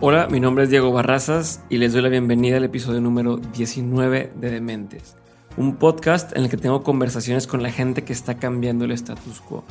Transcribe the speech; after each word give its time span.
Hola, 0.00 0.28
mi 0.28 0.38
nombre 0.38 0.62
es 0.62 0.70
Diego 0.70 0.92
Barrazas 0.92 1.64
y 1.68 1.78
les 1.78 1.92
doy 1.92 2.02
la 2.02 2.08
bienvenida 2.08 2.58
al 2.58 2.62
episodio 2.62 3.00
número 3.00 3.38
19 3.38 4.32
de 4.36 4.48
Dementes, 4.48 5.16
un 5.56 5.74
podcast 5.74 6.36
en 6.36 6.44
el 6.44 6.48
que 6.48 6.56
tengo 6.56 6.84
conversaciones 6.84 7.48
con 7.48 7.64
la 7.64 7.72
gente 7.72 8.04
que 8.04 8.12
está 8.12 8.38
cambiando 8.38 8.84
el 8.84 8.92
status 8.92 9.40
quo, 9.40 9.64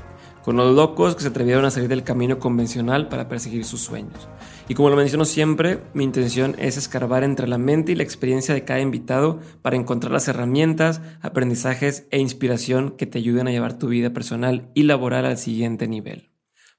con 0.43 0.57
los 0.57 0.75
locos 0.75 1.15
que 1.15 1.21
se 1.21 1.29
atrevieron 1.29 1.63
a 1.63 1.71
salir 1.71 1.87
del 1.87 2.03
camino 2.03 2.39
convencional 2.39 3.07
para 3.07 3.29
perseguir 3.29 3.63
sus 3.63 3.79
sueños. 3.79 4.27
Y 4.67 4.73
como 4.73 4.89
lo 4.89 4.97
menciono 4.97 5.23
siempre, 5.23 5.79
mi 5.93 6.03
intención 6.03 6.57
es 6.59 6.75
escarbar 6.75 7.23
entre 7.23 7.47
la 7.47 7.57
mente 7.57 7.93
y 7.93 7.95
la 7.95 8.03
experiencia 8.03 8.53
de 8.53 8.65
cada 8.65 8.81
invitado 8.81 9.39
para 9.61 9.77
encontrar 9.77 10.11
las 10.11 10.27
herramientas, 10.27 10.99
aprendizajes 11.21 12.05
e 12.11 12.19
inspiración 12.19 12.91
que 12.97 13.05
te 13.05 13.19
ayuden 13.19 13.47
a 13.47 13.51
llevar 13.51 13.77
tu 13.77 13.87
vida 13.87 14.09
personal 14.09 14.71
y 14.73 14.83
laboral 14.83 15.25
al 15.25 15.37
siguiente 15.37 15.87
nivel. 15.87 16.31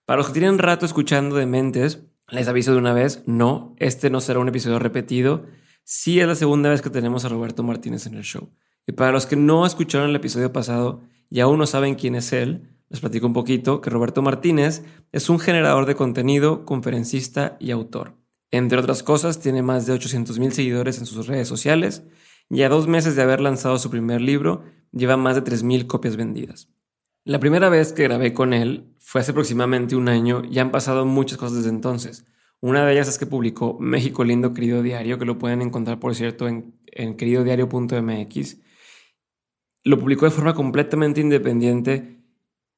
Para 0.04 0.18
los 0.18 0.26
que 0.26 0.34
tienen 0.34 0.58
rato 0.58 0.84
escuchando 0.84 1.36
Dementes, 1.36 2.08
les 2.30 2.48
aviso 2.48 2.72
de 2.72 2.78
una 2.78 2.92
vez, 2.92 3.22
no, 3.26 3.74
este 3.78 4.10
no 4.10 4.20
será 4.20 4.38
un 4.38 4.48
episodio 4.48 4.78
repetido. 4.78 5.46
Sí 5.84 6.20
es 6.20 6.26
la 6.26 6.34
segunda 6.34 6.70
vez 6.70 6.82
que 6.82 6.90
tenemos 6.90 7.24
a 7.24 7.28
Roberto 7.28 7.62
Martínez 7.62 8.06
en 8.06 8.14
el 8.14 8.22
show. 8.22 8.50
Y 8.86 8.92
para 8.92 9.12
los 9.12 9.26
que 9.26 9.36
no 9.36 9.64
escucharon 9.64 10.10
el 10.10 10.16
episodio 10.16 10.52
pasado 10.52 11.00
y 11.30 11.40
aún 11.40 11.58
no 11.58 11.66
saben 11.66 11.94
quién 11.94 12.14
es 12.14 12.32
él, 12.32 12.74
les 12.90 13.00
platico 13.00 13.26
un 13.26 13.32
poquito 13.32 13.80
que 13.80 13.90
Roberto 13.90 14.22
Martínez 14.22 14.82
es 15.12 15.28
un 15.28 15.38
generador 15.38 15.86
de 15.86 15.94
contenido, 15.94 16.64
conferencista 16.64 17.56
y 17.60 17.70
autor. 17.70 18.16
Entre 18.50 18.78
otras 18.78 19.02
cosas, 19.02 19.40
tiene 19.40 19.62
más 19.62 19.86
de 19.86 19.92
800 19.92 20.38
mil 20.38 20.52
seguidores 20.52 20.98
en 20.98 21.06
sus 21.06 21.26
redes 21.26 21.48
sociales 21.48 22.02
y 22.48 22.62
a 22.62 22.68
dos 22.68 22.88
meses 22.88 23.14
de 23.14 23.22
haber 23.22 23.40
lanzado 23.40 23.78
su 23.78 23.90
primer 23.90 24.22
libro, 24.22 24.64
lleva 24.92 25.18
más 25.18 25.34
de 25.34 25.42
3 25.42 25.62
mil 25.62 25.86
copias 25.86 26.16
vendidas. 26.16 26.68
La 27.24 27.40
primera 27.40 27.68
vez 27.68 27.92
que 27.92 28.04
grabé 28.04 28.32
con 28.32 28.54
él 28.54 28.94
fue 29.08 29.22
hace 29.22 29.30
aproximadamente 29.30 29.96
un 29.96 30.06
año 30.06 30.42
y 30.44 30.58
han 30.58 30.70
pasado 30.70 31.06
muchas 31.06 31.38
cosas 31.38 31.56
desde 31.56 31.70
entonces. 31.70 32.26
Una 32.60 32.84
de 32.84 32.92
ellas 32.92 33.08
es 33.08 33.16
que 33.16 33.24
publicó 33.24 33.78
México 33.80 34.22
Lindo 34.22 34.52
Querido 34.52 34.82
Diario, 34.82 35.18
que 35.18 35.24
lo 35.24 35.38
pueden 35.38 35.62
encontrar, 35.62 35.98
por 35.98 36.14
cierto, 36.14 36.46
en, 36.46 36.78
en 36.88 37.16
queridodiario.mx. 37.16 38.58
Lo 39.84 39.98
publicó 39.98 40.26
de 40.26 40.30
forma 40.30 40.52
completamente 40.52 41.22
independiente 41.22 42.22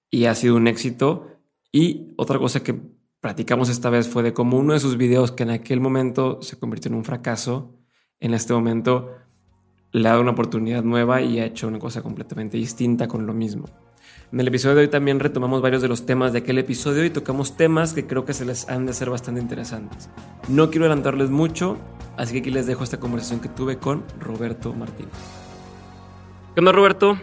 y 0.08 0.26
ha 0.26 0.36
sido 0.36 0.54
un 0.54 0.68
éxito. 0.68 1.40
Y 1.72 2.14
otra 2.16 2.38
cosa 2.38 2.62
que 2.62 2.80
platicamos 3.20 3.68
esta 3.68 3.90
vez 3.90 4.06
fue 4.06 4.22
de 4.22 4.32
cómo 4.32 4.56
uno 4.56 4.74
de 4.74 4.78
sus 4.78 4.96
videos, 4.96 5.32
que 5.32 5.42
en 5.42 5.50
aquel 5.50 5.80
momento 5.80 6.40
se 6.42 6.60
convirtió 6.60 6.92
en 6.92 6.94
un 6.94 7.04
fracaso, 7.04 7.76
en 8.20 8.34
este 8.34 8.52
momento 8.52 9.16
le 9.92 10.08
ha 10.08 10.12
dado 10.12 10.22
una 10.22 10.32
oportunidad 10.32 10.82
nueva 10.82 11.20
y 11.20 11.40
ha 11.40 11.46
hecho 11.46 11.68
una 11.68 11.78
cosa 11.78 12.02
completamente 12.02 12.56
distinta 12.56 13.08
con 13.08 13.26
lo 13.26 13.34
mismo. 13.34 13.66
En 14.32 14.38
el 14.38 14.46
episodio 14.46 14.76
de 14.76 14.82
hoy 14.82 14.88
también 14.88 15.18
retomamos 15.18 15.60
varios 15.60 15.82
de 15.82 15.88
los 15.88 16.06
temas 16.06 16.32
de 16.32 16.38
aquel 16.38 16.58
episodio 16.58 17.04
y 17.04 17.10
tocamos 17.10 17.56
temas 17.56 17.92
que 17.92 18.06
creo 18.06 18.24
que 18.24 18.32
se 18.32 18.44
les 18.44 18.68
han 18.68 18.86
de 18.86 18.92
ser 18.92 19.10
bastante 19.10 19.40
interesantes. 19.40 20.08
No 20.48 20.70
quiero 20.70 20.86
adelantarles 20.86 21.30
mucho, 21.30 21.76
así 22.16 22.34
que 22.34 22.38
aquí 22.38 22.50
les 22.50 22.66
dejo 22.66 22.84
esta 22.84 23.00
conversación 23.00 23.40
que 23.40 23.48
tuve 23.48 23.78
con 23.78 24.04
Roberto 24.20 24.72
Martínez. 24.72 25.12
¿Qué 26.54 26.60
onda 26.60 26.70
Roberto? 26.70 27.18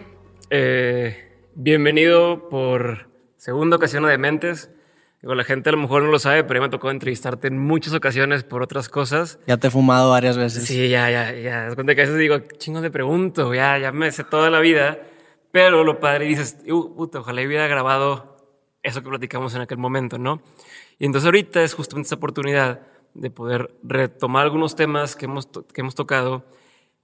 Eh, 0.50 1.16
bienvenido 1.54 2.50
por 2.50 3.08
segunda 3.38 3.76
ocasión 3.76 4.04
a 4.04 4.10
Dementes. 4.10 4.70
Digo, 5.20 5.34
la 5.34 5.42
gente 5.42 5.68
a 5.68 5.72
lo 5.72 5.78
mejor 5.78 6.02
no 6.02 6.10
lo 6.10 6.18
sabe, 6.18 6.44
pero 6.44 6.60
ya 6.60 6.66
me 6.66 6.68
tocó 6.68 6.90
entrevistarte 6.90 7.48
en 7.48 7.58
muchas 7.58 7.92
ocasiones 7.92 8.44
por 8.44 8.62
otras 8.62 8.88
cosas. 8.88 9.40
Ya 9.46 9.56
te 9.56 9.66
he 9.66 9.70
fumado 9.70 10.10
varias 10.10 10.36
veces. 10.36 10.64
Sí, 10.64 10.88
ya, 10.88 11.10
ya, 11.10 11.32
ya. 11.32 11.68
Es 11.68 11.74
cuenta 11.74 11.94
que 11.94 12.02
a 12.02 12.04
veces 12.04 12.18
digo, 12.18 12.38
chingo 12.58 12.80
de 12.80 12.90
pregunto, 12.90 13.52
ya, 13.52 13.78
ya 13.78 13.90
me 13.90 14.12
sé 14.12 14.22
toda 14.22 14.48
la 14.48 14.60
vida. 14.60 15.00
Pero 15.50 15.82
lo 15.82 15.98
padre 15.98 16.26
dices, 16.26 16.58
uh, 16.70 16.94
puta, 16.94 17.20
ojalá 17.20 17.42
hubiera 17.42 17.66
grabado 17.66 18.36
eso 18.82 19.02
que 19.02 19.08
platicamos 19.08 19.54
en 19.56 19.62
aquel 19.62 19.78
momento, 19.78 20.18
¿no? 20.18 20.40
Y 20.98 21.06
entonces 21.06 21.26
ahorita 21.26 21.62
es 21.62 21.74
justamente 21.74 22.06
esa 22.06 22.16
oportunidad 22.16 22.82
de 23.14 23.30
poder 23.30 23.74
retomar 23.82 24.44
algunos 24.44 24.76
temas 24.76 25.16
que 25.16 25.24
hemos, 25.24 25.46
que 25.46 25.80
hemos 25.80 25.96
tocado 25.96 26.44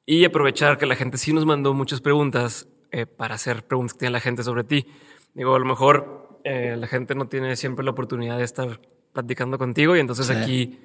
y 0.07 0.25
aprovechar 0.25 0.79
que 0.79 0.87
la 0.87 0.95
gente 0.95 1.19
sí 1.19 1.33
nos 1.33 1.47
mandó 1.47 1.75
muchas 1.75 2.01
preguntas 2.01 2.69
eh, 2.93 3.07
para 3.07 3.35
hacer 3.35 3.67
preguntas 3.67 3.95
que 3.95 4.01
tiene 4.01 4.13
la 4.13 4.21
gente 4.21 4.45
sobre 4.45 4.63
ti. 4.63 4.87
Digo, 5.33 5.55
a 5.55 5.59
lo 5.59 5.65
mejor 5.65 6.24
eh, 6.45 6.77
la 6.79 6.87
gente 6.87 7.15
no 7.15 7.27
tiene 7.27 7.57
siempre 7.57 7.85
la 7.85 7.91
oportunidad 7.93 8.39
de 8.39 8.45
estar 8.45 8.81
platicando 9.13 9.59
contigo 9.59 9.97
y 9.97 10.01
entonces 10.01 10.27
sí. 10.27 10.33
aquí, 10.33 10.81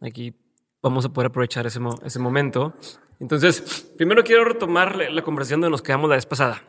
aquí 0.00 0.34
vamos 0.82 1.04
a 1.04 1.10
poder 1.10 1.28
aprovechar 1.28 1.66
ese, 1.66 1.80
ese 2.04 2.18
momento. 2.18 2.74
Entonces, 3.20 3.86
primero 3.96 4.24
quiero 4.24 4.44
retomar 4.44 4.96
la 4.96 5.22
conversación 5.22 5.60
donde 5.60 5.72
nos 5.72 5.82
quedamos 5.82 6.08
la 6.08 6.16
vez 6.16 6.26
pasada. 6.26 6.62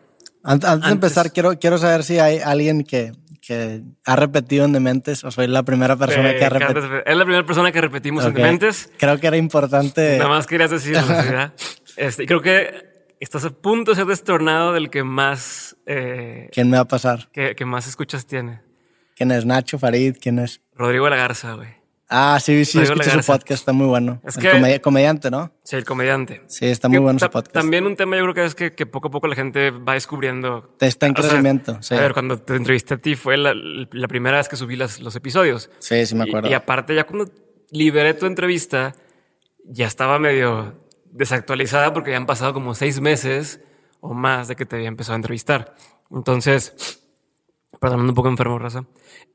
Antes, 0.43 0.69
antes, 0.69 0.87
de 0.87 0.93
empezar, 0.93 1.31
quiero, 1.31 1.57
quiero 1.57 1.77
saber 1.77 2.03
si 2.03 2.19
hay 2.19 2.39
alguien 2.39 2.83
que, 2.83 3.13
que 3.41 3.81
ha 4.05 4.15
repetido 4.15 4.65
en 4.65 4.73
Dementes 4.73 5.23
o 5.23 5.31
soy 5.31 5.47
la 5.47 5.63
primera 5.63 5.95
persona 5.95 6.31
eh, 6.31 6.37
que 6.37 6.45
ha 6.45 6.49
repetido. 6.49 7.03
Es 7.05 7.17
la 7.17 7.23
primera 7.23 7.45
persona 7.45 7.71
que 7.71 7.79
repetimos 7.79 8.25
okay. 8.25 8.35
en 8.35 8.43
Dementes. 8.43 8.91
Creo 8.97 9.17
que 9.19 9.27
era 9.27 9.37
importante. 9.37 10.17
Nada 10.17 10.29
más 10.29 10.45
querías 10.45 10.69
decirlo. 10.69 11.01
este, 11.97 12.25
creo 12.25 12.41
que 12.41 12.92
estás 13.23 13.45
a 13.45 13.49
punto 13.49 13.91
de 13.91 13.95
ser 13.95 14.05
destornado 14.05 14.73
del 14.73 14.89
que 14.89 15.03
más. 15.03 15.77
Eh, 15.85 16.49
¿Quién 16.51 16.69
me 16.69 16.77
va 16.77 16.83
a 16.83 16.87
pasar? 16.87 17.29
Que, 17.31 17.55
que, 17.55 17.65
más 17.65 17.87
escuchas 17.87 18.25
tiene. 18.25 18.61
¿Quién 19.15 19.31
es 19.31 19.45
Nacho 19.45 19.79
Farid? 19.79 20.17
¿Quién 20.19 20.39
es? 20.39 20.61
Rodrigo 20.73 21.09
La 21.09 21.15
Garza, 21.15 21.53
güey. 21.53 21.83
Ah, 22.15 22.37
sí, 22.39 22.63
sí, 22.65 22.79
escuché 22.79 23.09
su 23.09 23.25
podcast, 23.25 23.61
está 23.61 23.73
muy 23.73 23.87
bueno. 23.87 24.21
Es 24.23 24.35
el 24.37 24.43
que, 24.43 24.51
comedi 24.51 24.79
comediante, 24.79 25.31
¿no? 25.31 25.51
Sí, 25.63 25.77
el 25.77 25.83
comediante. 25.83 26.43
Sí, 26.47 26.67
está 26.67 26.87
muy 26.87 26.99
bueno 26.99 27.17
su 27.17 27.27
podcast. 27.27 27.53
También 27.53 27.87
un 27.87 27.95
tema 27.95 28.17
yo 28.17 28.23
creo 28.23 28.33
que 28.35 28.45
es 28.45 28.53
que, 28.53 28.75
que, 28.75 28.85
poco 28.85 29.07
a 29.07 29.11
poco 29.11 29.27
la 29.27 29.35
gente 29.35 29.71
va 29.71 29.93
descubriendo. 29.93 30.75
Te 30.77 30.85
está 30.85 31.07
en 31.07 31.13
crecimiento, 31.13 31.71
o 31.71 31.81
sea, 31.81 31.97
sí. 31.97 31.99
A 31.99 32.05
ver, 32.05 32.13
cuando 32.13 32.37
te 32.37 32.55
entrevisté 32.55 32.95
a 32.95 32.97
ti 32.97 33.15
fue 33.15 33.37
la, 33.37 33.55
la 33.55 34.07
primera 34.07 34.37
vez 34.37 34.47
que 34.47 34.57
subí 34.57 34.75
las, 34.75 34.99
los 34.99 35.15
episodios. 35.15 35.71
Sí, 35.79 36.05
sí 36.05 36.13
me 36.13 36.25
acuerdo. 36.25 36.49
Y, 36.49 36.51
y, 36.51 36.53
aparte 36.53 36.93
ya 36.93 37.05
cuando 37.05 37.31
liberé 37.71 38.13
tu 38.13 38.27
entrevista, 38.27 38.93
ya 39.65 39.87
estaba 39.87 40.19
medio 40.19 40.82
desactualizada 41.13 41.93
porque 41.93 42.11
ya 42.11 42.17
han 42.17 42.25
pasado 42.25 42.53
como 42.53 42.75
seis 42.75 42.99
meses 42.99 43.61
o 44.01 44.13
más 44.13 44.47
de 44.47 44.55
que 44.55 44.65
te 44.65 44.75
había 44.75 44.87
empezado 44.87 45.13
a 45.13 45.17
entrevistar. 45.17 45.75
Entonces, 46.11 47.01
perdón, 47.79 48.01
un 48.01 48.13
poco 48.13 48.27
enfermo, 48.27 48.59
raza. 48.59 48.85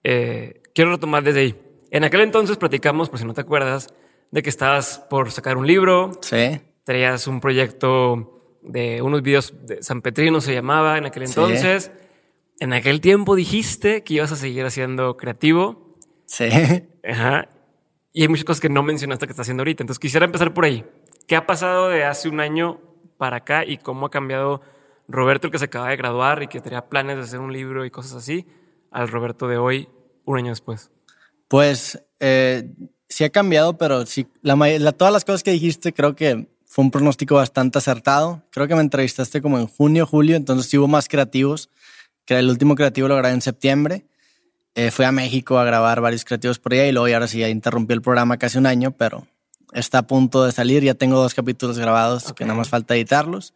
Eh, 0.05 0.63
quiero 0.75 0.91
retomar 0.91 1.23
desde 1.23 1.41
ahí. 1.41 1.63
En 1.91 2.05
aquel 2.05 2.21
entonces 2.21 2.57
platicamos, 2.57 3.09
por 3.09 3.19
si 3.19 3.25
no 3.25 3.33
te 3.35 3.41
acuerdas, 3.41 3.95
de 4.31 4.43
que 4.43 4.51
estabas 4.51 5.05
por 5.09 5.31
sacar 5.31 5.57
un 5.57 5.67
libro. 5.67 6.11
Sí. 6.21 6.61
Traías 6.85 7.27
un 7.27 7.41
proyecto 7.41 8.59
de 8.63 9.01
unos 9.01 9.23
videos 9.23 9.55
de 9.67 9.83
San 9.83 10.03
Petrino, 10.03 10.41
se 10.41 10.53
llamaba 10.53 10.99
en 10.99 11.07
aquel 11.07 11.25
entonces. 11.25 11.85
Sí. 11.85 12.07
En 12.61 12.73
aquel 12.73 13.01
tiempo 13.01 13.37
dijiste 13.37 14.03
que 14.03 14.15
ibas 14.15 14.33
a 14.33 14.37
seguir 14.37 14.65
haciendo 14.65 15.17
creativo. 15.17 15.97
Sí. 16.27 16.49
Ajá. 17.09 17.49
Y 18.13 18.23
hay 18.23 18.29
muchas 18.29 18.45
cosas 18.45 18.61
que 18.61 18.69
no 18.69 18.83
mencionaste 18.83 19.27
que 19.27 19.33
estás 19.33 19.45
haciendo 19.45 19.63
ahorita. 19.63 19.83
Entonces 19.83 20.01
quisiera 20.01 20.27
empezar 20.27 20.53
por 20.53 20.65
ahí. 20.65 20.85
¿Qué 21.29 21.37
ha 21.37 21.47
pasado 21.47 21.91
de 21.91 22.05
hace 22.05 22.31
un 22.31 22.41
año 22.41 22.81
para 23.19 23.37
acá 23.37 23.63
y 23.63 23.77
cómo 23.77 24.07
ha 24.07 24.11
cambiado 24.11 24.63
Roberto, 25.09 25.47
el 25.47 25.53
que 25.53 25.59
se 25.59 25.67
acaba 25.67 25.91
de 25.91 25.97
graduar 25.97 26.43
y 26.43 26.49
que 26.49 26.63
tenía 26.63 26.89
planes 26.89 27.19
de 27.19 27.23
hacer 27.23 27.39
un 27.39 27.53
libro 27.53 27.85
y 27.85 27.91
cosas 27.91 28.15
así, 28.15 28.47
al 28.91 29.09
Roberto 29.09 29.47
de 29.47 29.59
hoy, 29.59 29.91
un 30.25 30.39
año 30.39 30.49
después? 30.49 30.91
Pues 31.47 32.03
eh, 32.19 32.73
sí 33.11 33.25
ha 33.25 33.31
cambiado, 33.31 33.77
pero 33.77 34.07
sí, 34.07 34.27
la, 34.41 34.57
la, 34.57 34.93
todas 34.93 35.13
las 35.13 35.27
cosas 35.27 35.43
que 35.43 35.51
dijiste 35.51 35.93
creo 35.93 36.17
que 36.17 36.49
fue 36.65 36.83
un 36.83 36.91
pronóstico 36.91 37.35
bastante 37.35 37.77
acertado. 37.77 38.43
Creo 38.51 38.67
que 38.67 38.75
me 38.75 38.81
entrevistaste 38.81 39.43
como 39.43 39.59
en 39.59 39.67
junio, 39.67 40.07
julio, 40.07 40.35
entonces 40.35 40.71
sí 40.71 40.79
hubo 40.79 40.89
más 40.89 41.09
creativos. 41.09 41.69
Que 42.25 42.39
el 42.39 42.49
último 42.49 42.75
creativo 42.75 43.07
lo 43.07 43.17
grabé 43.17 43.35
en 43.35 43.43
septiembre. 43.43 44.07
Eh, 44.75 44.91
fui 44.91 45.05
a 45.05 45.13
México 45.13 45.59
a 45.59 45.65
grabar 45.65 46.01
varios 46.01 46.25
creativos 46.25 46.59
por 46.59 46.73
allá 46.73 46.87
y 46.87 46.93
luego 46.93 47.07
y 47.09 47.13
ahora 47.13 47.27
sí 47.27 47.41
ya 47.41 47.49
el 47.49 47.61
programa 48.01 48.39
casi 48.39 48.57
un 48.57 48.65
año, 48.65 48.93
pero 48.93 49.27
está 49.73 49.99
a 49.99 50.07
punto 50.07 50.45
de 50.45 50.53
salir. 50.53 50.83
Ya 50.83 50.95
tengo 50.95 51.21
dos 51.21 51.35
capítulos 51.35 51.79
grabados 51.79 52.25
okay. 52.25 52.35
que 52.35 52.45
nada 52.45 52.59
más 52.59 52.69
falta 52.69 52.95
editarlos. 52.95 53.55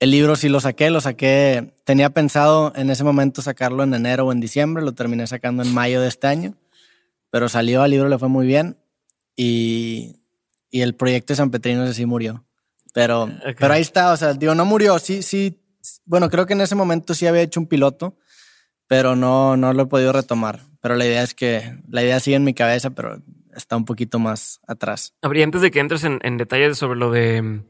El 0.00 0.10
libro 0.10 0.34
sí 0.36 0.48
lo 0.48 0.60
saqué, 0.60 0.90
lo 0.90 1.00
saqué. 1.00 1.74
Tenía 1.84 2.10
pensado 2.10 2.72
en 2.74 2.90
ese 2.90 3.04
momento 3.04 3.42
sacarlo 3.42 3.84
en 3.84 3.94
enero 3.94 4.26
o 4.26 4.32
en 4.32 4.40
diciembre, 4.40 4.82
lo 4.82 4.92
terminé 4.92 5.26
sacando 5.26 5.62
en 5.62 5.72
mayo 5.72 6.00
de 6.00 6.08
este 6.08 6.26
año 6.26 6.56
pero 7.32 7.48
salió 7.48 7.82
al 7.82 7.90
libro, 7.90 8.10
le 8.10 8.18
fue 8.18 8.28
muy 8.28 8.46
bien 8.46 8.76
y, 9.34 10.16
y 10.70 10.82
el 10.82 10.94
proyecto 10.94 11.32
de 11.32 11.38
San 11.38 11.50
Petrino 11.50 11.90
sí 11.94 12.04
murió. 12.04 12.44
Pero, 12.92 13.22
okay. 13.22 13.54
pero 13.58 13.72
ahí 13.72 13.80
está, 13.80 14.12
o 14.12 14.16
sea, 14.18 14.34
digo, 14.34 14.54
no 14.54 14.66
murió, 14.66 14.98
sí, 14.98 15.22
sí, 15.22 15.58
bueno, 16.04 16.28
creo 16.28 16.44
que 16.44 16.52
en 16.52 16.60
ese 16.60 16.74
momento 16.74 17.14
sí 17.14 17.26
había 17.26 17.40
hecho 17.40 17.58
un 17.58 17.66
piloto, 17.66 18.18
pero 18.86 19.16
no, 19.16 19.56
no 19.56 19.72
lo 19.72 19.84
he 19.84 19.86
podido 19.86 20.12
retomar. 20.12 20.60
Pero 20.82 20.94
la 20.96 21.06
idea 21.06 21.22
es 21.22 21.32
que, 21.32 21.78
la 21.88 22.02
idea 22.02 22.20
sigue 22.20 22.36
en 22.36 22.44
mi 22.44 22.52
cabeza, 22.52 22.90
pero 22.90 23.22
está 23.54 23.76
un 23.76 23.84
poquito 23.84 24.18
más 24.18 24.60
atrás. 24.66 25.14
Habría 25.22 25.44
antes 25.44 25.60
de 25.60 25.70
que 25.70 25.80
entres 25.80 26.04
en, 26.04 26.18
en 26.22 26.36
detalles 26.36 26.78
sobre 26.78 26.98
lo 26.98 27.10
de 27.10 27.62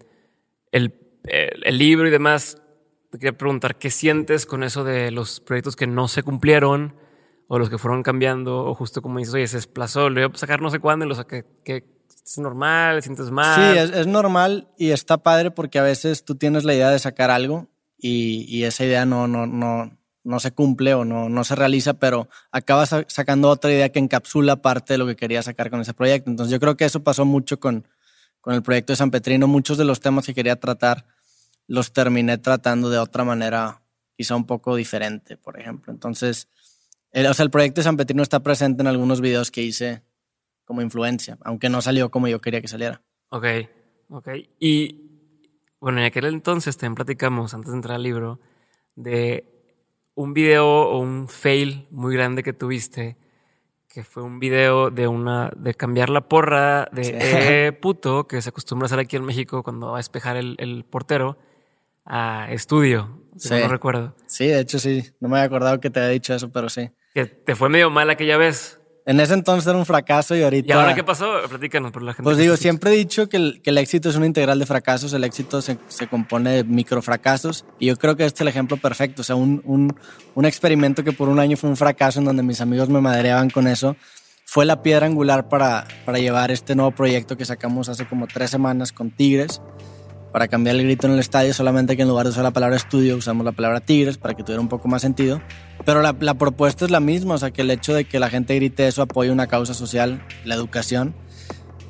el, 0.71 0.95
el, 1.25 1.63
el 1.65 1.79
libro 1.79 2.09
y 2.09 2.11
demás, 2.11 2.63
te 3.11 3.19
quería 3.19 3.37
preguntar 3.37 3.77
qué 3.77 3.91
sientes 3.91 4.47
con 4.47 4.63
eso 4.63 4.85
de 4.85 5.11
los 5.11 5.41
proyectos 5.41 5.77
que 5.77 5.87
no 5.87 6.09
se 6.09 6.23
cumplieron 6.23 6.97
o 7.49 7.59
los 7.59 7.69
que 7.69 7.77
fueron 7.77 8.03
cambiando, 8.03 8.65
o 8.65 8.75
justo 8.75 9.03
como 9.03 9.19
dices, 9.19 9.35
oye, 9.35 9.47
se 9.47 9.59
desplazó, 9.59 10.09
lo 10.09 10.21
iba 10.21 10.31
a 10.33 10.39
sacar 10.39 10.63
no 10.63 10.71
sé 10.71 10.79
cuándo 10.79 11.05
y 11.05 11.09
lo 11.09 11.15
saqué, 11.15 11.45
que 11.63 11.85
es 12.25 12.39
normal, 12.39 13.03
sientes 13.03 13.31
mal. 13.31 13.75
Sí, 13.75 13.79
es, 13.79 13.91
es, 13.91 14.07
normal 14.07 14.69
y 14.79 14.91
está 14.91 15.19
padre 15.19 15.51
porque 15.51 15.79
a 15.79 15.83
veces 15.83 16.25
tú 16.25 16.37
tienes 16.37 16.65
la 16.65 16.73
idea 16.73 16.89
de 16.89 16.99
sacar 16.99 17.31
algo 17.31 17.69
y, 17.99 18.47
y 18.49 18.65
esa 18.65 18.87
idea 18.87 19.05
no, 19.05 19.29
no, 19.29 19.47
no, 19.47 19.99
no 20.25 20.41
se 20.41 20.53
cumple 20.53 20.95
o 20.95 21.05
no, 21.05 21.29
no 21.29 21.45
se 21.45 21.55
realiza, 21.55 21.95
pero 21.95 22.29
acabas 22.51 22.95
sacando 23.09 23.49
otra 23.49 23.73
idea 23.73 23.91
que 23.91 23.99
encapsula 23.99 24.57
parte 24.57 24.95
de 24.95 24.99
lo 24.99 25.07
que 25.07 25.17
quería 25.17 25.43
sacar 25.43 25.71
con 25.71 25.81
ese 25.81 25.95
proyecto. 25.95 26.31
Entonces 26.31 26.53
yo 26.53 26.61
creo 26.61 26.77
que 26.77 26.85
eso 26.85 27.03
pasó 27.03 27.25
mucho 27.25 27.59
con, 27.59 27.87
con 28.41 28.55
el 28.55 28.63
proyecto 28.63 28.93
de 28.93 28.97
San 28.97 29.11
Petrino. 29.11 29.49
Muchos 29.49 29.79
de 29.79 29.85
los 29.85 30.01
temas 30.01 30.27
que 30.27 30.35
quería 30.35 30.57
tratar 30.57 31.07
los 31.67 31.93
terminé 31.93 32.39
tratando 32.39 32.91
de 32.91 32.99
otra 32.99 33.25
manera, 33.25 33.83
quizá 34.17 34.37
un 34.37 34.47
poco 34.47 34.77
diferente, 34.77 35.37
por 35.37 35.59
ejemplo. 35.59 35.93
Entonces, 35.93 36.49
el, 37.11 37.27
o 37.27 37.35
sea, 37.35 37.45
el 37.45 37.51
proyecto 37.51 37.81
de 37.81 37.85
San 37.85 37.97
Petrino 37.97 38.23
está 38.23 38.41
presente 38.41 38.83
en 38.83 38.87
algunos 38.87 39.21
videos 39.21 39.51
que 39.51 39.63
hice 39.63 40.03
como 40.65 40.83
influencia, 40.83 41.39
aunque 41.43 41.69
no 41.69 41.83
salió 41.83 42.11
como 42.11 42.29
yo 42.29 42.41
quería 42.41 42.61
que 42.61 42.69
saliera. 42.69 43.03
Ok, 43.31 43.47
ok. 44.09 44.29
Y 44.59 45.03
bueno, 45.81 45.99
en 45.99 46.05
aquel 46.05 46.27
entonces 46.27 46.77
también 46.77 46.95
platicamos, 46.95 47.55
antes 47.55 47.71
de 47.71 47.77
entrar 47.77 47.97
al 47.97 48.03
libro, 48.03 48.41
de 48.95 49.52
un 50.15 50.35
video 50.35 50.67
o 50.67 50.99
un 50.99 51.29
fail 51.29 51.87
muy 51.91 52.15
grande 52.15 52.43
que 52.43 52.53
tuviste, 52.53 53.17
que 53.89 54.03
fue 54.05 54.23
un 54.23 54.39
video 54.39 54.91
de 54.91 55.07
una 55.07 55.51
de 55.57 55.75
cambiar 55.75 56.11
la 56.11 56.29
porra 56.29 56.89
de 56.93 57.67
eh, 57.69 57.73
puto 57.81 58.27
que 58.27 58.41
se 58.41 58.49
acostumbra 58.49 58.85
a 58.85 58.87
hacer 58.87 58.99
aquí 58.99 59.17
en 59.17 59.25
México 59.25 59.63
cuando 59.63 59.89
va 59.89 59.97
a 59.97 59.99
despejar 59.99 60.37
el, 60.37 60.85
portero 60.89 61.39
a 62.05 62.49
estudio, 62.51 63.23
si 63.37 63.51
no 63.51 63.69
recuerdo. 63.69 64.15
Sí, 64.27 64.47
de 64.49 64.61
hecho 64.61 64.79
sí, 64.79 65.05
no 65.21 65.29
me 65.29 65.37
había 65.37 65.47
acordado 65.47 65.81
que 65.81 65.91
te 65.91 66.01
había 66.01 66.11
dicho 66.11 66.35
eso, 66.35 66.51
pero 66.51 66.69
sí. 66.69 66.91
Que 67.15 67.27
te 67.27 67.55
fue 67.55 67.69
medio 67.69 67.91
mal 67.91 68.11
aquella 68.11 68.37
vez. 68.37 68.81
En 69.05 69.19
ese 69.19 69.35
entonces 69.35 69.67
era 69.67 69.77
un 69.77 69.85
fracaso 69.85 70.37
y 70.37 70.43
ahorita. 70.43 70.69
¿Y 70.69 70.77
ahora 70.77 70.95
qué 70.95 71.03
pasó? 71.03 71.41
Platícanos 71.49 71.91
por 71.91 72.03
la 72.03 72.13
gente. 72.13 72.23
Pues 72.23 72.37
digo, 72.37 72.57
siempre 72.57 72.93
he 72.93 72.97
dicho 72.97 73.29
que 73.29 73.37
el, 73.37 73.61
que 73.63 73.71
el, 73.71 73.79
éxito 73.79 74.09
es 74.09 74.17
una 74.17 74.27
integral 74.27 74.59
de 74.59 74.67
fracasos. 74.67 75.13
El 75.13 75.25
éxito 75.25 75.61
se, 75.61 75.79
se, 75.89 76.07
compone 76.07 76.51
de 76.51 76.65
microfracasos. 76.65 77.65
Y 77.81 77.87
yo 77.87 77.97
creo 77.97 78.17
que 78.17 78.25
este 78.25 78.39
es 78.39 78.41
el 78.43 78.49
ejemplo 78.49 78.77
perfecto. 78.77 79.23
O 79.23 79.25
sea, 79.25 79.35
un, 79.35 79.61
un, 79.65 79.95
un, 80.35 80.45
experimento 80.45 81.03
que 81.03 81.13
por 81.13 81.29
un 81.29 81.41
año 81.41 81.57
fue 81.57 81.69
un 81.69 81.77
fracaso 81.77 82.21
en 82.21 82.27
donde 82.27 82.45
mis 82.45 82.61
amigos 82.61 82.89
me 82.89 83.01
madreaban 83.01 83.51
con 83.51 83.67
eso. 83.67 83.97
Fue 84.45 84.65
la 84.67 84.83
piedra 84.83 85.07
angular 85.07 85.49
para, 85.49 85.87
para 86.05 86.19
llevar 86.19 86.51
este 86.53 86.77
nuevo 86.77 86.93
proyecto 86.93 87.37
que 87.37 87.45
sacamos 87.45 87.89
hace 87.89 88.07
como 88.07 88.29
tres 88.29 88.51
semanas 88.51 88.93
con 88.93 89.11
Tigres 89.11 89.61
para 90.33 90.49
cambiar 90.49 90.77
el 90.77 90.85
grito 90.85 91.07
en 91.07 91.13
el 91.13 91.19
estadio, 91.19 91.53
solamente 91.53 91.95
que 91.95 92.03
en 92.03 92.09
lugar 92.09 92.25
de 92.25 92.31
usar 92.31 92.43
la 92.43 92.51
palabra 92.53 92.77
estudio 92.77 93.17
usamos 93.17 93.45
la 93.45 93.53
palabra 93.53 93.81
tigres 93.81 94.17
para 94.17 94.33
que 94.35 94.43
tuviera 94.43 94.61
un 94.61 94.69
poco 94.69 94.89
más 94.89 95.03
sentido. 95.03 95.43
Pero 95.85 96.01
la, 96.01 96.35
propuesta 96.35 96.87
es 96.87 96.91
la 96.91 97.01
misma, 97.01 97.35
o 97.35 97.39
sea, 97.39 97.51
que 97.51 97.63
el 97.63 97.71
hecho 97.71 97.93
de 97.93 98.07
que 98.07 98.19
la 98.19 98.31
gente 98.31 98.55
grite 98.55 98.87
eso 98.87 99.03
apoya 99.03 99.31
una 99.31 99.47
causa 99.47 99.75
social, 99.75 100.25
la 100.45 100.55
educación, 100.55 101.15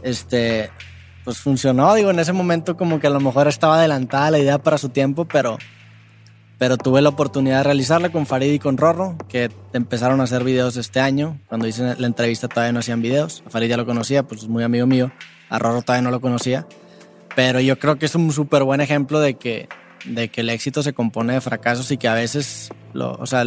este, 0.02 0.70
pues 1.24 1.38
funcionó. 1.38 1.94
Digo, 1.94 2.10
en 2.10 2.18
ese 2.18 2.32
momento 2.32 2.76
como 2.76 2.98
que 2.98 3.06
a 3.06 3.10
lo 3.10 3.20
mejor 3.20 3.46
estaba 3.46 3.78
adelantada 3.78 4.32
la 4.32 4.38
idea 4.40 4.58
para 4.58 4.76
su 4.76 4.88
tiempo, 4.88 5.24
pero, 5.24 5.58
pero 6.58 6.76
tuve 6.76 7.00
la 7.00 7.10
oportunidad 7.10 7.58
de 7.58 7.64
realizarla 7.64 8.10
con 8.10 8.26
Farid 8.26 8.52
y 8.52 8.58
con 8.58 8.76
Rorro, 8.76 9.16
que 9.28 9.50
empezaron 9.72 10.20
a 10.20 10.24
hacer 10.24 10.42
videos 10.42 10.76
este 10.76 10.98
año. 10.98 11.38
Cuando 11.46 11.68
hice 11.68 11.94
la 11.96 12.06
entrevista 12.08 12.48
todavía 12.48 12.72
no 12.72 12.80
hacían 12.80 13.02
videos. 13.02 13.44
A 13.46 13.50
Farid 13.50 13.68
ya 13.68 13.76
lo 13.76 13.86
conocía, 13.86 14.24
pues 14.24 14.42
es 14.42 14.48
muy 14.48 14.64
amigo 14.64 14.86
mío. 14.88 15.12
A 15.48 15.60
Rorro 15.60 15.82
todavía 15.82 16.02
no 16.02 16.10
lo 16.10 16.20
conocía. 16.20 16.66
Pero 17.34 17.60
yo 17.60 17.78
creo 17.78 17.96
que 17.96 18.06
es 18.06 18.14
un 18.14 18.30
súper 18.32 18.64
buen 18.64 18.80
ejemplo 18.80 19.20
de 19.20 19.34
que, 19.34 19.68
de 20.04 20.28
que 20.28 20.42
el 20.42 20.50
éxito 20.50 20.82
se 20.82 20.92
compone 20.92 21.34
de 21.34 21.40
fracasos 21.40 21.90
y 21.90 21.96
que 21.96 22.08
a 22.08 22.14
veces, 22.14 22.70
lo, 22.92 23.12
o 23.12 23.26
sea, 23.26 23.44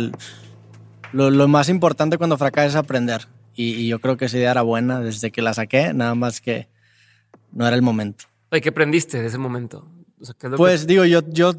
lo, 1.12 1.30
lo 1.30 1.48
más 1.48 1.70
importante 1.70 2.18
cuando 2.18 2.38
fracasas 2.38 2.72
es 2.72 2.76
aprender. 2.76 3.28
Y, 3.56 3.88
yo 3.88 4.00
creo 4.00 4.18
que 4.18 4.26
esa 4.26 4.38
idea 4.38 4.52
era 4.52 4.62
buena 4.64 5.00
desde 5.00 5.32
que 5.32 5.42
la 5.42 5.54
saqué, 5.54 5.94
nada 5.94 6.14
más 6.14 6.42
que 6.42 6.68
no 7.52 7.66
era 7.66 7.76
el 7.76 7.82
momento. 7.82 8.26
¿Y 8.52 8.62
qué 8.62 8.70
aprendiste 8.70 9.22
de 9.22 9.28
ese 9.28 9.38
momento? 9.38 9.90
pues 10.58 10.88
digo, 10.88 11.06
yo, 11.06 11.22
yo 11.30 11.54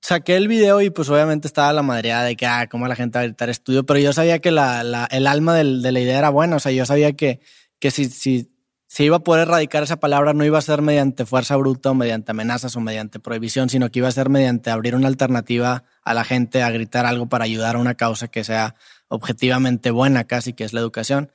saqué 0.00 0.36
el 0.36 0.48
video 0.48 0.80
y 0.80 0.90
pues 0.90 1.08
obviamente 1.08 1.46
estaba 1.46 1.72
la 1.72 1.82
madreada 1.82 2.24
de 2.24 2.34
que, 2.36 2.46
ah, 2.46 2.66
cómo 2.68 2.88
la 2.88 2.96
gente 2.96 3.18
va 3.18 3.22
a 3.22 3.26
gritar 3.26 3.48
estudio, 3.48 3.86
pero 3.86 4.00
yo 4.00 4.12
sabía 4.12 4.38
que 4.40 4.50
la, 4.50 4.82
la, 4.82 5.04
el 5.06 5.26
alma 5.26 5.54
del, 5.54 5.80
de 5.80 5.92
la 5.92 6.00
idea 6.00 6.18
era 6.18 6.30
buena, 6.30 6.56
o 6.56 6.60
sea, 6.60 6.72
yo 6.72 6.84
sabía 6.84 7.12
que, 7.12 7.40
que 7.78 7.90
si, 7.90 8.06
si 8.06 8.51
se 8.92 9.04
iba 9.04 9.16
a 9.16 9.20
poder 9.20 9.48
erradicar 9.48 9.82
esa 9.82 9.96
palabra, 9.96 10.34
no 10.34 10.44
iba 10.44 10.58
a 10.58 10.60
ser 10.60 10.82
mediante 10.82 11.24
fuerza 11.24 11.56
bruta 11.56 11.92
o 11.92 11.94
mediante 11.94 12.32
amenazas 12.32 12.76
o 12.76 12.80
mediante 12.80 13.20
prohibición, 13.20 13.70
sino 13.70 13.90
que 13.90 14.00
iba 14.00 14.08
a 14.08 14.12
ser 14.12 14.28
mediante 14.28 14.68
abrir 14.68 14.94
una 14.94 15.08
alternativa 15.08 15.84
a 16.02 16.12
la 16.12 16.24
gente 16.24 16.62
a 16.62 16.70
gritar 16.70 17.06
algo 17.06 17.26
para 17.26 17.46
ayudar 17.46 17.76
a 17.76 17.78
una 17.78 17.94
causa 17.94 18.28
que 18.28 18.44
sea 18.44 18.74
objetivamente 19.08 19.90
buena 19.90 20.24
casi, 20.24 20.52
que 20.52 20.64
es 20.64 20.74
la 20.74 20.80
educación. 20.80 21.32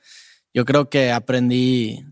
Yo 0.54 0.64
creo 0.64 0.88
que 0.88 1.10
aprendí, 1.10 2.06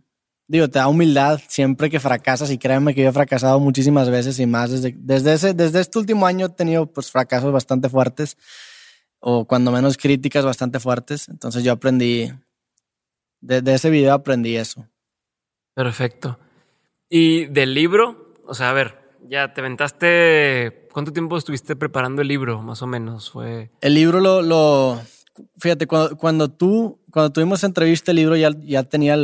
digo, 0.49 0.69
te 0.69 0.81
da 0.81 0.89
humildad 0.89 1.41
siempre 1.47 1.91
que 1.91 2.01
fracasas 2.01 2.51
y 2.51 2.59
créanme 2.59 2.93
que 2.93 3.03
yo 3.03 3.11
he 3.11 3.13
fracasado 3.13 3.61
muchísimas 3.61 4.11
veces 4.11 4.41
y 4.41 4.47
más 4.47 4.73
desde, 4.73 4.97
desde, 4.99 5.55
desde 5.55 5.81
este 5.81 5.97
último 6.01 6.27
año 6.27 6.47
he 6.47 6.49
tenido 6.49 6.93
pues 6.93 7.13
fracasos 7.13 7.53
bastante 7.53 7.89
fuertes 7.89 8.37
o 9.21 9.47
cuando 9.47 9.71
menos 9.71 9.97
críticas 9.97 10.45
bastante 10.45 10.81
fuertes. 10.81 11.29
Entonces 11.29 11.63
yo 11.63 11.71
aprendí, 11.71 12.33
de 13.41 13.75
ese 13.75 13.91
video 13.91 14.13
aprendí 14.13 14.57
eso. 14.57 14.89
Perfecto. 15.77 16.39
¿Y 17.11 17.45
del 17.47 17.75
libro? 17.75 18.33
O 18.47 18.55
sea, 18.55 18.71
a 18.71 18.73
ver, 18.73 18.95
ya 19.29 19.53
te 19.53 19.61
aventaste. 19.61 20.89
¿Cuánto 20.91 21.13
tiempo 21.13 21.37
estuviste 21.37 21.77
preparando 21.77 22.23
el 22.23 22.29
libro, 22.29 22.63
más 22.63 22.81
o 22.81 22.87
menos? 22.87 23.31
Fue. 23.31 23.71
El 23.83 23.93
libro 23.93 24.21
lo. 24.21 24.41
lo 24.41 24.99
fíjate, 25.59 25.87
cuando, 25.87 26.51
tú. 26.51 26.99
Cuando 27.11 27.31
tuvimos 27.31 27.63
entrevista, 27.63 28.13
el 28.13 28.17
libro 28.17 28.37
ya, 28.37 28.53
ya 28.63 28.85
tenía 28.85 29.19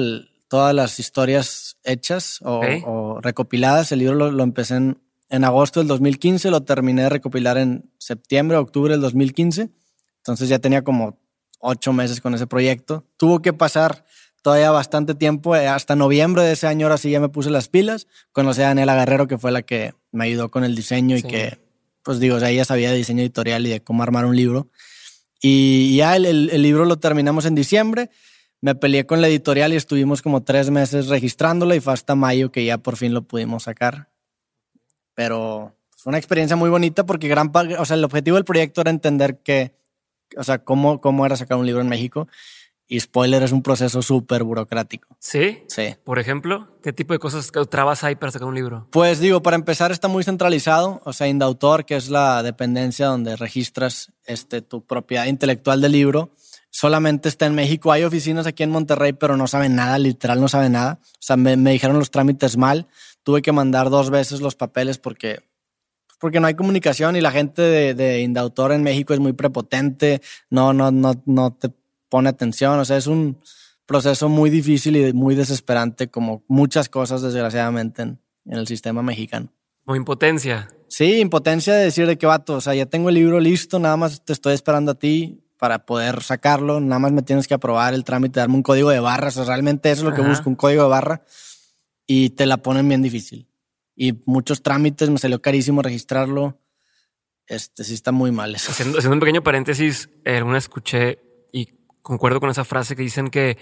todas 0.49 0.75
las 0.75 1.01
historias 1.01 1.79
hechas 1.85 2.41
o, 2.43 3.19
recopiladas. 3.23 3.91
El 3.91 4.01
libro 4.01 4.31
lo, 4.31 4.43
empecé 4.43 4.77
en, 4.77 4.99
en, 5.31 5.45
agosto 5.45 5.81
del 5.81 5.89
2015, 5.89 6.51
lo 6.51 6.65
terminé 6.65 7.05
de 7.05 7.09
recopilar 7.09 7.57
en 7.57 7.91
septiembre, 7.97 8.59
octubre 8.59 8.93
del 8.93 9.01
2015. 9.01 9.71
Entonces 10.19 10.51
ya 10.51 10.59
tenía 10.59 10.85
como 10.85 11.19
ocho 11.61 11.95
meses 11.95 12.21
con 12.21 12.35
ese 12.35 12.47
proyecto. 12.47 13.07
Tuvo 13.17 13.41
que 13.41 13.55
pasar 13.55 14.05
todavía 14.43 14.71
bastante 14.71 15.15
tiempo, 15.15 15.57
eh, 15.57 15.69
hasta 15.69 15.97
noviembre 15.97 16.43
de 16.43 16.53
ese 16.53 16.67
año, 16.67 16.87
ahora 16.87 16.99
sí 16.99 17.11
ya 17.11 17.21
me 17.21 17.29
puse 17.29 17.51
las 17.51 17.69
pilas. 17.69 18.09
Conocí 18.33 18.61
a 18.61 18.67
Daniela 18.67 18.95
Guerrero, 18.97 19.27
que 19.27 19.39
fue 19.39 19.53
la 19.53 19.63
que 19.63 19.95
me 20.11 20.25
ayudó 20.25 20.51
con 20.51 20.65
el 20.65 20.75
diseño 20.75 21.17
y 21.17 21.23
que, 21.23 21.59
pues 22.03 22.21
digo, 22.21 22.37
o 22.37 22.41
sea, 22.41 22.51
ella 22.51 22.65
sabía 22.65 22.91
de 22.91 22.97
diseño 22.97 23.23
editorial 23.23 23.67
y 23.67 23.71
de 23.71 23.81
cómo 23.83 24.03
armar 24.03 24.27
un 24.27 24.37
libro. 24.37 24.69
Y 25.41 25.97
ya 25.97 26.17
el, 26.17 26.27
el, 26.27 26.63
libro 26.63 26.85
lo 26.85 26.99
terminamos 26.99 27.47
en 27.47 27.55
diciembre. 27.55 28.11
Me 28.61 28.75
peleé 28.75 29.07
con 29.07 29.21
la 29.21 29.29
editorial 29.29 29.73
y 29.73 29.77
estuvimos 29.77 30.23
como 30.23 30.43
tres 30.43 30.71
meses 30.71 31.09
registrándolo 31.09 31.75
y 31.75 31.81
fue 31.81 31.93
hasta 31.93 32.15
mayo 32.15 32.53
que 32.53 32.65
ya 32.65 32.79
por 32.79 32.97
fin 32.97 33.15
lo 33.15 33.23
pudimos 33.23 33.65
sacar. 33.65 34.09
Pero 35.15 35.75
fue 35.97 36.11
una 36.11 36.19
experiencia 36.19 36.57
muy 36.57 36.71
bonita 36.71 37.07
porque 37.07 37.29
gran 37.29 37.51
o 37.55 37.85
sea, 37.85 37.97
el 37.97 38.05
objetivo 38.05 38.37
del 38.37 38.45
proyecto 38.45 38.81
era 38.81 38.91
entender 38.91 39.39
que, 39.39 39.75
o 40.37 40.45
sea, 40.45 40.59
cómo, 40.59 41.01
cómo 41.01 41.27
era 41.27 41.37
sacar 41.37 41.59
un 41.59 41.67
libro 41.67 41.81
en 41.81 41.89
México. 41.89 42.29
Y 42.93 43.01
spoiler 43.01 43.43
es 43.43 43.53
un 43.53 43.63
proceso 43.63 44.03
súper 44.03 44.45
burocrático. 44.45 45.17
¿Sí? 45.19 45.63
Sí. 45.67 45.97
Por 46.05 46.19
ejemplo, 46.19 46.77
¿qué 46.83 46.93
tipo 46.93 47.15
de 47.15 47.19
cosas, 47.19 47.51
trabas 47.71 48.05
hay 48.05 48.17
para 48.17 48.33
sacar 48.33 48.47
un 48.47 48.55
libro? 48.55 48.87
Pues 48.91 49.19
digo, 49.19 49.43
para 49.43 49.57
empezar 49.57 49.93
está 49.93 50.09
muy 50.09 50.25
centralizado. 50.25 51.01
O 51.07 51.15
sea, 51.15 51.27
Indautor, 51.27 51.87
que 51.87 51.97
es 51.97 52.11
la 52.11 52.43
dependencia 52.43 53.07
donde 53.07 53.35
registras 53.37 54.13
este, 54.27 54.61
tu 54.61 54.85
propiedad 54.85 55.25
intelectual 55.25 55.81
del 55.81 55.93
libro, 55.93 56.35
solamente 56.69 57.31
está 57.31 57.47
en 57.47 57.55
México. 57.55 57.93
Hay 57.93 58.05
oficinas 58.05 58.47
aquí 58.47 58.63
en 58.63 58.69
Monterrey, 58.69 59.15
pero 59.15 59.39
no 59.39 59.47
saben 59.47 59.75
nada, 59.75 59.99
literal 59.99 60.39
no 60.39 60.49
saben 60.49 60.73
nada. 60.73 60.99
O 61.03 61.17
sea, 61.19 61.39
me, 61.39 61.57
dijeron 61.57 61.99
los 61.99 62.11
trámites 62.11 62.59
mal. 62.59 62.89
Tuve 63.23 63.41
que 63.41 63.53
mandar 63.53 63.89
dos 63.89 64.11
veces 64.11 64.43
los 64.43 64.55
papeles 64.55 64.99
porque 64.99 65.41
porque 66.21 66.41
no 66.41 66.47
hay 66.47 66.55
comunicación 66.55 67.17
y 67.17 67.23
la 67.23 67.33
gente 67.33 67.63
de, 67.63 67.95
de, 67.95 68.21
Indautor 68.21 68.71
en 68.73 68.85
México 68.85 69.13
es 69.13 69.19
muy 69.19 69.33
prepotente, 69.33 70.21
no, 70.51 70.73
no, 70.73 70.93
no, 70.93 71.21
no 71.27 71.53
te 71.55 71.69
pone 72.13 72.29
atención. 72.29 72.79
O 72.79 72.85
sea, 72.85 72.99
es 72.99 73.07
un 73.07 73.39
proceso 73.87 74.29
muy 74.29 74.51
difícil 74.51 74.97
y 74.97 75.15
muy 75.15 75.35
desesperante, 75.35 76.09
como 76.09 76.45
muchas 76.47 76.91
cosas, 76.91 77.23
desgraciadamente, 77.23 78.03
en, 78.03 78.19
el 78.45 78.67
sistema 78.67 79.03
mexicano. 79.03 79.51
O 79.87 79.97
impotencia. 79.97 80.69
Sí, 80.89 81.21
impotencia 81.21 81.73
de 81.75 81.85
decir 81.85 82.07
de 82.07 82.19
qué 82.19 82.27
vato. 82.27 82.57
O 82.57 82.61
sea, 82.61 82.75
ya 82.75 82.85
tengo 82.85 83.09
el 83.09 83.15
libro 83.15 83.41
listo, 83.41 83.79
nada 83.79 83.97
más 83.97 84.23
te 84.27 84.35
estoy 84.35 84.53
esperando 84.53 84.93
a 84.93 84.95
ti 84.95 85.43
para 85.59 85.87
poder 85.87 86.23
sacarlo. 86.23 86.81
Nada 86.81 86.99
más 86.99 87.13
me 87.13 87.23
tienes 87.23 87.49
que 87.49 87.55
aprobar 87.55 87.95
el 87.95 88.05
trámite, 88.05 88.41
darme 88.41 88.57
un 88.57 88.63
código 88.63 88.91
de 88.91 89.01
barras. 89.01 89.39
O 89.39 89.45
sea, 89.45 89.55
realmente 89.55 89.91
eso 89.91 90.03
es 90.03 90.11
lo 90.11 90.15
que 90.15 90.29
busco, 90.29 90.51
un 90.51 90.57
código 90.57 90.83
de 90.83 90.91
barra. 90.91 91.23
Y 92.07 92.31
te 92.31 92.45
la 92.45 92.59
ponen 92.59 92.87
bien 92.87 93.01
difícil. 93.01 93.49
Y 93.97 94.21
muchos 94.27 94.63
trámites, 94.63 95.09
me 95.09 95.17
salió 95.17 95.41
carísimo 95.41 95.81
registrarlo. 95.81 96.61
Este 97.47 97.85
sí 97.85 97.95
está 97.95 98.13
muy 98.13 98.33
mal. 98.33 98.55
Haciendo, 98.55 98.99
haciendo 98.99 99.15
un 99.15 99.21
pequeño 99.21 99.43
paréntesis, 99.43 100.11
alguna 100.27 100.59
escuché 100.59 101.32
concuerdo 102.03 102.41
con 102.41 102.51
esa 102.51 102.65
frase 102.65 102.97
que 102.97 103.03
dicen 103.03 103.29
que 103.29 103.59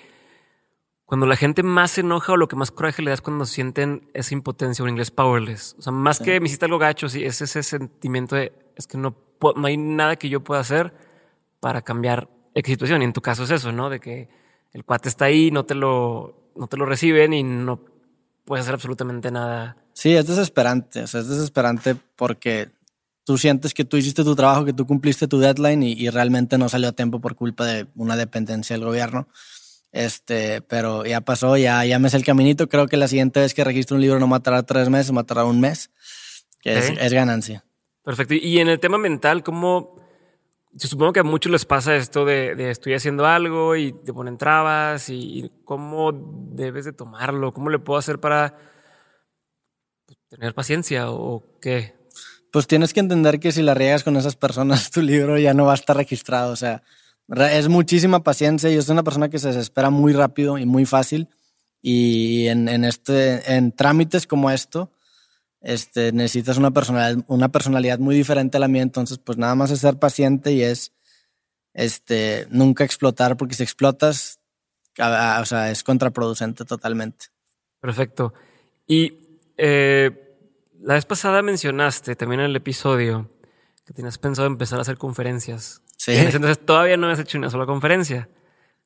cuando 1.04 1.26
la 1.26 1.36
gente 1.36 1.62
más 1.62 1.92
se 1.92 2.02
enoja 2.02 2.32
o 2.32 2.36
lo 2.36 2.46
que 2.46 2.56
más 2.56 2.70
coraje 2.70 3.02
le 3.02 3.10
da 3.10 3.14
es 3.14 3.20
cuando 3.20 3.44
sienten 3.44 4.08
esa 4.14 4.32
impotencia 4.32 4.84
o 4.84 4.86
en 4.86 4.92
inglés 4.92 5.10
powerless. 5.10 5.74
O 5.78 5.82
sea, 5.82 5.92
más 5.92 6.20
que 6.20 6.38
me 6.38 6.46
hiciste 6.46 6.66
algo 6.66 6.78
gacho, 6.78 7.08
sí, 7.08 7.24
es 7.24 7.42
ese 7.42 7.62
sentimiento 7.62 8.36
de 8.36 8.52
es 8.76 8.86
que 8.86 8.96
no, 8.96 9.16
no 9.56 9.66
hay 9.66 9.76
nada 9.76 10.16
que 10.16 10.28
yo 10.28 10.44
pueda 10.44 10.60
hacer 10.60 10.94
para 11.58 11.82
cambiar 11.82 12.28
X 12.54 12.72
situación. 12.72 13.02
Y 13.02 13.06
en 13.06 13.12
tu 13.12 13.20
caso 13.20 13.44
es 13.44 13.50
eso, 13.50 13.72
¿no? 13.72 13.90
De 13.90 14.00
que 14.00 14.28
el 14.72 14.84
cuate 14.84 15.08
está 15.08 15.24
ahí, 15.26 15.50
no 15.50 15.64
te 15.64 15.74
lo, 15.74 16.52
no 16.54 16.66
te 16.68 16.76
lo 16.76 16.86
reciben 16.86 17.32
y 17.32 17.42
no 17.42 17.80
puedes 18.44 18.64
hacer 18.64 18.74
absolutamente 18.74 19.30
nada. 19.30 19.76
Sí, 19.92 20.14
es 20.14 20.26
desesperante. 20.26 21.02
O 21.02 21.06
sea, 21.06 21.20
es 21.20 21.28
desesperante 21.28 21.96
porque 22.16 22.68
tú 23.30 23.38
sientes 23.38 23.74
que 23.74 23.84
tú 23.84 23.96
hiciste 23.96 24.24
tu 24.24 24.34
trabajo, 24.34 24.64
que 24.64 24.72
tú 24.72 24.88
cumpliste 24.88 25.28
tu 25.28 25.38
deadline 25.38 25.84
y, 25.84 25.92
y 25.92 26.10
realmente 26.10 26.58
no 26.58 26.68
salió 26.68 26.88
a 26.88 26.92
tiempo 26.92 27.20
por 27.20 27.36
culpa 27.36 27.64
de 27.64 27.86
una 27.94 28.16
dependencia 28.16 28.74
del 28.74 28.84
gobierno. 28.84 29.28
Este, 29.92 30.62
pero 30.62 31.06
ya 31.06 31.20
pasó, 31.20 31.56
ya, 31.56 31.84
ya 31.84 32.00
me 32.00 32.10
sé 32.10 32.16
el 32.16 32.24
caminito. 32.24 32.68
Creo 32.68 32.88
que 32.88 32.96
la 32.96 33.06
siguiente 33.06 33.38
vez 33.38 33.54
que 33.54 33.62
registro 33.62 33.94
un 33.94 34.00
libro 34.00 34.18
no 34.18 34.26
matará 34.26 34.64
tres 34.64 34.88
meses, 34.88 35.12
matará 35.12 35.44
un 35.44 35.60
mes, 35.60 35.92
que 36.60 36.76
es, 36.76 36.90
es, 36.90 37.12
ganancia. 37.12 37.64
Perfecto. 38.02 38.34
Y 38.34 38.58
en 38.58 38.66
el 38.66 38.80
tema 38.80 38.98
mental, 38.98 39.44
¿cómo? 39.44 39.94
Yo 40.72 40.88
supongo 40.88 41.12
que 41.12 41.20
a 41.20 41.22
muchos 41.22 41.52
les 41.52 41.64
pasa 41.64 41.94
esto 41.94 42.24
de, 42.24 42.56
de 42.56 42.72
estoy 42.72 42.94
haciendo 42.94 43.26
algo 43.26 43.76
y 43.76 43.92
te 43.92 44.12
ponen 44.12 44.38
trabas 44.38 45.08
y, 45.08 45.44
y, 45.44 45.52
cómo 45.64 46.10
debes 46.50 46.84
de 46.84 46.92
tomarlo, 46.92 47.52
cómo 47.52 47.70
le 47.70 47.78
puedo 47.78 47.96
hacer 47.96 48.18
para 48.18 48.58
pues, 50.04 50.18
tener 50.28 50.52
paciencia 50.52 51.12
o 51.12 51.44
qué. 51.60 51.99
Pues 52.52 52.66
tienes 52.66 52.92
que 52.92 53.00
entender 53.00 53.38
que 53.38 53.52
si 53.52 53.62
la 53.62 53.74
riegas 53.74 54.02
con 54.02 54.16
esas 54.16 54.36
personas, 54.36 54.90
tu 54.92 55.02
libro 55.02 55.38
ya 55.38 55.54
no 55.54 55.66
va 55.66 55.72
a 55.72 55.76
estar 55.76 55.96
registrado. 55.96 56.52
O 56.52 56.56
sea, 56.56 56.82
es 57.28 57.68
muchísima 57.68 58.22
paciencia. 58.22 58.70
Yo 58.70 58.82
soy 58.82 58.92
una 58.92 59.04
persona 59.04 59.28
que 59.28 59.38
se 59.38 59.48
desespera 59.48 59.90
muy 59.90 60.12
rápido 60.12 60.58
y 60.58 60.66
muy 60.66 60.86
fácil. 60.86 61.28
Y 61.82 62.48
en, 62.48 62.68
en, 62.68 62.84
este, 62.84 63.54
en 63.54 63.72
trámites 63.72 64.26
como 64.26 64.50
esto, 64.50 64.90
este, 65.60 66.12
necesitas 66.12 66.58
una 66.58 66.70
personalidad, 66.70 67.24
una 67.28 67.48
personalidad 67.50 67.98
muy 67.98 68.14
diferente 68.14 68.56
a 68.56 68.60
la 68.60 68.68
mía. 68.68 68.82
Entonces, 68.82 69.18
pues 69.18 69.38
nada 69.38 69.54
más 69.54 69.70
es 69.70 69.80
ser 69.80 69.98
paciente 69.98 70.52
y 70.52 70.62
es 70.62 70.92
este, 71.74 72.46
nunca 72.50 72.84
explotar, 72.84 73.36
porque 73.36 73.54
si 73.54 73.62
explotas, 73.62 74.40
o 74.98 75.44
sea, 75.44 75.70
es 75.70 75.82
contraproducente 75.84 76.64
totalmente. 76.64 77.26
Perfecto. 77.80 78.34
Y 78.86 79.38
eh, 79.56 80.29
la 80.82 80.94
vez 80.94 81.04
pasada 81.04 81.42
mencionaste 81.42 82.16
también 82.16 82.40
en 82.40 82.46
el 82.46 82.56
episodio 82.56 83.30
que 83.84 83.92
tenías 83.92 84.18
pensado 84.18 84.46
empezar 84.46 84.78
a 84.78 84.82
hacer 84.82 84.96
conferencias. 84.96 85.82
Sí. 85.96 86.12
Entonces 86.14 86.64
todavía 86.64 86.96
no 86.96 87.08
has 87.08 87.18
hecho 87.18 87.38
una 87.38 87.50
sola 87.50 87.66
conferencia. 87.66 88.28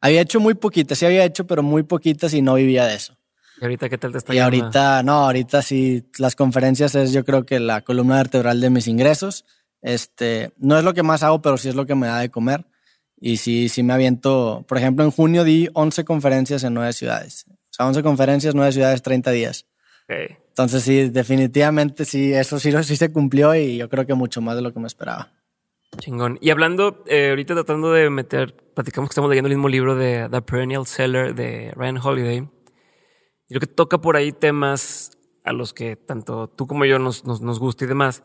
Había 0.00 0.20
hecho 0.20 0.40
muy 0.40 0.54
poquitas, 0.54 0.98
sí 0.98 1.06
había 1.06 1.24
hecho, 1.24 1.46
pero 1.46 1.62
muy 1.62 1.82
poquitas 1.82 2.34
y 2.34 2.42
no 2.42 2.54
vivía 2.54 2.84
de 2.86 2.94
eso. 2.94 3.16
¿Y 3.60 3.64
ahorita 3.64 3.88
qué 3.88 3.98
tal 3.98 4.12
te 4.12 4.18
está 4.18 4.34
Y 4.34 4.38
ahorita, 4.38 5.02
no, 5.02 5.24
ahorita 5.24 5.62
sí, 5.62 6.10
las 6.18 6.34
conferencias 6.34 6.94
es 6.94 7.12
yo 7.12 7.24
creo 7.24 7.46
que 7.46 7.60
la 7.60 7.82
columna 7.82 8.16
vertebral 8.16 8.60
de 8.60 8.70
mis 8.70 8.88
ingresos. 8.88 9.44
Este, 9.80 10.52
no 10.58 10.76
es 10.76 10.84
lo 10.84 10.94
que 10.94 11.02
más 11.02 11.22
hago, 11.22 11.40
pero 11.40 11.56
sí 11.56 11.68
es 11.68 11.74
lo 11.74 11.86
que 11.86 11.94
me 11.94 12.06
da 12.06 12.18
de 12.18 12.30
comer. 12.30 12.66
Y 13.16 13.36
sí, 13.36 13.68
sí 13.68 13.82
me 13.82 13.92
aviento, 13.92 14.64
por 14.66 14.76
ejemplo, 14.76 15.04
en 15.04 15.10
junio 15.10 15.44
di 15.44 15.68
11 15.72 16.04
conferencias 16.04 16.64
en 16.64 16.74
nueve 16.74 16.92
ciudades. 16.92 17.46
O 17.48 17.72
sea, 17.72 17.86
11 17.86 18.02
conferencias, 18.02 18.54
nueve 18.54 18.72
ciudades, 18.72 19.02
30 19.02 19.30
días. 19.30 19.66
Okay. 20.04 20.43
Entonces 20.54 20.84
sí, 20.84 21.11
definitivamente 21.11 22.04
sí, 22.04 22.32
eso 22.32 22.61
sí, 22.61 22.70
sí 22.84 22.94
se 22.94 23.12
cumplió 23.12 23.56
y 23.56 23.76
yo 23.76 23.88
creo 23.88 24.06
que 24.06 24.14
mucho 24.14 24.40
más 24.40 24.54
de 24.54 24.62
lo 24.62 24.73
que 24.73 24.78
me 24.78 24.87
esperaba. 24.87 25.32
Chingón. 25.99 26.38
Y 26.40 26.50
hablando, 26.50 27.02
eh, 27.08 27.30
ahorita 27.30 27.54
tratando 27.54 27.90
de 27.90 28.08
meter, 28.08 28.54
platicamos 28.73 29.11
que 29.11 29.14
estamos 29.14 29.30
leyendo 29.30 29.49
el 29.49 29.56
mismo 29.56 29.68
libro 29.68 29.96
de 29.96 30.28
The 30.30 30.42
Perennial 30.42 30.87
Seller 30.87 31.34
de 31.34 31.73
Ryan 31.75 31.99
Holiday. 32.00 32.49
Creo 33.49 33.61
que 33.61 33.66
toca 33.66 34.00
por 34.00 34.16
ahí 34.16 34.30
temas 34.30 35.18
a 35.42 35.52
los 35.52 35.75
que 35.75 35.96
tanto 35.96 36.46
tú 36.46 36.68
como 36.68 36.84
yo 36.84 37.00
nos, 37.00 37.25
nos, 37.25 37.40
nos 37.40 37.58
gusta 37.58 37.84
y 37.84 37.88
demás. 37.88 38.23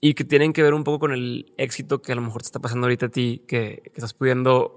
Y 0.00 0.14
que 0.14 0.24
tienen 0.24 0.52
que 0.52 0.64
ver 0.64 0.74
un 0.74 0.82
poco 0.82 0.98
con 0.98 1.12
el 1.12 1.54
éxito 1.58 2.02
que 2.02 2.10
a 2.10 2.16
lo 2.16 2.22
mejor 2.22 2.42
te 2.42 2.46
está 2.46 2.58
pasando 2.58 2.86
ahorita 2.86 3.06
a 3.06 3.10
ti, 3.10 3.44
que, 3.46 3.82
que 3.84 3.92
estás 3.94 4.14
pudiendo 4.14 4.74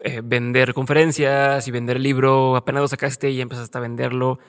eh, 0.00 0.20
vender 0.22 0.74
conferencias 0.74 1.66
y 1.66 1.70
vender 1.70 1.96
el 1.96 2.02
libro. 2.02 2.54
Apenas 2.54 2.82
lo 2.82 2.88
sacaste 2.88 3.30
y 3.30 3.40
empezaste 3.40 3.78
a 3.78 3.80
venderlo. 3.80 4.40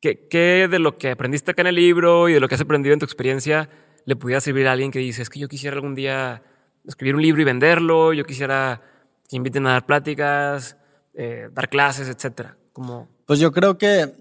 ¿Qué, 0.00 0.26
¿Qué 0.28 0.68
de 0.70 0.78
lo 0.78 0.96
que 0.96 1.10
aprendiste 1.10 1.50
acá 1.50 1.62
en 1.62 1.68
el 1.68 1.74
libro 1.74 2.28
y 2.28 2.32
de 2.32 2.40
lo 2.40 2.48
que 2.48 2.54
has 2.54 2.60
aprendido 2.60 2.92
en 2.94 2.98
tu 2.98 3.04
experiencia 3.04 3.68
le 4.06 4.16
pudiera 4.16 4.40
servir 4.40 4.66
a 4.66 4.72
alguien 4.72 4.90
que 4.90 4.98
dice, 4.98 5.22
es 5.22 5.30
que 5.30 5.38
yo 5.38 5.48
quisiera 5.48 5.76
algún 5.76 5.94
día 5.94 6.42
escribir 6.86 7.14
un 7.14 7.22
libro 7.22 7.42
y 7.42 7.44
venderlo, 7.44 8.12
yo 8.12 8.24
quisiera 8.24 8.82
que 9.28 9.36
inviten 9.36 9.66
a 9.66 9.72
dar 9.72 9.86
pláticas, 9.86 10.76
eh, 11.14 11.48
dar 11.52 11.68
clases, 11.68 12.08
etcétera? 12.08 12.56
Como... 12.72 13.08
Pues 13.26 13.38
yo 13.38 13.52
creo 13.52 13.78
que 13.78 14.14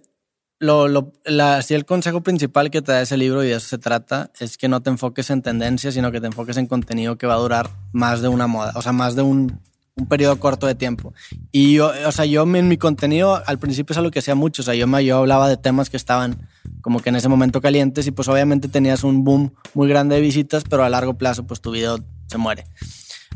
lo, 0.60 0.88
lo, 0.88 1.14
la, 1.26 1.62
el 1.68 1.86
consejo 1.86 2.22
principal 2.22 2.70
que 2.70 2.82
te 2.82 2.92
da 2.92 3.02
ese 3.02 3.18
libro, 3.18 3.44
y 3.44 3.48
de 3.48 3.56
eso 3.56 3.68
se 3.68 3.78
trata, 3.78 4.32
es 4.40 4.58
que 4.58 4.68
no 4.68 4.82
te 4.82 4.90
enfoques 4.90 5.30
en 5.30 5.42
tendencias, 5.42 5.94
sino 5.94 6.12
que 6.12 6.22
te 6.22 6.28
enfoques 6.28 6.58
en 6.58 6.68
contenido 6.68 7.18
que 7.18 7.26
va 7.28 7.36
a 7.36 7.40
durar 7.40 7.70
más 7.94 8.22
de 8.22 8.28
una 8.28 8.48
moda, 8.48 8.74
o 8.76 8.82
sea, 8.82 8.92
más 8.92 9.16
de 9.16 9.22
un, 9.22 9.62
un 10.00 10.08
periodo 10.08 10.40
corto 10.40 10.68
de 10.68 10.76
tiempo. 10.76 11.14
Y 11.52 11.74
yo, 11.74 11.92
o 12.06 12.12
sea, 12.12 12.26
yo 12.26 12.44
en 12.44 12.68
mi 12.68 12.78
contenido 12.78 13.42
al 13.46 13.60
principio 13.60 13.94
es 13.94 13.98
algo 13.98 14.12
que 14.12 14.20
hacía 14.20 14.36
mucho, 14.36 14.62
o 14.62 14.66
sea, 14.66 14.76
yo, 14.76 14.88
me, 14.88 15.04
yo 15.06 15.18
hablaba 15.18 15.50
de 15.50 15.58
temas 15.58 15.90
que 15.90 15.98
estaban 15.98 16.48
como 16.82 17.02
que 17.02 17.10
en 17.10 17.16
ese 17.16 17.30
momento 17.30 17.62
calientes 17.62 18.08
y 18.08 18.12
pues 18.12 18.28
obviamente 18.28 18.68
tenías 18.68 19.04
un 19.04 19.24
boom 19.24 19.54
muy 19.74 19.88
grande 19.88 20.16
de 20.16 20.22
visitas, 20.22 20.64
pero 20.70 20.84
a 20.84 20.90
largo 20.90 21.18
plazo 21.18 21.46
pues 21.46 21.62
tu 21.62 21.72
video 21.72 22.00
se 22.28 22.38
muere. 22.38 22.66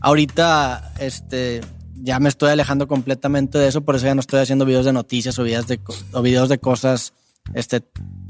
Ahorita, 0.02 0.94
este, 1.00 1.62
ya 1.96 2.20
me 2.20 2.30
estoy 2.30 2.50
alejando 2.50 2.88
completamente 2.88 3.58
de 3.58 3.68
eso, 3.68 3.82
por 3.82 3.96
eso 3.96 4.06
ya 4.06 4.16
no 4.16 4.22
estoy 4.22 4.42
haciendo 4.42 4.66
videos 4.66 4.86
de 4.86 4.94
noticias 4.94 5.38
o 5.40 5.44
videos 5.44 5.68
de, 5.68 5.80
o 6.12 6.22
videos 6.22 6.50
de 6.50 6.58
cosas 6.58 7.14
este, 7.54 7.84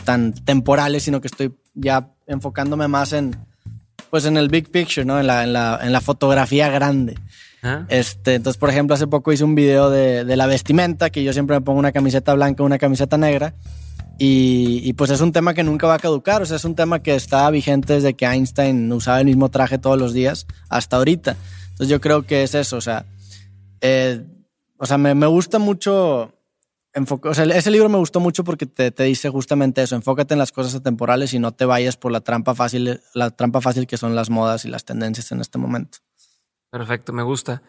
tan 0.04 0.34
temporales, 0.34 1.04
sino 1.04 1.22
que 1.22 1.28
estoy 1.28 1.54
ya 1.74 2.12
enfocándome 2.28 2.88
más 2.88 3.14
en, 3.14 3.36
pues 4.10 4.26
en 4.26 4.38
el 4.38 4.50
big 4.50 4.70
picture, 4.70 5.06
¿no? 5.06 5.20
En 5.20 5.28
la, 5.28 5.44
en 5.44 5.54
la, 5.54 5.80
en 5.82 5.92
la 5.92 6.02
fotografía 6.02 6.70
grande. 6.70 7.16
¿Ah? 7.64 7.86
Este, 7.88 8.36
entonces, 8.36 8.60
por 8.60 8.70
ejemplo, 8.70 8.94
hace 8.94 9.08
poco 9.08 9.32
hice 9.32 9.46
un 9.46 9.56
video 9.56 9.90
de, 9.90 10.24
la 10.36 10.46
vestimenta, 10.48 11.10
que 11.10 11.24
yo 11.24 11.32
siempre 11.32 11.56
me 11.56 11.62
pongo 11.62 11.80
una 11.80 11.94
camiseta 11.94 12.34
blanca, 12.34 12.62
una 12.64 12.78
camiseta 12.78 13.18
negra, 13.18 13.56
y, 14.20 14.94
pues 14.94 15.10
es 15.10 15.22
un 15.22 15.32
tema 15.32 15.54
que 15.54 15.64
nunca 15.64 15.88
va 15.88 15.96
a 15.96 16.00
caducar, 16.00 16.42
o 16.42 16.46
sea, 16.46 16.58
es 16.58 16.66
un 16.66 16.76
tema 16.76 17.02
que 17.02 17.16
está 17.16 17.50
vigente 17.50 17.94
desde 17.94 18.14
que 18.14 18.26
Einstein 18.26 18.92
usaba 18.92 19.20
el 19.20 19.26
mismo 19.26 19.50
traje 19.50 19.80
todos 19.80 19.98
los 19.98 20.14
días 20.14 20.46
hasta 20.70 20.98
ahorita. 20.98 21.36
Entonces 21.72 21.88
yo 21.88 22.00
creo 22.00 22.24
que 22.24 22.44
es 22.44 22.54
eso, 22.54 22.78
o 22.78 22.82
sea, 22.82 23.06
eh, 23.82 24.22
o 24.78 24.86
sea, 24.86 24.98
me, 24.98 25.26
gusta 25.26 25.58
mucho 25.58 26.34
o 27.24 27.34
sea, 27.34 27.46
ese 27.46 27.72
libro 27.72 27.90
me 27.90 27.98
gustó 27.98 28.20
mucho 28.20 28.44
porque 28.44 28.68
te, 28.68 28.92
te, 28.92 29.04
dice 29.04 29.30
justamente 29.30 29.82
eso, 29.82 29.96
enfócate 29.96 30.36
en 30.36 30.40
las 30.40 30.52
cosas 30.52 30.76
atemporales 30.76 31.34
y 31.34 31.40
no 31.40 31.52
te 31.52 31.66
vayas 31.66 31.98
por 31.98 32.12
la 32.12 32.22
trampa 32.22 32.54
fácil, 32.54 33.02
la 33.16 33.32
trampa 33.32 33.62
fácil 33.62 33.88
que 33.88 33.98
son 33.98 34.16
las 34.16 34.30
modas 34.30 34.64
y 34.66 34.68
las 34.68 34.86
tendencias 34.86 35.32
en 35.32 35.42
este 35.42 35.58
momento. 35.58 35.98
Perfecto, 36.74 37.14
me 37.14 37.22
gusta. 37.22 37.62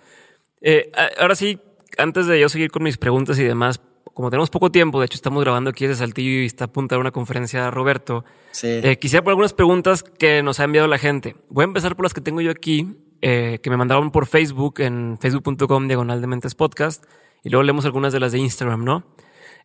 Eh, 0.63 0.91
ahora 1.19 1.35
sí, 1.35 1.61
antes 1.99 2.27
de 2.27 2.41
yo 2.41 2.49
seguir 2.49 2.71
con 2.71 2.83
mis 2.83 2.97
preguntas 2.97 3.39
y 3.39 3.45
demás, 3.45 3.83
como 4.15 4.31
tenemos 4.31 4.49
poco 4.49 4.73
tiempo, 4.73 4.99
de 4.99 5.05
hecho 5.05 5.17
estamos 5.17 5.45
grabando 5.45 5.69
aquí 5.69 5.87
desde 5.87 5.99
Saltillo 5.99 6.41
y 6.41 6.47
está 6.47 6.65
a 6.65 6.73
punto 6.73 6.95
de 6.95 7.03
una 7.03 7.11
conferencia 7.11 7.71
Roberto, 7.71 8.25
sí. 8.53 8.81
eh, 8.83 8.97
quisiera 8.99 9.23
por 9.23 9.33
algunas 9.33 9.53
preguntas 9.53 10.03
que 10.03 10.43
nos 10.43 10.59
ha 10.59 10.65
enviado 10.65 10.89
la 10.89 10.97
gente. 10.97 11.37
Voy 11.51 11.65
a 11.65 11.67
empezar 11.67 11.97
por 11.97 12.07
las 12.07 12.15
que 12.15 12.23
tengo 12.23 12.41
yo 12.41 12.51
aquí, 12.51 12.97
eh, 13.21 13.59
que 13.63 13.69
me 13.69 13.77
mandaron 13.77 14.11
por 14.11 14.25
Facebook, 14.25 14.81
en 14.81 15.19
facebook.com 15.21 15.87
diagonal 15.87 16.23
de 16.23 16.27
mentes 16.27 16.55
podcast, 16.55 17.05
y 17.43 17.51
luego 17.51 17.63
leemos 17.63 17.85
algunas 17.85 18.15
de 18.15 18.21
las 18.21 18.33
de 18.33 18.39
Instagram, 18.39 18.85
¿no? 18.85 19.05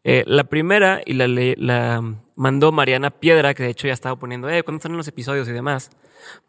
Eh, 0.04 0.26
la 0.28 0.44
primera, 0.44 1.02
y 1.06 1.14
la, 1.14 1.30
la, 1.30 2.04
mandó 2.36 2.74
Mariana 2.74 3.10
Piedra, 3.12 3.54
que 3.54 3.64
de 3.64 3.70
hecho 3.70 3.88
ya 3.88 3.94
estaba 3.94 4.20
poniendo, 4.20 4.50
eh, 4.50 4.64
¿cuándo 4.64 4.80
están 4.80 4.98
los 4.98 5.08
episodios 5.08 5.48
y 5.48 5.54
demás? 5.54 5.92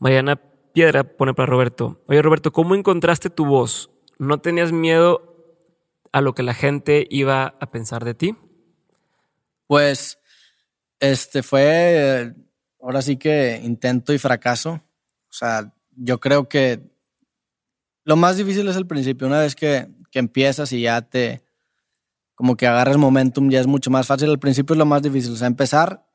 Mariana 0.01 0.41
Piedra 0.73 1.05
pone 1.05 1.35
para 1.35 1.47
Roberto, 1.47 2.01
oye 2.07 2.23
Roberto, 2.23 2.53
¿cómo 2.53 2.75
encontraste 2.75 3.31
tu 3.31 3.47
voz? 3.47 3.91
¿No 4.19 4.39
tenías 4.39 4.73
miedo 4.73 5.31
a 6.13 6.21
lo 6.21 6.35
que 6.35 6.43
la 6.43 6.55
gente 6.55 7.07
iba 7.11 7.57
a 7.61 7.71
pensar 7.71 8.05
de 8.05 8.15
ti? 8.15 8.37
Pues, 9.67 10.19
este 10.99 11.43
fue, 11.43 12.35
ahora 12.81 13.03
sí 13.03 13.17
que 13.17 13.61
intento 13.65 14.13
y 14.13 14.19
fracaso. 14.19 14.83
O 15.29 15.33
sea, 15.33 15.73
yo 15.97 16.21
creo 16.21 16.49
que 16.49 16.81
lo 18.05 18.17
más 18.17 18.37
difícil 18.37 18.69
es 18.69 18.77
el 18.77 18.87
principio. 18.87 19.27
Una 19.27 19.41
vez 19.41 19.55
que, 19.55 19.89
que 20.11 20.19
empiezas 20.19 20.73
y 20.73 20.83
ya 20.83 21.03
te, 21.03 21.43
como 22.35 22.57
que 22.57 22.67
agarras 22.67 22.97
momentum, 22.97 23.49
ya 23.51 23.61
es 23.61 23.67
mucho 23.67 23.91
más 23.91 24.07
fácil. 24.07 24.31
Al 24.31 24.39
principio 24.39 24.75
es 24.75 24.79
lo 24.79 24.87
más 24.87 25.03
difícil. 25.03 25.33
O 25.33 25.37
sea, 25.37 25.47
empezar 25.47 26.07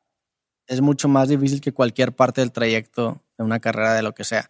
es 0.68 0.82
mucho 0.82 1.08
más 1.08 1.30
difícil 1.30 1.62
que 1.62 1.74
cualquier 1.74 2.16
parte 2.16 2.42
del 2.42 2.52
trayecto 2.52 3.25
de 3.38 3.44
una 3.44 3.60
carrera 3.60 3.94
de 3.94 4.02
lo 4.02 4.14
que 4.14 4.24
sea. 4.24 4.50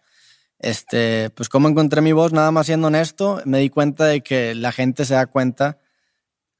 Este, 0.58 1.30
pues 1.30 1.48
cómo 1.48 1.68
encontré 1.68 2.00
mi 2.00 2.12
voz, 2.12 2.32
nada 2.32 2.50
más 2.50 2.66
siendo 2.66 2.86
honesto, 2.86 3.42
me 3.44 3.58
di 3.58 3.68
cuenta 3.68 4.06
de 4.06 4.22
que 4.22 4.54
la 4.54 4.72
gente 4.72 5.04
se 5.04 5.14
da 5.14 5.26
cuenta 5.26 5.78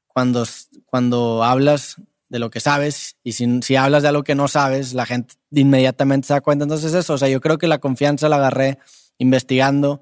cuando, 0.07 0.45
cuando 0.85 1.43
hablas 1.43 1.97
de 2.29 2.39
lo 2.39 2.49
que 2.49 2.59
sabes 2.59 3.15
y 3.23 3.33
si, 3.33 3.75
hablas 3.75 4.03
de 4.03 4.09
algo 4.09 4.23
que 4.23 4.35
no 4.35 4.47
sabes, 4.47 4.93
la 4.93 5.05
gente 5.05 5.35
inmediatamente 5.51 6.27
se 6.27 6.33
da 6.33 6.41
cuenta. 6.41 6.63
Entonces 6.63 6.93
eso, 6.93 7.13
o 7.13 7.17
sea, 7.17 7.29
yo 7.29 7.41
creo 7.41 7.57
que 7.57 7.67
la 7.67 7.79
confianza 7.79 8.29
la 8.29 8.37
agarré 8.37 8.79
investigando, 9.17 10.01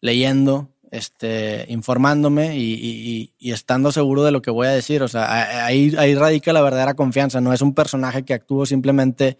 leyendo, 0.00 0.70
este, 0.90 1.66
informándome 1.68 2.56
y, 2.56 3.34
estando 3.40 3.92
seguro 3.92 4.24
de 4.24 4.30
lo 4.30 4.42
que 4.42 4.50
voy 4.50 4.66
a 4.66 4.70
decir. 4.70 5.02
O 5.02 5.08
sea, 5.08 5.66
ahí, 5.66 5.94
ahí 5.98 6.14
radica 6.14 6.52
la 6.52 6.62
verdadera 6.62 6.94
confianza. 6.94 7.40
No 7.40 7.52
es 7.52 7.60
un 7.60 7.74
personaje 7.74 8.24
que 8.24 8.34
actúo 8.34 8.66
simplemente, 8.66 9.38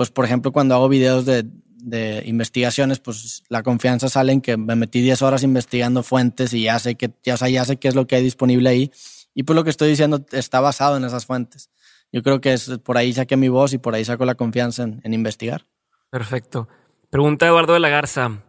pues, 0.00 0.10
por 0.10 0.24
ejemplo, 0.24 0.50
cuando 0.50 0.74
hago 0.74 0.88
videos 0.88 1.26
de, 1.26 1.44
de 1.74 2.22
investigaciones, 2.24 3.00
pues 3.00 3.42
la 3.50 3.62
confianza 3.62 4.08
sale 4.08 4.32
en 4.32 4.40
que 4.40 4.56
me 4.56 4.74
metí 4.74 5.02
10 5.02 5.20
horas 5.20 5.42
investigando 5.42 6.02
fuentes 6.02 6.54
y 6.54 6.62
ya 6.62 6.78
sé 6.78 6.94
que, 6.94 7.10
ya, 7.22 7.34
o 7.34 7.36
sea, 7.36 7.50
ya 7.50 7.66
sé 7.66 7.76
qué 7.76 7.88
es 7.88 7.94
lo 7.94 8.06
que 8.06 8.16
hay 8.16 8.22
disponible 8.22 8.70
ahí. 8.70 8.90
Y 9.34 9.42
pues 9.42 9.54
lo 9.54 9.62
que 9.62 9.68
estoy 9.68 9.90
diciendo 9.90 10.24
está 10.32 10.60
basado 10.60 10.96
en 10.96 11.04
esas 11.04 11.26
fuentes. 11.26 11.68
Yo 12.10 12.22
creo 12.22 12.40
que 12.40 12.54
es 12.54 12.78
por 12.78 12.96
ahí 12.96 13.12
saqué 13.12 13.36
mi 13.36 13.50
voz 13.50 13.74
y 13.74 13.78
por 13.78 13.94
ahí 13.94 14.02
saco 14.02 14.24
la 14.24 14.36
confianza 14.36 14.84
en, 14.84 15.02
en 15.04 15.12
investigar. 15.12 15.66
Perfecto. 16.08 16.66
Pregunta 17.10 17.46
Eduardo 17.46 17.74
de 17.74 17.80
la 17.80 17.90
Garza. 17.90 18.42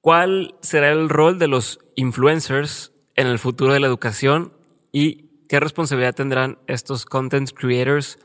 ¿Cuál 0.00 0.56
será 0.60 0.90
el 0.90 1.08
rol 1.08 1.38
de 1.38 1.46
los 1.46 1.78
influencers 1.94 2.90
en 3.14 3.28
el 3.28 3.38
futuro 3.38 3.74
de 3.74 3.78
la 3.78 3.86
educación 3.86 4.54
y 4.90 5.28
qué 5.48 5.60
responsabilidad 5.60 6.16
tendrán 6.16 6.58
estos 6.66 7.04
content 7.04 7.48
creators 7.52 8.18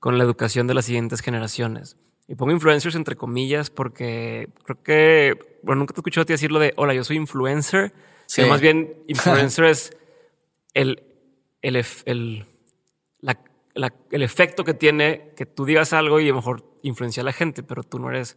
con 0.00 0.18
la 0.18 0.24
educación 0.24 0.66
de 0.66 0.74
las 0.74 0.86
siguientes 0.86 1.20
generaciones? 1.20 1.96
Y 2.26 2.34
pongo 2.34 2.52
influencers 2.52 2.94
entre 2.94 3.16
comillas 3.16 3.70
porque 3.70 4.48
creo 4.64 4.82
que, 4.82 5.58
bueno, 5.62 5.80
nunca 5.80 5.94
te 5.94 5.98
he 5.98 6.00
escuchado 6.00 6.22
a 6.22 6.26
ti 6.26 6.32
decirlo 6.32 6.58
de, 6.58 6.72
hola, 6.76 6.94
yo 6.94 7.04
soy 7.04 7.16
influencer. 7.16 7.92
Sí. 8.26 8.42
más 8.44 8.60
bien, 8.60 8.96
influencer 9.06 9.66
es 9.66 9.96
el, 10.74 11.02
el, 11.62 11.76
el, 12.04 12.46
el 14.10 14.22
efecto 14.22 14.64
que 14.64 14.74
tiene 14.74 15.32
que 15.36 15.46
tú 15.46 15.64
digas 15.64 15.92
algo 15.92 16.20
y 16.20 16.26
a 16.26 16.30
lo 16.30 16.36
mejor 16.36 16.64
influencia 16.82 17.22
a 17.22 17.24
la 17.24 17.32
gente, 17.32 17.62
pero 17.62 17.82
tú 17.82 17.98
no 17.98 18.08
eres 18.10 18.36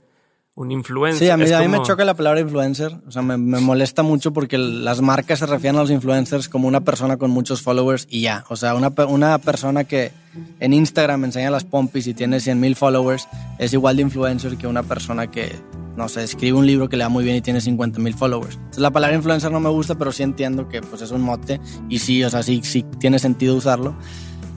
un 0.55 0.71
influencer. 0.71 1.27
Sí, 1.27 1.31
a 1.31 1.37
mí, 1.37 1.51
a 1.51 1.59
mí 1.59 1.67
me 1.67 1.81
choca 1.81 2.05
la 2.05 2.13
palabra 2.13 2.39
influencer. 2.39 2.95
O 3.07 3.11
sea, 3.11 3.21
me, 3.21 3.37
me, 3.37 3.59
molesta 3.59 4.03
mucho 4.03 4.33
porque 4.33 4.57
las 4.57 5.01
marcas 5.01 5.39
se 5.39 5.45
refieren 5.47 5.77
a 5.77 5.81
los 5.81 5.89
influencers 5.89 6.47
como 6.47 6.67
una 6.67 6.81
persona 6.81 7.17
con 7.17 7.31
muchos 7.31 7.61
followers 7.61 8.07
y 8.09 8.21
ya. 8.21 8.45
O 8.49 8.55
sea, 8.55 8.75
una, 8.75 8.93
una 9.07 9.39
persona 9.39 9.83
que 9.83 10.11
en 10.59 10.73
Instagram 10.73 11.25
enseña 11.25 11.49
las 11.49 11.63
pompis 11.63 12.05
y 12.05 12.13
tiene 12.13 12.39
100 12.39 12.59
mil 12.59 12.75
followers 12.75 13.27
es 13.57 13.73
igual 13.73 13.95
de 13.95 14.03
influencer 14.03 14.57
que 14.57 14.67
una 14.67 14.83
persona 14.83 15.31
que, 15.31 15.55
no 15.95 16.07
sé, 16.07 16.23
escribe 16.23 16.57
un 16.57 16.67
libro 16.67 16.87
que 16.87 16.97
le 16.97 17.03
da 17.03 17.09
muy 17.09 17.23
bien 17.23 17.37
y 17.37 17.41
tiene 17.41 17.59
50 17.59 17.99
mil 17.99 18.13
followers. 18.13 18.55
Entonces, 18.55 18.79
la 18.79 18.91
palabra 18.91 19.15
influencer 19.15 19.51
no 19.51 19.59
me 19.59 19.69
gusta, 19.69 19.95
pero 19.95 20.11
sí 20.11 20.21
entiendo 20.21 20.69
que 20.69 20.81
pues, 20.81 21.01
es 21.01 21.09
un 21.09 21.21
mote 21.21 21.59
y 21.89 21.97
sí, 21.97 22.23
o 22.23 22.29
sea, 22.29 22.43
sí, 22.43 22.61
sí 22.63 22.85
tiene 22.99 23.17
sentido 23.17 23.55
usarlo. 23.55 23.95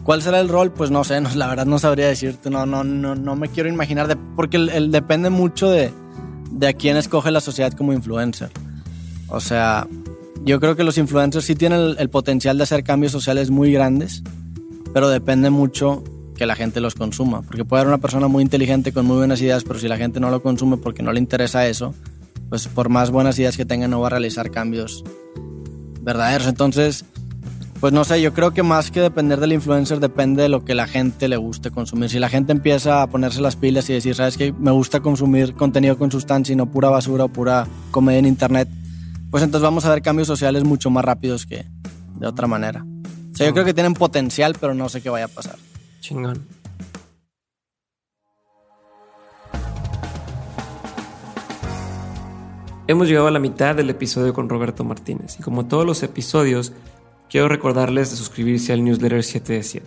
¿Cuál 0.07 0.23
será 0.23 0.39
el 0.39 0.49
rol? 0.49 0.71
Pues 0.71 0.93
no 0.93 1.03
sé, 1.03 1.21
no, 1.21 1.29
la 1.35 1.49
verdad 1.49 1.67
no 1.67 1.81
sabría 1.81 2.07
decirte, 2.07 2.49
no, 2.49 2.65
no, 2.65 2.85
no, 2.85 3.17
no 3.17 3.35
me 3.35 3.49
quiero 3.49 3.69
imaginar, 3.69 4.07
de, 4.07 4.15
porque 4.15 4.57
el, 4.57 4.93
depende 4.93 5.31
mucho 5.31 5.69
de, 5.69 5.93
de 6.53 6.69
a 6.69 6.73
quién 6.75 6.97
escoge 6.97 7.33
la 7.33 7.41
sociedad 7.41 7.73
como 7.73 7.93
influencer. 7.93 8.51
O 9.27 9.41
sea, 9.41 9.89
yo 10.45 10.61
creo 10.61 10.77
que 10.77 10.85
los 10.85 10.97
influencers 10.97 11.45
sí 11.45 11.57
tienen 11.57 11.97
el, 11.99 12.09
potencial 12.09 12.57
de 12.57 12.63
hacer 12.63 12.85
cambios 12.85 13.11
sociales 13.11 13.51
muy 13.51 13.73
grandes, 13.73 14.23
pero 14.95 15.09
depende 15.09 15.51
mucho 15.51 16.05
que 16.37 16.47
la 16.47 16.55
gente 16.55 16.81
los 16.81 16.95
consuma, 16.95 17.43
porque 17.43 17.65
puede 17.65 17.81
haber 17.81 17.93
una 17.93 18.01
persona 18.01 18.29
muy 18.29 18.45
inteligente 18.45 18.93
con 18.93 19.07
muy 19.07 19.17
buenas 19.17 19.43
ideas, 19.43 19.65
pero 19.65 19.81
si 19.81 19.89
la 19.89 19.97
gente 19.97 20.21
no 20.21 20.31
lo 20.31 20.41
consume 20.41 20.77
porque 20.77 21.03
no 21.03 21.13
le 21.13 21.19
interesa 21.19 21.67
eso, 21.67 21.97
pues 22.49 22.69
por 22.69 22.91
más 22.91 23.11
buenas 23.11 23.41
ideas 23.41 23.57
que 23.57 23.65
tenga 23.65 23.89
no 23.89 24.01
va 24.01 24.07
a 24.07 24.11
realizar 24.11 24.53
cambios 24.53 25.03
verdaderos. 26.01 26.47
Entonces, 26.47 27.05
pues 27.87 27.95
no 27.95 28.03
sé, 28.03 28.21
yo 28.21 28.35
creo 28.35 28.53
que 28.53 28.65
más 28.65 28.91
que 28.91 29.01
depender 29.01 29.39
del 29.39 29.53
influencer 29.53 30.01
depende 30.01 30.43
de 30.43 30.49
lo 30.49 30.65
que 30.65 30.75
la 30.75 30.89
gente 30.89 31.29
le 31.29 31.37
guste 31.37 31.71
consumir. 31.71 32.11
Si 32.11 32.19
la 32.19 32.29
gente 32.29 32.51
empieza 32.51 33.01
a 33.01 33.07
ponerse 33.07 33.41
las 33.41 33.55
pilas 33.55 33.89
y 33.89 33.93
decir, 33.93 34.17
sabes 34.17 34.37
que 34.37 34.53
me 34.53 34.73
gusta 34.73 34.99
consumir 34.99 35.55
contenido 35.55 35.97
con 35.97 36.11
sustancia 36.11 36.53
y 36.53 36.57
no 36.57 36.67
pura 36.67 36.91
basura 36.91 37.27
o 37.27 37.29
pura 37.29 37.69
comedia 37.93 38.19
en 38.19 38.27
internet, 38.27 38.69
pues 39.31 39.45
entonces 39.45 39.63
vamos 39.63 39.85
a 39.85 39.91
ver 39.91 40.03
cambios 40.03 40.27
sociales 40.27 40.65
mucho 40.65 40.91
más 40.91 41.05
rápidos 41.05 41.47
que 41.47 41.65
de 42.19 42.27
otra 42.27 42.49
manera. 42.49 42.85
O 43.33 43.37
sea, 43.37 43.47
yo 43.47 43.53
creo 43.53 43.65
que 43.65 43.73
tienen 43.73 43.95
potencial, 43.95 44.57
pero 44.61 44.75
no 44.75 44.89
sé 44.89 45.01
qué 45.01 45.09
vaya 45.09 45.27
a 45.27 45.29
pasar. 45.29 45.55
Chingón. 46.01 46.45
Hemos 52.89 53.07
llegado 53.07 53.29
a 53.29 53.31
la 53.31 53.39
mitad 53.39 53.77
del 53.77 53.91
episodio 53.91 54.35
con 54.35 54.49
Roberto 54.49 54.83
Martínez 54.83 55.39
y 55.39 55.43
como 55.45 55.67
todos 55.67 55.87
los 55.87 56.03
episodios, 56.03 56.73
quiero 57.31 57.49
recordarles 57.49 58.11
de 58.11 58.17
suscribirse 58.17 58.73
al 58.73 58.85
newsletter 58.85 59.23
7 59.23 59.53
de 59.53 59.63
7. 59.63 59.87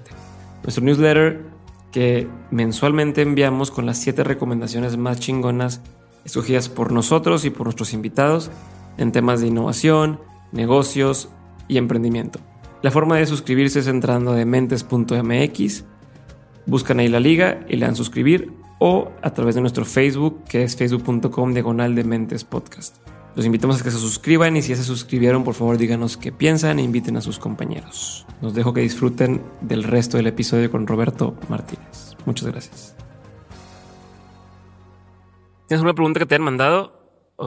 Nuestro 0.63 0.83
newsletter 0.83 1.45
que 1.91 2.27
mensualmente 2.51 3.21
enviamos 3.21 3.71
con 3.71 3.85
las 3.85 3.97
7 3.99 4.23
recomendaciones 4.23 4.97
más 4.97 5.19
chingonas 5.19 5.81
escogidas 6.25 6.69
por 6.69 6.91
nosotros 6.91 7.45
y 7.45 7.49
por 7.49 7.65
nuestros 7.65 7.93
invitados 7.93 8.51
en 8.97 9.11
temas 9.11 9.41
de 9.41 9.47
innovación, 9.47 10.19
negocios 10.51 11.29
y 11.67 11.77
emprendimiento. 11.77 12.39
La 12.81 12.91
forma 12.91 13.17
de 13.17 13.25
suscribirse 13.25 13.79
es 13.79 13.87
entrando 13.87 14.31
a 14.31 14.35
dementes.mx, 14.35 15.85
buscan 16.65 16.99
ahí 16.99 17.07
la 17.07 17.19
liga 17.19 17.61
y 17.67 17.77
le 17.77 17.85
dan 17.85 17.95
suscribir 17.95 18.53
o 18.79 19.11
a 19.21 19.33
través 19.33 19.55
de 19.55 19.61
nuestro 19.61 19.85
Facebook 19.85 20.43
que 20.45 20.63
es 20.63 20.75
facebook.com 20.75 21.53
diagonal 21.53 21.95
de 21.95 22.03
mentes 22.03 22.43
podcast. 22.43 22.97
Los 23.35 23.45
invitamos 23.45 23.79
a 23.79 23.83
que 23.83 23.91
se 23.91 23.97
suscriban 23.97 24.57
y 24.57 24.61
si 24.61 24.69
ya 24.69 24.75
se 24.75 24.83
suscribieron, 24.83 25.43
por 25.43 25.53
favor 25.53 25.77
díganos 25.77 26.17
qué 26.17 26.31
piensan 26.31 26.79
e 26.79 26.83
inviten 26.83 27.15
a 27.17 27.21
sus 27.21 27.39
compañeros. 27.39 28.25
Nos 28.41 28.53
dejo 28.53 28.73
que 28.73 28.81
disfruten 28.81 29.43
del 29.61 29.83
resto 29.83 30.17
del 30.17 30.27
episodio 30.27 30.69
con 30.71 30.87
Roberto 30.87 31.35
Martínez. 31.47 32.15
Muchas 32.25 32.47
gracias. 32.47 32.95
¿Tienes 35.67 35.83
una 35.83 35.93
pregunta 35.93 36.19
que 36.19 36.25
te 36.25 36.35
han 36.35 36.41
mandado? 36.41 36.99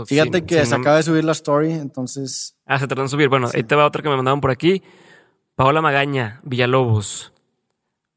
Fíjate 0.06 0.46
que 0.46 0.64
se 0.64 0.74
acaba 0.74 0.96
de 0.96 1.02
subir 1.02 1.24
la 1.24 1.32
story, 1.32 1.72
entonces... 1.72 2.56
Ah, 2.64 2.78
se 2.78 2.86
trató 2.86 3.02
de 3.02 3.08
subir. 3.08 3.28
Bueno, 3.28 3.48
ahí 3.52 3.62
te 3.62 3.74
va 3.74 3.84
otra 3.84 4.02
que 4.02 4.08
me 4.08 4.16
mandaron 4.16 4.40
por 4.40 4.50
aquí. 4.50 4.82
Paola 5.54 5.82
Magaña, 5.82 6.40
Villalobos. 6.44 7.32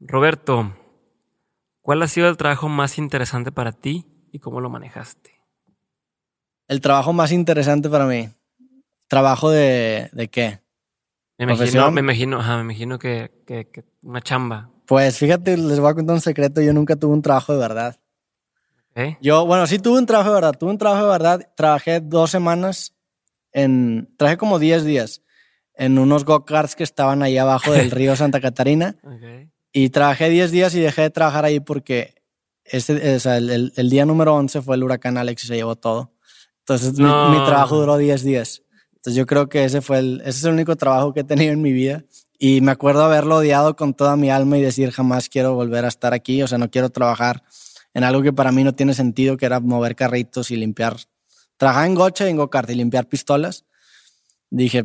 Roberto, 0.00 0.72
¿cuál 1.82 2.02
ha 2.02 2.08
sido 2.08 2.28
el 2.28 2.36
trabajo 2.36 2.68
más 2.68 2.96
interesante 2.98 3.52
para 3.52 3.72
ti 3.72 4.06
y 4.32 4.38
cómo 4.38 4.60
lo 4.60 4.70
manejaste? 4.70 5.35
El 6.68 6.80
trabajo 6.80 7.12
más 7.12 7.32
interesante 7.32 7.88
para 7.88 8.06
mí. 8.06 8.28
¿Trabajo 9.08 9.50
de, 9.50 10.10
de 10.12 10.28
qué? 10.28 10.60
Me 11.38 11.52
imagino, 11.52 11.90
me 11.90 12.00
imagino, 12.00 12.38
me 12.38 12.60
imagino 12.60 12.98
que, 12.98 13.30
que, 13.46 13.84
una 14.02 14.20
chamba. 14.20 14.70
Pues 14.86 15.18
fíjate, 15.18 15.56
les 15.56 15.78
voy 15.80 15.90
a 15.90 15.94
contar 15.94 16.14
un 16.14 16.20
secreto. 16.20 16.60
Yo 16.62 16.72
nunca 16.72 16.96
tuve 16.96 17.12
un 17.12 17.22
trabajo 17.22 17.52
de 17.52 17.58
verdad. 17.58 18.00
Yo, 19.20 19.44
bueno, 19.44 19.66
sí 19.66 19.78
tuve 19.78 19.98
un 19.98 20.06
trabajo 20.06 20.30
de 20.30 20.34
verdad. 20.36 20.54
Tuve 20.58 20.70
un 20.70 20.78
trabajo 20.78 21.04
de 21.04 21.10
verdad. 21.10 21.52
Trabajé 21.54 22.00
dos 22.00 22.30
semanas 22.30 22.94
en. 23.52 24.08
Trabajé 24.16 24.38
como 24.38 24.58
10 24.58 24.84
días 24.84 25.22
en 25.74 25.98
unos 25.98 26.24
go-karts 26.24 26.74
que 26.74 26.84
estaban 26.84 27.22
ahí 27.22 27.36
abajo 27.36 27.72
del 27.72 27.90
río 27.92 28.16
Santa 28.16 28.40
Catarina. 28.40 28.96
Y 29.72 29.90
trabajé 29.90 30.30
10 30.30 30.50
días 30.50 30.74
y 30.74 30.80
dejé 30.80 31.02
de 31.02 31.10
trabajar 31.10 31.44
ahí 31.44 31.60
porque 31.60 32.14
ese, 32.64 33.16
el, 33.36 33.72
el, 33.76 33.90
día 33.90 34.06
número 34.06 34.34
11 34.34 34.62
fue 34.62 34.76
el 34.76 34.82
huracán 34.84 35.18
Alex 35.18 35.44
y 35.44 35.46
se 35.48 35.56
llevó 35.56 35.76
todo. 35.76 36.15
Entonces 36.68 36.94
mi, 36.94 37.04
trabajo 37.46 37.78
duró 37.78 37.96
10 37.96 38.24
días. 38.24 38.62
Entonces 38.96 39.14
yo 39.14 39.24
creo 39.24 39.48
que 39.48 39.64
ese 39.64 39.80
fue 39.80 39.98
el, 39.98 40.20
ese 40.22 40.30
es 40.30 40.44
el 40.44 40.52
único 40.52 40.74
trabajo 40.74 41.14
que 41.14 41.20
he 41.20 41.24
tenido 41.24 41.52
en 41.52 41.62
mi 41.62 41.70
vida. 41.72 42.02
Y 42.40 42.60
me 42.60 42.72
acuerdo 42.72 43.04
haberlo 43.04 43.36
odiado 43.36 43.76
con 43.76 43.94
toda 43.94 44.16
mi 44.16 44.30
alma 44.30 44.58
y 44.58 44.62
decir 44.62 44.90
jamás 44.90 45.28
quiero 45.28 45.54
volver 45.54 45.84
a 45.84 45.88
estar 45.88 46.12
aquí. 46.12 46.42
O 46.42 46.48
sea, 46.48 46.58
no 46.58 46.68
quiero 46.68 46.90
trabajar 46.90 47.44
en 47.94 48.02
algo 48.02 48.20
que 48.20 48.32
para 48.32 48.50
mí 48.50 48.64
no 48.64 48.74
tiene 48.74 48.94
sentido, 48.94 49.36
que 49.36 49.46
era 49.46 49.60
mover 49.60 49.94
carritos 49.94 50.50
y 50.50 50.56
limpiar. 50.56 50.96
Trabajar 51.56 51.86
en 51.86 51.94
gocha 51.94 52.26
y 52.26 52.30
en 52.30 52.36
go-kart 52.36 52.68
y 52.68 52.74
limpiar 52.74 53.06
pistolas. 53.06 53.64
Dije, 54.50 54.84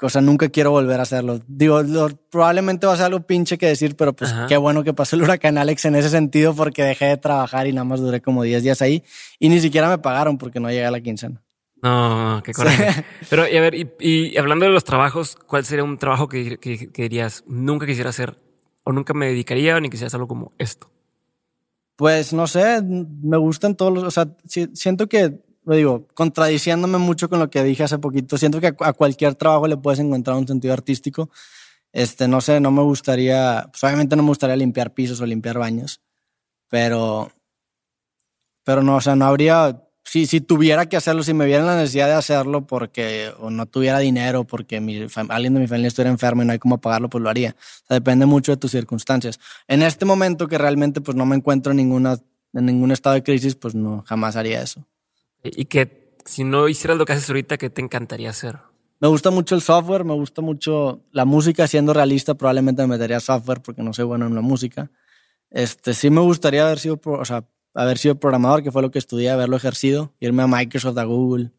o 0.00 0.08
sea, 0.08 0.20
nunca 0.20 0.48
quiero 0.48 0.70
volver 0.70 0.98
a 0.98 1.04
hacerlo. 1.04 1.40
Digo, 1.46 1.80
probablemente 2.30 2.86
va 2.86 2.94
a 2.94 2.96
ser 2.96 3.06
algo 3.06 3.20
pinche 3.20 3.58
que 3.58 3.66
decir, 3.66 3.96
pero 3.96 4.12
pues 4.12 4.34
qué 4.48 4.56
bueno 4.56 4.82
que 4.82 4.92
pasó 4.92 5.16
el 5.16 5.22
huracán 5.22 5.56
Alex 5.56 5.84
en 5.84 5.94
ese 5.94 6.10
sentido 6.10 6.54
porque 6.54 6.82
dejé 6.82 7.06
de 7.06 7.16
trabajar 7.16 7.66
y 7.66 7.72
nada 7.72 7.84
más 7.84 8.00
duré 8.00 8.20
como 8.20 8.42
10 8.42 8.62
días 8.62 8.82
ahí 8.82 9.04
y 9.38 9.48
ni 9.48 9.60
siquiera 9.60 9.88
me 9.88 9.98
pagaron 9.98 10.36
porque 10.36 10.60
no 10.60 10.68
llegué 10.68 10.84
a 10.84 10.90
la 10.90 11.00
quincena. 11.00 11.42
No, 11.82 12.42
qué 12.44 12.52
coraje. 12.52 13.04
Pero, 13.30 13.46
y 13.46 13.56
a 13.56 13.60
ver, 13.60 13.74
y, 14.00 14.36
hablando 14.38 14.64
de 14.64 14.72
los 14.72 14.84
trabajos, 14.84 15.36
¿cuál 15.46 15.64
sería 15.64 15.84
un 15.84 15.98
trabajo 15.98 16.28
que, 16.28 16.58
que, 16.58 16.88
dirías 17.02 17.44
nunca 17.46 17.86
quisiera 17.86 18.10
hacer 18.10 18.38
o 18.84 18.92
nunca 18.92 19.12
me 19.14 19.26
dedicaría 19.26 19.76
o 19.76 19.80
ni 19.80 19.90
quisiera 19.90 20.08
hacerlo 20.08 20.26
como 20.26 20.52
esto? 20.58 20.90
Pues 21.96 22.32
no 22.32 22.46
sé, 22.46 22.82
me 22.82 23.36
gustan 23.36 23.76
todos 23.76 23.92
los, 23.92 24.02
o 24.04 24.10
sea, 24.10 24.28
siento 24.46 25.08
que 25.08 25.40
lo 25.64 25.74
digo, 25.74 26.06
contradiciéndome 26.14 26.98
mucho 26.98 27.28
con 27.28 27.38
lo 27.38 27.50
que 27.50 27.62
dije 27.62 27.84
hace 27.84 27.98
poquito, 27.98 28.36
siento 28.38 28.60
que 28.60 28.74
a 28.78 28.92
cualquier 28.92 29.34
trabajo 29.34 29.66
le 29.66 29.76
puedes 29.76 30.00
encontrar 30.00 30.36
un 30.36 30.46
sentido 30.46 30.74
artístico. 30.74 31.30
Este, 31.92 32.28
no 32.28 32.40
sé, 32.40 32.60
no 32.60 32.70
me 32.70 32.82
gustaría, 32.82 33.68
pues 33.70 33.84
obviamente 33.84 34.16
no 34.16 34.22
me 34.24 34.28
gustaría 34.28 34.56
limpiar 34.56 34.92
pisos 34.92 35.20
o 35.20 35.26
limpiar 35.26 35.58
baños, 35.58 36.00
pero, 36.68 37.30
pero 38.64 38.82
no, 38.82 38.96
o 38.96 39.00
sea, 39.00 39.14
no 39.14 39.26
habría, 39.26 39.80
si, 40.02 40.26
si 40.26 40.40
tuviera 40.40 40.86
que 40.86 40.96
hacerlo, 40.96 41.22
si 41.22 41.34
me 41.34 41.46
viera 41.46 41.62
la 41.64 41.76
necesidad 41.76 42.08
de 42.08 42.14
hacerlo 42.14 42.66
porque 42.66 43.32
o 43.38 43.48
no 43.50 43.66
tuviera 43.66 44.00
dinero, 44.00 44.44
porque 44.44 44.80
mi, 44.80 45.06
alguien 45.28 45.54
de 45.54 45.60
mi 45.60 45.68
familia 45.68 45.88
estuviera 45.88 46.10
enfermo 46.10 46.42
y 46.42 46.46
no 46.46 46.52
hay 46.52 46.58
cómo 46.58 46.80
pagarlo, 46.80 47.08
pues 47.08 47.22
lo 47.22 47.30
haría. 47.30 47.54
O 47.84 47.86
sea, 47.86 47.94
depende 47.94 48.26
mucho 48.26 48.50
de 48.52 48.58
tus 48.58 48.72
circunstancias. 48.72 49.38
En 49.68 49.82
este 49.82 50.04
momento 50.04 50.48
que 50.48 50.58
realmente 50.58 51.00
pues 51.00 51.16
no 51.16 51.24
me 51.26 51.36
encuentro 51.36 51.70
en, 51.70 51.76
ninguna, 51.76 52.18
en 52.54 52.66
ningún 52.66 52.90
estado 52.90 53.14
de 53.14 53.22
crisis, 53.22 53.54
pues 53.54 53.76
no, 53.76 54.02
jamás 54.02 54.34
haría 54.34 54.60
eso. 54.60 54.84
Y 55.44 55.66
que 55.66 56.16
si 56.24 56.42
no 56.42 56.68
hicieras 56.68 56.96
lo 56.96 57.04
que 57.04 57.12
haces 57.12 57.28
ahorita, 57.28 57.58
¿qué 57.58 57.70
te 57.70 57.82
encantaría 57.82 58.30
hacer? 58.30 58.58
Me 59.00 59.08
gusta 59.08 59.30
mucho 59.30 59.54
el 59.54 59.60
software, 59.60 60.04
me 60.04 60.14
gusta 60.14 60.40
mucho 60.40 61.04
la 61.12 61.24
música. 61.24 61.66
Siendo 61.66 61.92
realista, 61.92 62.34
probablemente 62.34 62.82
me 62.82 62.88
metería 62.88 63.20
software 63.20 63.60
porque 63.60 63.82
no 63.82 63.92
soy 63.92 64.06
bueno 64.06 64.26
en 64.26 64.34
la 64.34 64.40
música. 64.40 64.90
Este, 65.50 65.92
sí 65.94 66.10
me 66.10 66.20
gustaría 66.20 66.64
haber 66.64 66.78
sido, 66.78 66.98
o 67.04 67.24
sea, 67.24 67.44
haber 67.74 67.98
sido 67.98 68.14
programador, 68.14 68.62
que 68.62 68.72
fue 68.72 68.82
lo 68.82 68.90
que 68.90 68.98
estudié, 68.98 69.30
haberlo 69.30 69.56
ejercido, 69.56 70.14
irme 70.20 70.42
a 70.42 70.46
Microsoft, 70.46 70.96
a 70.96 71.04
Google, 71.04 71.52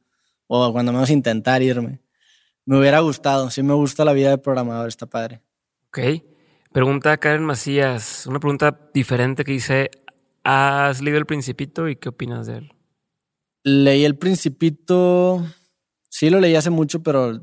o 0.48 0.72
cuando 0.72 0.92
menos 0.92 1.10
intentar 1.10 1.62
irme. 1.62 2.02
Me 2.66 2.80
hubiera 2.80 3.00
gustado, 3.02 3.52
sí 3.52 3.62
me 3.62 3.74
gusta 3.74 4.04
la 4.06 4.14
vida 4.14 4.32
de 4.32 4.38
programador, 4.38 4.88
está 4.88 5.06
padre. 5.06 5.42
Ok. 5.90 6.00
Pregunta 6.72 7.12
a 7.12 7.18
Karen 7.18 7.46
Macías, 7.46 8.26
una 8.28 8.40
pregunta 8.40 8.90
diferente 8.94 9.44
que 9.44 9.52
dice, 9.54 9.92
¿has 10.44 11.02
leído 11.02 11.20
El 11.20 11.26
Principito 11.26 11.88
y 11.88 11.96
qué 11.96 12.10
opinas 12.10 12.48
de 12.48 12.58
él? 12.58 12.75
Leí 13.66 14.06
El 14.06 14.16
Principito. 14.16 15.44
Sí, 16.08 16.30
lo 16.30 16.40
leí 16.40 16.56
hace 16.56 16.70
mucho, 16.70 17.02
pero 17.02 17.42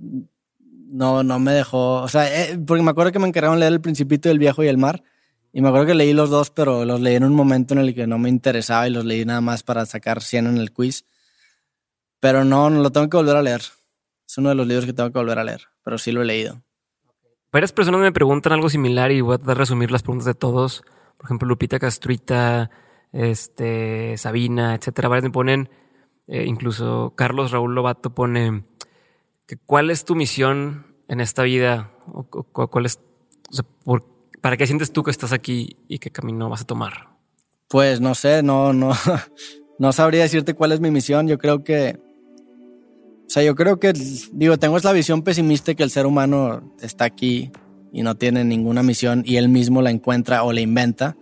no, 0.86 1.24
no 1.24 1.38
me 1.40 1.52
dejó. 1.52 1.96
O 1.96 2.08
sea, 2.08 2.44
eh, 2.44 2.56
porque 2.64 2.82
me 2.82 2.92
acuerdo 2.92 3.10
que 3.10 3.18
me 3.18 3.26
encargaron 3.26 3.58
leer 3.58 3.72
El 3.72 3.80
Principito 3.80 4.28
del 4.28 4.38
Viejo 4.38 4.62
y 4.62 4.68
el 4.68 4.78
Mar. 4.78 5.02
Y 5.52 5.60
me 5.60 5.68
acuerdo 5.68 5.88
que 5.88 5.94
leí 5.94 6.12
los 6.12 6.30
dos, 6.30 6.50
pero 6.50 6.84
los 6.84 7.00
leí 7.00 7.16
en 7.16 7.24
un 7.24 7.34
momento 7.34 7.74
en 7.74 7.80
el 7.80 7.92
que 7.92 8.06
no 8.06 8.18
me 8.18 8.28
interesaba 8.28 8.86
y 8.86 8.92
los 8.92 9.04
leí 9.04 9.24
nada 9.24 9.40
más 9.40 9.64
para 9.64 9.84
sacar 9.84 10.22
100 10.22 10.46
en 10.46 10.58
el 10.58 10.72
quiz. 10.72 11.04
Pero 12.20 12.44
no, 12.44 12.70
no 12.70 12.80
lo 12.80 12.92
tengo 12.92 13.10
que 13.10 13.16
volver 13.16 13.36
a 13.36 13.42
leer. 13.42 13.62
Es 14.26 14.38
uno 14.38 14.50
de 14.50 14.54
los 14.54 14.66
libros 14.66 14.86
que 14.86 14.92
tengo 14.92 15.10
que 15.10 15.18
volver 15.18 15.40
a 15.40 15.44
leer, 15.44 15.62
pero 15.82 15.98
sí 15.98 16.12
lo 16.12 16.22
he 16.22 16.24
leído. 16.24 16.62
Varias 17.50 17.72
personas 17.72 18.00
me 18.00 18.12
preguntan 18.12 18.52
algo 18.52 18.70
similar 18.70 19.10
y 19.10 19.22
voy 19.22 19.38
a 19.44 19.54
resumir 19.54 19.90
las 19.90 20.02
preguntas 20.02 20.26
de 20.26 20.34
todos. 20.34 20.84
Por 21.16 21.26
ejemplo, 21.26 21.48
Lupita 21.48 21.80
Castruita, 21.80 22.70
este, 23.10 24.16
Sabina, 24.18 24.76
etcétera. 24.76 25.08
Varias 25.08 25.24
me 25.24 25.30
ponen, 25.30 25.68
eh, 26.26 26.44
incluso 26.46 27.12
Carlos 27.16 27.50
Raúl 27.50 27.74
Lobato 27.74 28.14
pone 28.14 28.64
que 29.46 29.56
cuál 29.56 29.90
es 29.90 30.04
tu 30.04 30.14
misión 30.14 30.86
en 31.08 31.20
esta 31.20 31.42
vida 31.42 31.90
o, 32.06 32.24
cuál 32.24 32.86
es, 32.86 33.00
para 34.40 34.56
qué 34.56 34.66
sientes 34.66 34.92
tú 34.92 35.02
que 35.02 35.10
estás 35.10 35.32
aquí 35.32 35.76
y 35.88 35.98
qué 35.98 36.10
camino 36.10 36.48
vas 36.48 36.62
a 36.62 36.66
tomar. 36.66 37.10
Pues 37.68 38.00
no 38.00 38.14
sé, 38.14 38.42
no, 38.42 38.72
no, 38.72 38.92
no 39.78 39.92
sabría 39.92 40.22
decirte 40.22 40.54
cuál 40.54 40.72
es 40.72 40.80
mi 40.80 40.90
misión. 40.90 41.28
Yo 41.28 41.38
creo 41.38 41.64
que 41.64 41.98
o 43.32 43.34
sea, 43.34 43.42
yo 43.42 43.54
creo 43.54 43.80
que, 43.80 43.94
digo, 44.34 44.58
tengo 44.58 44.76
esa 44.76 44.92
visión 44.92 45.22
pesimista 45.22 45.72
que 45.72 45.82
el 45.82 45.88
ser 45.88 46.04
humano 46.04 46.74
está 46.82 47.06
aquí 47.06 47.50
y 47.90 48.02
no 48.02 48.14
tiene 48.14 48.44
ninguna 48.44 48.82
misión 48.82 49.22
y 49.24 49.36
él 49.36 49.48
mismo 49.48 49.80
la 49.80 49.90
encuentra 49.90 50.42
o 50.42 50.52
la 50.52 50.60
inventa. 50.60 51.16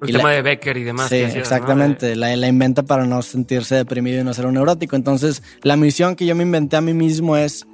El 0.00 0.12
tema 0.12 0.30
de 0.30 0.42
Becker 0.42 0.76
y 0.76 0.84
demás. 0.84 1.08
Sí, 1.08 1.16
exactamente. 1.16 2.16
La, 2.16 2.34
la, 2.36 2.48
inventa 2.48 2.82
para 2.82 3.04
no 3.04 3.20
sentirse 3.22 3.74
deprimido 3.74 4.20
y 4.20 4.24
no 4.24 4.32
ser 4.32 4.46
un 4.46 4.54
neurótico. 4.54 4.96
Entonces, 4.96 5.42
la 5.62 5.76
misión 5.76 6.16
que 6.16 6.24
yo 6.26 6.34
me 6.34 6.42
inventé 6.42 6.76
a 6.76 6.80
mí 6.80 6.94
mismo 6.94 7.36
es 7.36 7.66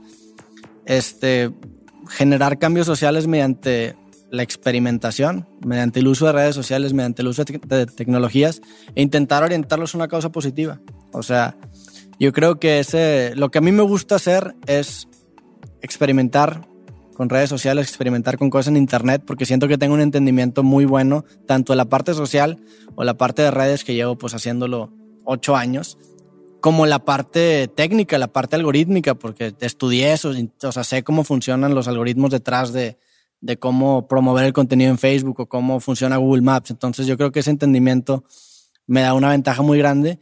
este, 0.87 1.53
generar 2.09 2.59
cambios 2.59 2.87
sociales 2.87 3.27
mediante 3.27 3.95
la 4.31 4.43
experimentación, 4.43 5.49
mediante 5.65 6.01
el 6.01 6.09
uso 6.09 6.27
de 6.27 6.33
redes 6.33 6.55
sociales, 6.55 6.93
mediante 6.93 7.23
el 7.23 7.29
uso 7.29 7.45
de, 7.45 7.59
de 7.59 7.87
tecnologías 7.87 8.61
e 8.95 9.03
intentar 9.03 9.45
orientarlos 9.45 9.95
a 9.95 9.99
una 9.99 10.09
causa 10.09 10.33
positiva. 10.33 10.81
O 11.13 11.23
sea, 11.23 11.57
yo 12.19 12.33
creo 12.33 12.59
que 12.59 12.81
ese, 12.81 13.35
lo 13.37 13.51
que 13.51 13.59
a 13.59 13.61
mí 13.61 13.73
me 13.73 13.83
gusta 13.83 14.17
hacer 14.17 14.55
es 14.67 15.09
experimentar 15.81 16.67
con 17.17 17.31
redes 17.31 17.49
sociales, 17.49 17.89
experimentar 17.89 18.37
con 18.37 18.51
cosas 18.51 18.69
en 18.69 18.77
internet, 18.77 19.23
porque 19.27 19.47
siento 19.47 19.69
que 19.69 19.79
tengo 19.79 19.95
un 19.95 20.01
entendimiento 20.01 20.63
muy 20.63 20.85
bueno, 20.85 21.25
tanto 21.47 21.73
de 21.73 21.79
la 21.79 21.87
parte 21.87 22.13
social 22.13 22.59
o 22.95 23.05
la 23.05 23.15
parte 23.15 23.43
de 23.43 23.51
redes 23.51 23.85
que 23.85 23.95
llevo 23.95 24.17
pues 24.19 24.35
haciéndolo 24.35 24.93
ocho 25.25 25.57
años, 25.57 25.99
como 26.61 26.85
la 26.87 27.05
parte 27.05 27.69
técnica, 27.69 28.19
la 28.19 28.29
parte 28.29 28.57
algorítmica, 28.57 29.15
porque 29.15 29.55
estudié 29.61 30.13
eso, 30.13 30.33
o 30.63 30.73
sea, 30.73 30.85
sé 30.85 31.03
cómo 31.03 31.25
funcionan 31.25 31.75
los 31.75 31.89
algoritmos 31.89 32.31
detrás 32.31 32.73
de, 32.73 32.99
de 33.41 33.59
cómo 33.59 34.09
promover 34.09 34.45
el 34.45 34.53
contenido 34.53 34.91
en 34.91 34.99
Facebook 34.99 35.41
o 35.41 35.47
cómo 35.47 35.81
funciona 35.81 36.17
Google 36.19 36.43
Maps. 36.43 36.71
Entonces 36.71 37.07
yo 37.07 37.17
creo 37.17 37.33
que 37.33 37.41
ese 37.41 37.51
entendimiento 37.51 38.25
me 38.87 39.01
da 39.01 39.15
una 39.15 39.31
ventaja 39.31 39.63
muy 39.63 39.79
grande 39.79 40.21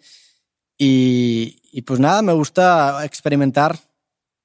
y, 0.78 1.60
y 1.72 1.82
pues 1.82 1.98
nada, 1.98 2.22
me 2.22 2.32
gusta 2.32 3.04
experimentar 3.04 3.78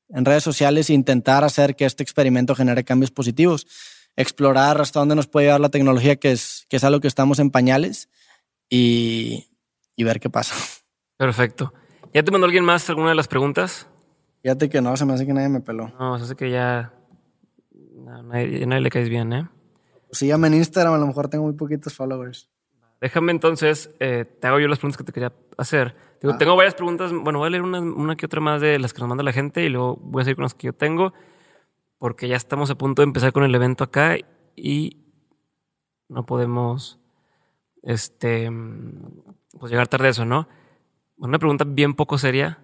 en 0.09 0.25
redes 0.25 0.43
sociales 0.43 0.89
e 0.89 0.93
intentar 0.93 1.43
hacer 1.43 1.75
que 1.75 1.85
este 1.85 2.03
experimento 2.03 2.55
genere 2.55 2.83
cambios 2.83 3.11
positivos. 3.11 3.67
Explorar 4.15 4.81
hasta 4.81 4.99
dónde 4.99 5.15
nos 5.15 5.27
puede 5.27 5.47
llevar 5.47 5.61
la 5.61 5.69
tecnología, 5.69 6.17
que 6.17 6.31
es, 6.31 6.65
que 6.69 6.77
es 6.77 6.83
algo 6.83 6.99
que 6.99 7.07
estamos 7.07 7.39
en 7.39 7.51
pañales, 7.51 8.09
y, 8.69 9.47
y 9.95 10.03
ver 10.03 10.19
qué 10.19 10.29
pasa. 10.29 10.55
Perfecto. 11.17 11.73
¿Ya 12.13 12.23
te 12.23 12.31
mandó 12.31 12.45
alguien 12.45 12.65
más 12.65 12.89
alguna 12.89 13.09
de 13.09 13.15
las 13.15 13.27
preguntas? 13.27 13.87
Fíjate 14.41 14.69
que 14.69 14.81
no, 14.81 14.95
se 14.95 15.05
me 15.05 15.13
hace 15.13 15.25
que 15.25 15.33
nadie 15.33 15.49
me 15.49 15.59
peló. 15.59 15.93
No, 15.99 16.17
se 16.17 16.23
hace 16.25 16.35
que 16.35 16.49
ya 16.49 16.93
no, 18.09 18.23
nadie, 18.23 18.65
nadie, 18.65 18.81
le 18.81 18.89
caes 18.89 19.09
bien, 19.09 19.33
¿eh? 19.33 19.47
Sígame 20.11 20.47
en 20.47 20.55
Instagram, 20.55 20.93
a 20.93 20.97
lo 20.97 21.05
mejor 21.05 21.27
tengo 21.27 21.43
muy 21.43 21.53
poquitos 21.53 21.93
followers. 21.93 22.49
Déjame 23.01 23.31
entonces, 23.31 23.91
eh, 23.99 24.25
te 24.25 24.47
hago 24.47 24.59
yo 24.59 24.67
las 24.67 24.79
preguntas 24.79 24.97
que 24.97 25.03
te 25.03 25.11
quería 25.11 25.33
hacer. 25.57 25.95
Ah. 26.23 26.37
Tengo 26.37 26.55
varias 26.55 26.75
preguntas. 26.75 27.11
Bueno, 27.13 27.39
voy 27.39 27.47
a 27.47 27.49
leer 27.49 27.63
una, 27.63 27.79
una, 27.79 28.15
que 28.15 28.25
otra 28.25 28.41
más 28.41 28.61
de 28.61 28.79
las 28.79 28.93
que 28.93 28.99
nos 28.99 29.09
manda 29.09 29.23
la 29.23 29.31
gente 29.31 29.63
y 29.63 29.69
luego 29.69 29.97
voy 30.01 30.21
a 30.21 30.25
seguir 30.25 30.35
con 30.35 30.43
las 30.43 30.53
que 30.53 30.67
yo 30.67 30.73
tengo, 30.73 31.13
porque 31.97 32.27
ya 32.27 32.35
estamos 32.35 32.69
a 32.69 32.75
punto 32.75 33.01
de 33.01 33.05
empezar 33.05 33.31
con 33.31 33.43
el 33.43 33.55
evento 33.55 33.83
acá 33.83 34.17
y 34.55 34.97
no 36.09 36.25
podemos 36.25 36.99
este, 37.83 38.51
pues 39.57 39.71
llegar 39.71 39.87
tarde 39.87 40.07
a 40.07 40.11
eso, 40.11 40.25
¿no? 40.25 40.47
Una 41.17 41.39
pregunta 41.39 41.65
bien 41.67 41.93
poco 41.93 42.17
seria 42.17 42.59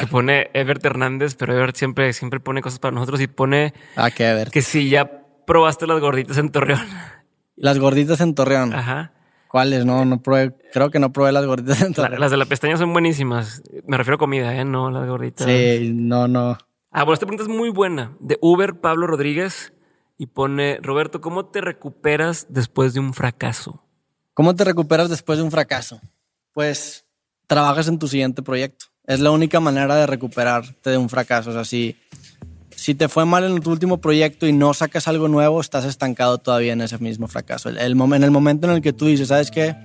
que 0.00 0.06
pone 0.06 0.50
Evert 0.54 0.84
Hernández, 0.84 1.34
pero 1.34 1.54
Evert 1.54 1.74
siempre, 1.74 2.12
siempre 2.12 2.38
pone 2.38 2.62
cosas 2.62 2.78
para 2.78 2.94
nosotros 2.94 3.20
y 3.20 3.26
pone 3.26 3.74
ah, 3.96 4.10
que, 4.10 4.46
que 4.52 4.62
si 4.62 4.88
ya 4.88 5.24
probaste 5.44 5.86
las 5.86 6.00
gorditas 6.00 6.38
en 6.38 6.50
Torreón. 6.50 6.80
Las 7.56 7.78
gorditas 7.78 8.20
en 8.20 8.34
Torreón. 8.34 8.72
Ajá. 8.74 9.12
¿Cuáles? 9.52 9.84
No, 9.84 10.06
no 10.06 10.22
probé. 10.22 10.56
Creo 10.72 10.90
que 10.90 10.98
no 10.98 11.12
probé 11.12 11.30
las 11.30 11.44
gorditas. 11.44 11.78
las 11.98 12.30
de 12.30 12.36
la 12.38 12.46
pestaña 12.46 12.78
son 12.78 12.90
buenísimas. 12.94 13.62
Me 13.86 13.98
refiero 13.98 14.14
a 14.14 14.18
comida, 14.18 14.56
¿eh? 14.56 14.64
No 14.64 14.90
las 14.90 15.06
gorditas. 15.06 15.46
Sí, 15.46 15.92
no, 15.94 16.26
no. 16.26 16.56
Ah, 16.90 17.04
bueno, 17.04 17.12
esta 17.12 17.26
pregunta 17.26 17.42
es 17.42 17.54
muy 17.54 17.68
buena. 17.68 18.16
De 18.18 18.38
Uber 18.40 18.80
Pablo 18.80 19.06
Rodríguez 19.06 19.74
y 20.16 20.28
pone, 20.28 20.78
Roberto, 20.80 21.20
¿cómo 21.20 21.44
te 21.44 21.60
recuperas 21.60 22.46
después 22.48 22.94
de 22.94 23.00
un 23.00 23.12
fracaso? 23.12 23.84
¿Cómo 24.32 24.54
te 24.54 24.64
recuperas 24.64 25.10
después 25.10 25.36
de 25.36 25.44
un 25.44 25.50
fracaso? 25.50 26.00
Pues 26.54 27.04
trabajas 27.46 27.88
en 27.88 27.98
tu 27.98 28.08
siguiente 28.08 28.42
proyecto. 28.42 28.86
Es 29.04 29.20
la 29.20 29.32
única 29.32 29.60
manera 29.60 29.94
de 29.96 30.06
recuperarte 30.06 30.88
de 30.88 30.96
un 30.96 31.10
fracaso. 31.10 31.50
O 31.50 31.52
sea, 31.52 31.66
si 31.66 31.98
si 32.82 32.96
te 32.96 33.08
fue 33.08 33.24
mal 33.24 33.44
en 33.44 33.60
tu 33.60 33.70
último 33.70 33.98
proyecto 33.98 34.44
y 34.48 34.52
no 34.52 34.74
sacas 34.74 35.06
algo 35.06 35.28
nuevo, 35.28 35.60
estás 35.60 35.84
estancado 35.84 36.38
todavía 36.38 36.72
en 36.72 36.80
ese 36.80 36.98
mismo 36.98 37.28
fracaso. 37.28 37.68
El, 37.68 37.78
en 37.78 38.24
el 38.24 38.30
momento 38.32 38.66
en 38.66 38.74
el 38.74 38.82
que 38.82 38.92
tú 38.92 39.06
dices, 39.06 39.28
¿sabes 39.28 39.52
qué? 39.52 39.76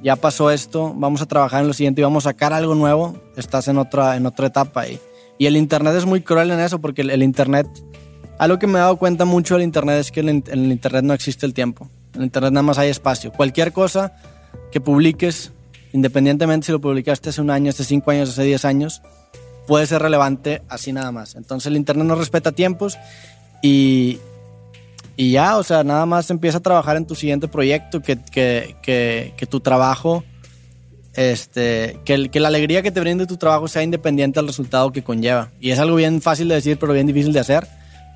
Ya 0.00 0.14
pasó 0.14 0.52
esto, 0.52 0.94
vamos 0.96 1.22
a 1.22 1.26
trabajar 1.26 1.62
en 1.62 1.66
lo 1.66 1.74
siguiente 1.74 2.02
y 2.02 2.04
vamos 2.04 2.24
a 2.24 2.30
sacar 2.30 2.52
algo 2.52 2.76
nuevo, 2.76 3.20
estás 3.36 3.66
en 3.66 3.78
otra, 3.78 4.16
en 4.16 4.26
otra 4.26 4.46
etapa. 4.46 4.86
Y, 4.86 5.00
y 5.38 5.46
el 5.46 5.56
Internet 5.56 5.96
es 5.96 6.06
muy 6.06 6.20
cruel 6.20 6.52
en 6.52 6.60
eso 6.60 6.80
porque 6.80 7.02
el, 7.02 7.20
Internet, 7.20 7.66
algo 8.38 8.60
que 8.60 8.68
me 8.68 8.74
he 8.74 8.82
dado 8.82 8.96
cuenta 8.96 9.24
mucho 9.24 9.54
del 9.54 9.64
Internet 9.64 9.98
es 9.98 10.12
que 10.12 10.20
en 10.20 10.44
el 10.46 10.70
Internet 10.70 11.02
no 11.02 11.14
existe 11.14 11.46
el 11.46 11.52
tiempo. 11.52 11.88
En 12.14 12.20
el 12.20 12.26
Internet 12.26 12.52
nada 12.52 12.62
más 12.62 12.78
hay 12.78 12.90
espacio. 12.90 13.32
Cualquier 13.32 13.72
cosa 13.72 14.14
que 14.70 14.80
publiques, 14.80 15.50
independientemente 15.92 16.66
si 16.66 16.70
lo 16.70 16.80
publicaste 16.80 17.30
hace 17.30 17.40
un 17.40 17.50
año, 17.50 17.70
hace 17.70 17.82
cinco 17.82 18.12
años, 18.12 18.28
hace 18.28 18.44
diez 18.44 18.64
años, 18.64 19.02
puede 19.66 19.86
ser 19.86 20.02
relevante 20.02 20.62
así 20.68 20.92
nada 20.92 21.12
más. 21.12 21.34
Entonces 21.34 21.66
el 21.68 21.76
Internet 21.76 22.06
no 22.06 22.14
respeta 22.14 22.52
tiempos 22.52 22.98
y, 23.62 24.18
y 25.16 25.32
ya, 25.32 25.56
o 25.58 25.62
sea, 25.62 25.84
nada 25.84 26.06
más 26.06 26.30
empieza 26.30 26.58
a 26.58 26.62
trabajar 26.62 26.96
en 26.96 27.06
tu 27.06 27.14
siguiente 27.14 27.48
proyecto, 27.48 28.02
que, 28.02 28.20
que, 28.20 28.76
que, 28.82 29.34
que 29.36 29.46
tu 29.46 29.60
trabajo, 29.60 30.24
este, 31.14 32.00
que, 32.04 32.28
que 32.28 32.40
la 32.40 32.48
alegría 32.48 32.82
que 32.82 32.90
te 32.90 33.00
brinde 33.00 33.26
tu 33.26 33.36
trabajo 33.36 33.68
sea 33.68 33.82
independiente 33.82 34.40
del 34.40 34.48
resultado 34.48 34.92
que 34.92 35.02
conlleva. 35.02 35.50
Y 35.60 35.70
es 35.70 35.78
algo 35.78 35.96
bien 35.96 36.20
fácil 36.20 36.48
de 36.48 36.56
decir, 36.56 36.78
pero 36.78 36.92
bien 36.92 37.06
difícil 37.06 37.32
de 37.32 37.40
hacer 37.40 37.66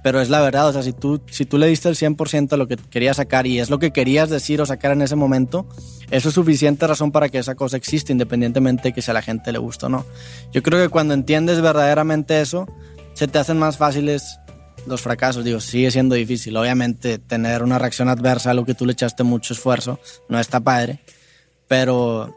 pero 0.09 0.23
es 0.23 0.31
la 0.31 0.41
verdad, 0.41 0.69
o 0.69 0.73
sea, 0.73 0.83
si 0.83 0.95
tú, 0.95 1.21
si 1.31 1.45
tú 1.45 1.59
le 1.59 1.67
diste 1.67 1.87
el 1.87 1.95
100% 1.95 2.55
a 2.55 2.57
lo 2.57 2.67
que 2.67 2.79
querías 2.79 3.19
sacar 3.19 3.47
y 3.47 3.61
es 3.61 3.69
lo 3.69 3.79
que 3.79 3.91
querías 3.91 4.31
decir 4.31 4.59
o 4.63 4.65
sacar 4.65 4.93
en 4.93 5.03
ese 5.03 5.17
momento, 5.17 5.69
eso 6.11 6.31
es 6.31 6.35
suficiente 6.35 6.87
razón 6.87 7.13
para 7.13 7.29
que 7.29 7.37
esa 7.37 7.55
cosa 7.57 7.77
exista, 7.77 8.11
independientemente 8.11 8.85
de 8.85 8.93
que 8.95 9.03
si 9.03 9.11
a 9.11 9.13
la 9.13 9.21
gente 9.21 9.53
le 9.53 9.59
gusta 9.59 9.85
o 9.85 9.89
no. 9.91 10.07
Yo 10.51 10.63
creo 10.63 10.83
que 10.83 10.89
cuando 10.89 11.13
entiendes 11.13 11.61
verdaderamente 11.61 12.41
eso, 12.41 12.67
se 13.13 13.29
te 13.29 13.39
hacen 13.39 13.59
más 13.59 13.77
fáciles 13.77 14.39
los 14.87 15.03
fracasos. 15.03 15.45
Digo, 15.45 15.61
sigue 15.61 15.91
siendo 15.91 16.15
difícil. 16.15 16.57
Obviamente, 16.57 17.19
tener 17.19 17.63
una 17.63 17.79
reacción 17.79 18.09
adversa 18.09 18.53
a 18.53 18.55
lo 18.55 18.65
que 18.65 18.73
tú 18.73 18.87
le 18.87 18.93
echaste 18.93 19.25
mucho 19.25 19.53
esfuerzo 19.53 20.01
no 20.31 20.41
está 20.41 20.59
padre, 20.59 21.01
pero, 21.67 22.35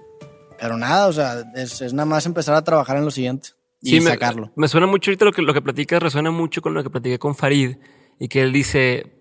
pero 0.60 0.76
nada, 0.76 1.08
o 1.08 1.14
sea, 1.14 1.42
es, 1.56 1.82
es 1.82 1.94
nada 1.94 2.06
más 2.06 2.26
empezar 2.26 2.54
a 2.54 2.66
trabajar 2.66 2.98
en 2.98 3.06
lo 3.06 3.12
siguiente 3.12 3.52
y 3.82 4.00
me, 4.00 4.12
sacarlo. 4.12 4.52
Me 4.56 4.68
suena 4.68 4.88
mucho 4.88 5.12
ahorita 5.12 5.26
lo 5.26 5.32
que, 5.32 5.42
lo 5.42 5.54
que 5.54 5.62
platicas, 5.62 6.02
resuena 6.02 6.32
mucho 6.32 6.62
con 6.62 6.74
lo 6.74 6.84
que 6.84 6.90
platiqué 6.90 7.20
con 7.20 7.36
Farid 7.36 7.78
y 8.20 8.28
que 8.28 8.44
él 8.44 8.54
dice, 8.54 9.14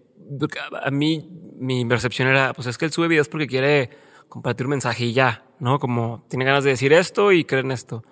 a 0.83 0.91
mí 0.91 1.29
mi 1.59 1.85
percepción 1.85 2.29
era, 2.29 2.53
pues 2.53 2.67
es 2.67 2.77
que 2.77 2.85
él 2.85 2.93
sube 2.93 3.09
videos 3.09 3.29
porque 3.29 3.47
quiere 3.47 3.91
compartir 4.29 4.67
un 4.67 4.71
mensaje 4.71 5.05
y 5.05 5.13
ya, 5.13 5.45
¿no? 5.59 5.79
Como 5.79 6.27
tiene 6.29 6.45
ganas 6.45 6.65
de 6.65 6.71
decir 6.71 6.93
esto 6.93 7.33
y 7.33 7.45
creen 7.45 7.71
esto. 7.71 8.05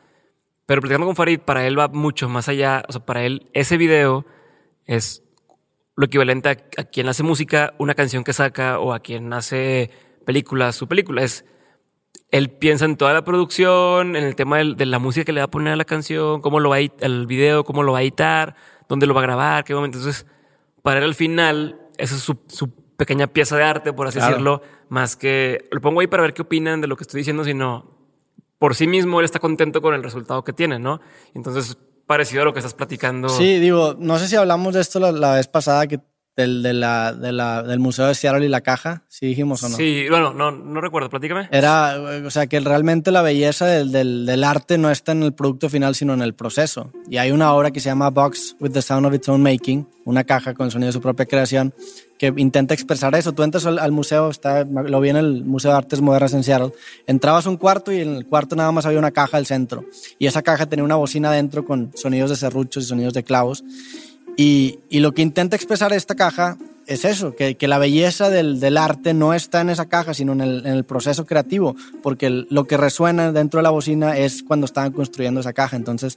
Pero 0.67 0.81
platicando 0.81 1.07
con 1.07 1.17
Farid, 1.17 1.41
para 1.41 1.67
él 1.67 1.79
va 1.79 1.89
mucho 1.89 2.29
más 2.29 2.49
allá, 2.49 2.83
o 2.89 2.93
sea, 2.93 3.05
para 3.05 3.25
él 3.25 3.49
ese 3.53 3.77
video 3.77 4.27
es 4.87 5.23
lo 5.97 6.07
equivalente 6.07 6.49
a, 6.49 6.53
a 6.81 6.85
quien 6.85 7.09
hace 7.09 7.23
música, 7.23 7.75
una 7.79 7.95
canción 7.95 8.25
que 8.25 8.33
saca 8.33 8.79
o 8.79 8.93
a 8.93 9.01
quien 9.01 9.33
hace 9.33 9.91
películas, 10.25 10.77
su 10.77 10.89
película 10.89 11.23
es 11.23 11.45
él 12.31 12.51
piensa 12.51 12.85
en 12.85 12.97
toda 12.97 13.15
la 13.15 13.25
producción, 13.25 14.17
en 14.17 14.25
el 14.25 14.37
tema 14.37 14.59
de, 14.59 14.87
la 14.87 14.99
música 14.99 15.25
que 15.25 15.33
le 15.33 15.41
va 15.41 15.45
a 15.45 15.51
poner 15.51 15.73
a 15.73 15.77
la 15.77 15.85
canción, 15.85 16.41
cómo 16.41 16.61
lo 16.61 16.71
va 16.71 16.77
a 16.77 16.81
el 16.81 17.27
video, 17.27 17.65
cómo 17.65 17.83
lo 17.83 17.93
va 17.93 17.99
a 17.99 18.03
editar, 18.03 18.55
dónde 18.89 19.07
lo 19.07 19.15
va 19.15 19.21
a 19.21 19.25
grabar, 19.25 19.65
qué 19.65 19.75
momento. 19.75 19.99
Entonces, 19.99 20.27
para 20.83 20.99
él 20.99 21.05
al 21.05 21.15
final, 21.15 21.81
esa 21.97 22.15
es 22.17 22.23
su, 22.23 22.37
pequeña 22.97 23.29
pieza 23.29 23.57
de 23.57 23.63
arte, 23.63 23.93
por 23.93 24.09
así 24.09 24.19
decirlo, 24.19 24.61
más 24.89 25.15
que 25.15 25.69
lo 25.71 25.81
pongo 25.81 26.01
ahí 26.01 26.09
para 26.09 26.23
ver 26.23 26.35
qué 26.35 26.43
opinan 26.43 26.81
de 26.81 26.89
lo 26.89 26.97
que 26.97 27.05
estoy 27.05 27.19
diciendo, 27.19 27.45
sino 27.45 27.97
por 28.59 28.75
sí 28.75 28.89
mismo 28.89 29.21
él 29.21 29.25
está 29.25 29.39
contento 29.39 29.81
con 29.81 29.95
el 29.95 30.03
resultado 30.03 30.43
que 30.43 30.53
tiene, 30.53 30.81
¿no? 30.81 31.01
Entonces, 31.33 31.79
parecido 32.07 32.43
a 32.43 32.45
lo 32.45 32.53
que 32.53 32.59
estás 32.59 32.75
platicando. 32.75 33.29
Sí, 33.29 33.61
digo, 33.61 33.95
no 33.99 34.19
sé 34.19 34.27
si 34.27 34.35
hablamos 34.35 34.75
de 34.75 34.81
esto 34.81 34.99
la, 34.99 35.35
vez 35.35 35.47
pasada, 35.47 35.87
que 35.87 36.01
del, 36.39 36.63
de 36.63 36.73
la, 36.73 37.13
de 37.13 37.33
la, 37.33 37.65
del 37.65 37.81
Museo 37.81 38.07
de 38.07 38.15
Seattle 38.15 38.47
y 38.47 38.49
la 38.49 38.61
caja, 38.61 39.03
si 39.09 39.27
dijimos 39.27 39.61
o 39.65 39.69
no. 39.69 39.77
Sí, 39.77 40.07
bueno, 40.09 40.33
no, 40.33 40.53
no 40.53 40.81
recuerdo, 40.81 41.11
platícame. 41.11 41.49
Era, 41.51 41.97
o 42.25 42.31
sea, 42.31 42.47
que 42.47 42.61
realmente 42.61 43.11
la 43.11 43.23
belleza 43.23 43.67
del, 43.67 43.91
del, 43.91 44.25
del, 44.25 44.45
arte 44.45 44.79
no 44.79 44.89
está 44.89 45.11
en 45.11 45.25
el 45.25 45.33
producto 45.33 45.69
final, 45.69 45.97
sino 45.97 46.15
en 46.15 46.23
el 46.23 46.35
proceso. 46.35 46.93
Y 47.11 47.17
hay 47.17 47.33
una 47.33 47.53
obra 47.53 47.73
que 47.73 47.81
se 47.81 47.89
llama 47.89 48.11
Box 48.11 48.55
with 48.61 48.71
the 48.71 48.83
Sound 48.83 49.07
of 49.07 49.15
Its 49.15 49.29
Own 49.29 49.43
Making, 49.43 49.89
una 50.05 50.23
caja 50.23 50.55
con 50.55 50.67
el 50.67 50.71
sonido 50.71 50.87
de 50.87 50.93
su 50.93 51.01
propia 51.01 51.27
creación, 51.27 51.75
que 52.21 52.33
intenta 52.37 52.73
expresar 52.73 53.17
eso. 53.17 53.33
Tú 53.33 53.43
entras 53.43 53.67
al, 53.67 53.91
museo, 53.91 54.31
está, 54.31 54.63
lo 54.63 55.01
vi 55.01 55.09
en 55.09 55.17
el 55.17 55.45
Museo 55.45 55.73
de 55.73 55.79
Artes 55.79 56.01
Modernas 56.01 56.35
en 56.35 56.45
Seattle, 56.45 56.71
entrabas 57.09 57.47
a 57.47 57.51
un 57.51 57.57
cuarto 57.57 57.93
y 57.93 58.01
en 58.01 58.15
el 58.15 58.27
cuarto 58.27 58.55
nada 58.55 58.71
más 58.71 58.87
había 58.87 59.01
una 59.01 59.11
caja 59.11 59.39
al 59.39 59.47
centro. 59.47 59.85
Y 60.21 60.29
esa 60.29 60.43
caja 60.43 60.67
tenía 60.67 60.85
una 60.85 60.95
bocina 60.95 61.33
dentro 61.33 61.65
con 61.65 61.91
sonidos 61.97 62.31
de 62.31 62.37
serruchos 62.37 62.85
y 62.85 62.87
sonidos 62.87 63.15
de 63.15 63.25
clavos. 63.25 63.65
Y, 64.39 64.79
lo 64.93 65.13
que 65.13 65.23
intenta 65.23 65.57
expresar 65.57 65.93
esta 65.93 66.15
caja 66.15 66.57
es 66.87 67.05
eso, 67.05 67.35
que, 67.35 67.57
la 67.67 67.79
belleza 67.79 68.31
del, 68.31 68.79
arte 68.79 69.13
no 69.13 69.35
está 69.35 69.61
en 69.63 69.69
esa 69.69 69.87
caja, 69.87 70.15
sino 70.15 70.33
en 70.33 70.41
el, 70.41 70.85
proceso 70.85 71.27
creativo, 71.27 71.75
porque 72.05 72.31
lo 72.31 72.65
que 72.65 72.77
resuena 72.77 73.33
dentro 73.33 73.59
de 73.59 73.65
la 73.65 73.71
bocina 73.71 74.17
es 74.17 74.45
cuando 74.45 74.67
estaban 74.67 74.93
construyendo 74.93 75.41
esa 75.41 75.53
caja. 75.53 75.75
Entonces, 75.75 76.17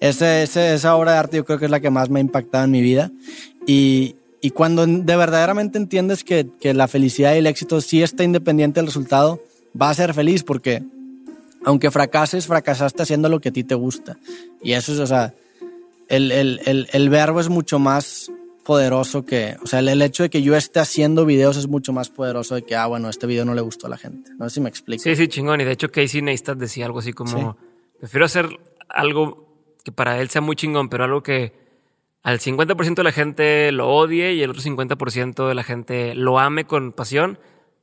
esa 0.00 0.96
obra 0.96 1.12
de 1.12 1.18
arte 1.18 1.36
yo 1.38 1.46
creo 1.46 1.58
que 1.58 1.64
es 1.64 1.70
la 1.70 1.80
que 1.80 1.88
más 1.88 2.10
me 2.10 2.20
ha 2.20 2.20
impactado 2.20 2.64
en 2.64 2.70
mi 2.70 2.82
vida. 2.82 3.10
Y, 3.66 4.16
cuando 4.52 4.86
de 4.86 5.16
verdaderamente 5.16 5.78
entiendes 5.78 6.24
que, 6.24 6.46
que, 6.60 6.74
la 6.74 6.88
felicidad 6.88 7.34
y 7.34 7.38
el 7.38 7.46
éxito 7.46 7.80
sí 7.80 8.02
está 8.02 8.22
independiente 8.22 8.80
del 8.80 8.88
resultado, 8.88 9.40
va 9.80 9.88
a 9.88 9.94
ser 9.94 10.12
feliz 10.12 10.42
porque 10.42 10.82
aunque 11.64 11.90
fracases, 11.90 12.46
fracasaste 12.46 13.02
haciendo 13.02 13.30
lo 13.30 13.40
que 13.40 13.48
a 13.48 13.52
ti 13.52 13.64
te 13.64 13.74
gusta. 13.74 14.18
Y 14.62 14.72
eso 14.72 14.92
es, 14.92 14.98
o 14.98 15.06
sea, 15.06 15.32
el, 16.12 16.30
el, 16.30 16.60
el, 16.66 16.88
el 16.92 17.08
verbo 17.08 17.40
es 17.40 17.48
mucho 17.48 17.78
más 17.78 18.30
poderoso 18.64 19.24
que, 19.24 19.56
o 19.62 19.66
sea, 19.66 19.80
el, 19.80 20.02
hecho 20.02 20.22
de 20.22 20.30
que 20.30 20.42
yo 20.42 20.54
esté 20.54 20.80
haciendo 20.80 21.24
videos 21.24 21.56
es 21.56 21.68
mucho 21.68 21.92
más 21.94 22.10
poderoso 22.10 22.54
de 22.54 22.62
que, 22.62 22.76
ah, 22.76 22.86
bueno, 22.86 23.08
este 23.08 23.26
video 23.26 23.46
no 23.46 23.54
le 23.54 23.62
gustó 23.62 23.86
a 23.86 23.90
la 23.90 23.96
gente. 23.96 24.30
No 24.38 24.48
sé 24.48 24.56
si 24.56 24.60
me 24.60 24.68
explico. 24.68 25.02
Sí, 25.02 25.16
sí, 25.16 25.26
chingón. 25.28 25.62
Y 25.62 25.64
de 25.64 25.72
hecho 25.72 25.90
Casey 25.90 26.20
Neistat 26.20 26.58
decía 26.58 26.84
algo 26.84 26.98
así 26.98 27.14
como, 27.14 27.56
prefiero 27.98 28.26
hacer 28.26 28.48
algo 28.90 29.48
que 29.84 29.90
para 29.90 30.20
él 30.20 30.28
sea 30.28 30.42
muy 30.42 30.54
chingón, 30.54 30.90
pero 30.90 31.04
algo 31.04 31.22
que 31.22 31.54
al 32.22 32.38
50% 32.38 32.94
de 32.94 33.02
la 33.02 33.12
gente 33.12 33.72
lo 33.72 33.88
odie 33.88 34.34
y 34.34 34.42
el 34.42 34.50
otro 34.50 34.62
50% 34.62 35.48
de 35.48 35.54
la 35.54 35.64
gente 35.64 36.14
lo 36.14 36.38
ame 36.38 36.66
con 36.66 36.92
pasión, 36.92 37.38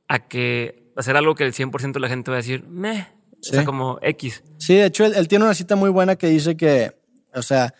a 0.07 0.27
que 0.27 0.91
hacer 0.95 1.17
algo 1.17 1.33
que 1.33 1.45
el 1.45 1.53
100% 1.53 1.93
de 1.93 1.99
la 1.99 2.09
gente 2.09 2.29
va 2.29 2.37
a 2.37 2.41
decir, 2.41 2.63
meh, 2.67 3.07
o 3.31 3.43
sea, 3.43 3.65
como 3.65 3.97
X. 4.01 4.43
Sí, 4.59 4.75
de 4.75 4.85
hecho, 4.85 5.03
él, 5.03 5.13
él 5.15 5.27
tiene 5.27 5.45
una 5.45 5.55
cita 5.55 5.75
muy 5.75 5.89
buena 5.89 6.15
que 6.15 6.27
dice 6.27 6.55
que, 6.55 6.93
o 7.33 7.41
sea, 7.41 7.73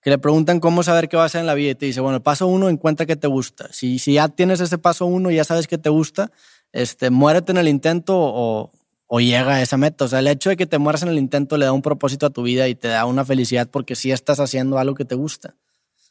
que 0.00 0.10
le 0.10 0.18
preguntan 0.18 0.60
cómo 0.60 0.82
saber 0.82 1.08
qué 1.08 1.16
va 1.16 1.24
a 1.24 1.26
hacer 1.26 1.40
en 1.40 1.46
la 1.46 1.54
vida 1.54 1.70
y 1.70 1.74
te 1.74 1.86
dice, 1.86 2.00
bueno, 2.00 2.16
el 2.16 2.22
paso 2.22 2.46
uno, 2.46 2.68
encuentra 2.68 3.06
que 3.06 3.16
te 3.16 3.26
gusta. 3.26 3.68
Si, 3.72 3.98
si 3.98 4.14
ya 4.14 4.28
tienes 4.28 4.60
ese 4.60 4.78
paso 4.78 5.06
uno 5.06 5.30
y 5.30 5.36
ya 5.36 5.44
sabes 5.44 5.66
que 5.66 5.78
te 5.78 5.90
gusta, 5.90 6.30
este, 6.72 7.10
muérete 7.10 7.52
en 7.52 7.58
el 7.58 7.68
intento 7.68 8.14
o, 8.16 8.72
o 9.06 9.20
llega 9.20 9.54
a 9.54 9.62
esa 9.62 9.76
meta. 9.76 10.04
O 10.04 10.08
sea, 10.08 10.20
el 10.20 10.28
hecho 10.28 10.50
de 10.50 10.56
que 10.56 10.66
te 10.66 10.78
mueras 10.78 11.02
en 11.02 11.08
el 11.08 11.18
intento 11.18 11.56
le 11.56 11.64
da 11.64 11.72
un 11.72 11.82
propósito 11.82 12.26
a 12.26 12.30
tu 12.30 12.42
vida 12.42 12.68
y 12.68 12.74
te 12.74 12.88
da 12.88 13.06
una 13.06 13.24
felicidad 13.24 13.68
porque 13.70 13.96
sí 13.96 14.12
estás 14.12 14.38
haciendo 14.40 14.78
algo 14.78 14.94
que 14.94 15.04
te 15.04 15.14
gusta. 15.14 15.54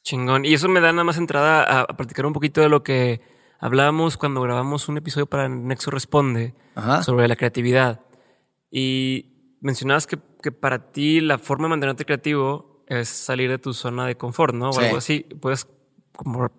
Chingón. 0.03 0.45
Y 0.45 0.53
eso 0.53 0.67
me 0.67 0.81
da 0.81 0.91
nada 0.91 1.03
más 1.03 1.17
entrada 1.17 1.63
a, 1.63 1.81
a 1.81 1.97
platicar 1.97 2.25
un 2.25 2.33
poquito 2.33 2.61
de 2.61 2.69
lo 2.69 2.83
que 2.83 3.21
hablábamos 3.59 4.17
cuando 4.17 4.41
grabamos 4.41 4.87
un 4.89 4.97
episodio 4.97 5.27
para 5.27 5.49
Nexo 5.49 5.91
Responde 5.91 6.53
sobre 7.03 7.27
la 7.27 7.35
creatividad. 7.35 8.01
Y 8.69 9.57
mencionabas 9.61 10.07
que, 10.07 10.19
que 10.41 10.51
para 10.51 10.91
ti 10.91 11.21
la 11.21 11.37
forma 11.37 11.65
de 11.65 11.69
mantenerte 11.69 12.05
creativo 12.05 12.66
es 12.87 13.09
salir 13.09 13.49
de 13.49 13.57
tu 13.57 13.73
zona 13.73 14.07
de 14.07 14.15
confort, 14.15 14.53
¿no? 14.53 14.69
O 14.69 14.79
algo 14.79 14.97
así. 14.97 15.25
¿Puedes 15.41 15.67
como 16.15 16.49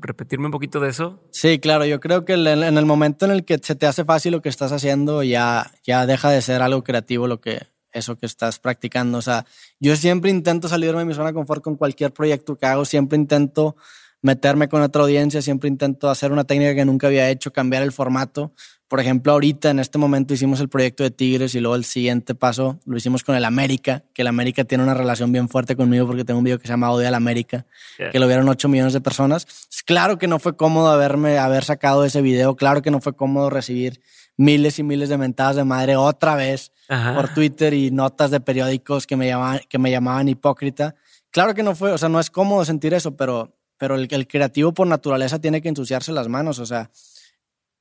repetirme 0.00 0.46
un 0.46 0.52
poquito 0.52 0.80
de 0.80 0.90
eso? 0.90 1.20
Sí, 1.30 1.60
claro. 1.60 1.86
Yo 1.86 2.00
creo 2.00 2.24
que 2.24 2.34
en 2.34 2.78
el 2.78 2.86
momento 2.86 3.24
en 3.24 3.30
el 3.30 3.44
que 3.44 3.58
se 3.62 3.74
te 3.76 3.86
hace 3.86 4.04
fácil 4.04 4.32
lo 4.32 4.42
que 4.42 4.48
estás 4.48 4.72
haciendo, 4.72 5.22
ya, 5.22 5.70
ya 5.84 6.04
deja 6.06 6.30
de 6.30 6.42
ser 6.42 6.62
algo 6.62 6.82
creativo 6.82 7.28
lo 7.28 7.40
que, 7.40 7.62
eso 7.92 8.16
que 8.16 8.26
estás 8.26 8.58
practicando. 8.58 9.18
O 9.18 9.22
sea, 9.22 9.46
yo 9.78 9.94
siempre 9.96 10.30
intento 10.30 10.68
salirme 10.68 10.98
de 11.00 11.04
mi 11.04 11.14
zona 11.14 11.28
de 11.28 11.34
confort 11.34 11.62
con 11.62 11.76
cualquier 11.76 12.12
proyecto 12.12 12.56
que 12.56 12.66
hago. 12.66 12.84
Siempre 12.84 13.16
intento 13.16 13.76
meterme 14.20 14.68
con 14.68 14.82
otra 14.82 15.02
audiencia. 15.02 15.40
Siempre 15.42 15.68
intento 15.68 16.10
hacer 16.10 16.32
una 16.32 16.44
técnica 16.44 16.74
que 16.74 16.84
nunca 16.84 17.06
había 17.06 17.30
hecho, 17.30 17.52
cambiar 17.52 17.82
el 17.82 17.92
formato. 17.92 18.52
Por 18.88 19.00
ejemplo, 19.00 19.32
ahorita 19.32 19.70
en 19.70 19.78
este 19.78 19.98
momento 19.98 20.34
hicimos 20.34 20.60
el 20.60 20.68
proyecto 20.68 21.02
de 21.02 21.10
Tigres 21.10 21.54
y 21.54 21.60
luego 21.60 21.74
el 21.74 21.84
siguiente 21.84 22.34
paso 22.34 22.80
lo 22.84 22.96
hicimos 22.96 23.24
con 23.24 23.34
el 23.34 23.44
América, 23.46 24.04
que 24.12 24.22
el 24.22 24.28
América 24.28 24.64
tiene 24.64 24.84
una 24.84 24.92
relación 24.92 25.32
bien 25.32 25.48
fuerte 25.48 25.74
conmigo 25.74 26.06
porque 26.06 26.24
tengo 26.24 26.38
un 26.38 26.44
video 26.44 26.58
que 26.58 26.66
se 26.66 26.72
llama 26.74 26.90
Odio 26.90 27.08
al 27.08 27.14
América, 27.14 27.66
que 27.96 28.18
lo 28.18 28.26
vieron 28.26 28.48
8 28.48 28.68
millones 28.68 28.92
de 28.92 29.00
personas. 29.00 29.46
Claro 29.86 30.18
que 30.18 30.26
no 30.26 30.38
fue 30.38 30.56
cómodo 30.56 30.88
haberme, 30.88 31.38
haber 31.38 31.64
sacado 31.64 32.04
ese 32.04 32.20
video, 32.20 32.56
claro 32.56 32.82
que 32.82 32.90
no 32.90 33.00
fue 33.00 33.16
cómodo 33.16 33.48
recibir 33.48 34.02
miles 34.36 34.78
y 34.78 34.82
miles 34.82 35.08
de 35.08 35.16
mentadas 35.16 35.56
de 35.56 35.64
madre 35.64 35.96
otra 35.96 36.34
vez 36.34 36.70
por 36.88 37.32
Twitter 37.32 37.72
y 37.72 37.90
notas 37.90 38.30
de 38.30 38.40
periódicos 38.40 39.06
que 39.06 39.16
me 39.16 39.26
llamaban, 39.26 39.60
que 39.68 39.78
me 39.78 39.90
llamaban 39.90 40.28
hipócrita. 40.28 40.94
Claro 41.30 41.54
que 41.54 41.62
no 41.62 41.74
fue, 41.74 41.92
o 41.92 41.98
sea, 41.98 42.10
no 42.10 42.20
es 42.20 42.30
cómodo 42.30 42.64
sentir 42.64 42.92
eso, 42.92 43.16
pero, 43.16 43.56
pero 43.78 43.94
el, 43.94 44.06
el 44.10 44.28
creativo 44.28 44.74
por 44.74 44.86
naturaleza 44.86 45.40
tiene 45.40 45.62
que 45.62 45.70
ensuciarse 45.70 46.12
las 46.12 46.28
manos, 46.28 46.58
o 46.58 46.66
sea, 46.66 46.90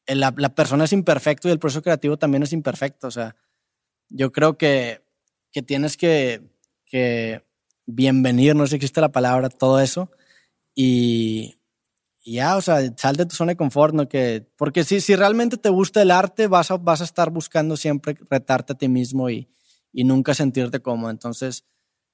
la, 0.08 0.32
persona 0.56 0.86
es 0.86 0.94
imperfecto 0.94 1.48
y 1.48 1.52
el 1.52 1.60
proceso 1.60 1.82
creativo 1.82 2.18
también 2.18 2.44
es 2.44 2.54
imperfecto. 2.54 3.08
O 3.08 3.12
sea, 3.12 3.36
yo 4.10 4.32
creo 4.32 4.58
que, 4.58 5.02
que 5.52 5.62
tienes 5.62 5.98
que, 5.98 6.42
que 6.86 7.44
bienvenir, 7.86 8.56
no 8.56 8.66
sé 8.66 8.72
si 8.72 8.76
existe 8.78 9.02
la 9.02 9.12
palabra, 9.12 9.50
todo 9.50 9.80
eso. 9.80 10.12
Y, 10.76 11.60
ya, 12.26 12.56
o 12.58 12.62
sea, 12.62 12.80
sal 12.98 13.16
de 13.16 13.26
tu 13.26 13.36
zona 13.36 13.52
de 13.52 13.58
confort, 13.58 13.94
¿no? 13.94 14.08
Que, 14.08 14.46
porque 14.58 14.84
si, 14.84 15.02
si 15.02 15.16
realmente 15.16 15.58
te 15.58 15.70
gusta 15.70 16.02
el 16.02 16.12
arte, 16.12 16.48
vas 16.48 16.72
a, 16.72 16.78
vas 16.78 17.02
a 17.02 17.04
estar 17.06 17.30
buscando 17.30 17.78
siempre 17.78 18.16
retarte 18.30 18.74
a 18.74 18.78
ti 18.78 18.88
mismo 18.88 19.30
y, 19.30 19.50
y 19.92 20.04
nunca 20.04 20.34
sentirte 20.34 20.80
cómodo. 20.80 21.12
Entonces, 21.12 21.66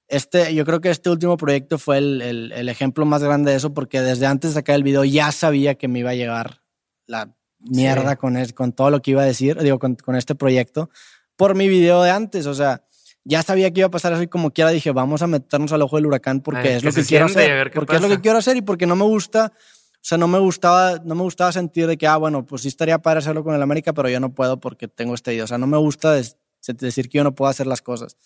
este, 0.08 0.54
yo 0.56 0.66
creo 0.66 0.82
que 0.82 0.90
este 0.90 1.10
último 1.12 1.38
proyecto 1.38 1.78
fue 1.78 2.00
el, 2.00 2.22
el, 2.22 2.52
el, 2.52 2.70
ejemplo 2.70 3.06
más 3.06 3.24
grande 3.24 3.52
de 3.52 3.58
eso, 3.58 3.74
porque 3.74 4.02
desde 4.02 4.26
antes 4.26 4.52
de 4.52 4.56
sacar 4.56 4.76
el 4.76 4.84
video 4.84 5.06
ya 5.06 5.32
sabía 5.32 5.76
que 5.76 5.88
me 5.88 6.00
iba 6.00 6.10
a 6.10 6.16
llegar 6.16 6.64
la 7.06 7.36
mierda 7.60 8.16
con, 8.16 8.38
con 8.56 8.72
todo 8.74 8.90
lo 8.90 9.02
que 9.02 9.12
iba 9.12 9.22
a 9.22 9.26
decir, 9.26 9.58
digo, 9.62 9.80
con, 9.80 9.96
con, 9.96 10.16
este 10.16 10.36
proyecto, 10.36 10.90
por 11.36 11.56
mi 11.56 11.68
video 11.68 12.02
de 12.04 12.12
antes. 12.12 12.46
O 12.46 12.54
sea, 12.54 12.84
ya 13.24 13.44
sabía 13.44 13.72
que 13.72 13.82
iba 13.82 13.88
a 13.88 13.92
pasar 13.92 14.14
eso 14.14 14.22
y 14.22 14.28
como 14.28 14.52
quiera 14.52 14.72
dije, 14.72 14.92
vamos 14.92 15.22
a 15.22 15.28
meternos 15.28 15.72
al 15.72 15.82
ojo 15.82 15.98
del 15.98 16.08
huracán 16.08 16.42
porque 16.42 16.76
es 16.76 16.84
lo 16.84 16.92
que 16.92 17.04
quiero 17.04 17.26
hacer. 17.26 17.72
Porque 17.72 17.96
es 17.96 18.02
lo 18.02 18.08
que 18.08 18.22
quiero 18.22 18.38
hacer 18.38 18.58
y 18.58 18.62
porque 18.62 18.86
no 18.86 18.96
me 18.96 19.04
gusta, 19.04 19.54
o 19.56 20.02
sea, 20.02 20.18
no 20.18 20.28
me 20.28 20.40
gustaba, 20.40 21.00
no 21.04 21.16
me 21.16 21.24
gustaba 21.24 21.52
sentir 21.52 21.88
de 21.88 21.98
que, 21.98 22.08
ah, 22.08 22.18
bueno, 22.18 22.46
pues 22.46 22.62
sí 22.62 22.68
estaría 22.70 23.00
para 23.00 23.20
hacerlo 23.20 23.44
con 23.44 23.54
el 23.54 23.62
América, 23.62 23.94
pero 23.94 24.10
yo 24.10 24.20
no 24.20 24.34
puedo 24.34 24.60
porque 24.60 24.88
tengo 24.88 25.14
este 25.14 25.32
video. 25.32 25.44
O 25.44 25.48
sea, 25.48 25.58
no 25.58 25.68
me 25.68 25.78
gusta 25.78 26.14
decir 26.14 27.10
que 27.10 27.18
yo 27.18 27.24
no 27.24 27.36
puedo 27.36 27.50
hacer 27.50 27.68
las 27.68 27.82
cosas. 27.82 28.18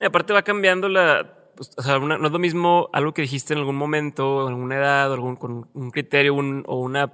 Y 0.00 0.06
aparte 0.06 0.32
va 0.32 0.42
cambiando 0.42 0.88
la, 0.88 1.52
pues, 1.56 1.70
o 1.76 1.82
sea, 1.82 1.98
no 1.98 2.14
es 2.14 2.32
lo 2.32 2.38
mismo 2.38 2.88
algo 2.92 3.14
que 3.14 3.22
dijiste 3.22 3.52
en 3.52 3.60
algún 3.60 3.76
momento, 3.76 4.48
en 4.48 4.54
alguna 4.54 4.76
edad, 4.76 5.10
o 5.10 5.14
algún, 5.14 5.36
con 5.36 5.68
un 5.72 5.90
criterio 5.90 6.34
o 6.34 6.80
una 6.80 7.12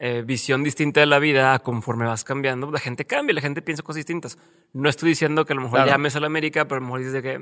eh, 0.00 0.22
visión 0.24 0.62
distinta 0.62 1.00
de 1.00 1.06
la 1.06 1.18
vida 1.18 1.58
conforme 1.58 2.06
vas 2.06 2.22
cambiando, 2.22 2.70
la 2.70 2.78
gente 2.78 3.04
cambia, 3.04 3.34
la 3.34 3.40
gente 3.40 3.62
piensa 3.62 3.82
cosas 3.82 3.96
distintas. 3.96 4.38
No 4.72 4.88
estoy 4.88 5.08
diciendo 5.08 5.44
que 5.44 5.54
a 5.54 5.56
lo 5.56 5.62
mejor 5.62 5.86
llames 5.86 6.14
a 6.14 6.20
la 6.20 6.26
América, 6.26 6.66
pero 6.68 6.76
a 6.76 6.80
lo 6.80 6.86
mejor 6.86 7.00
dices 7.00 7.22
que, 7.22 7.40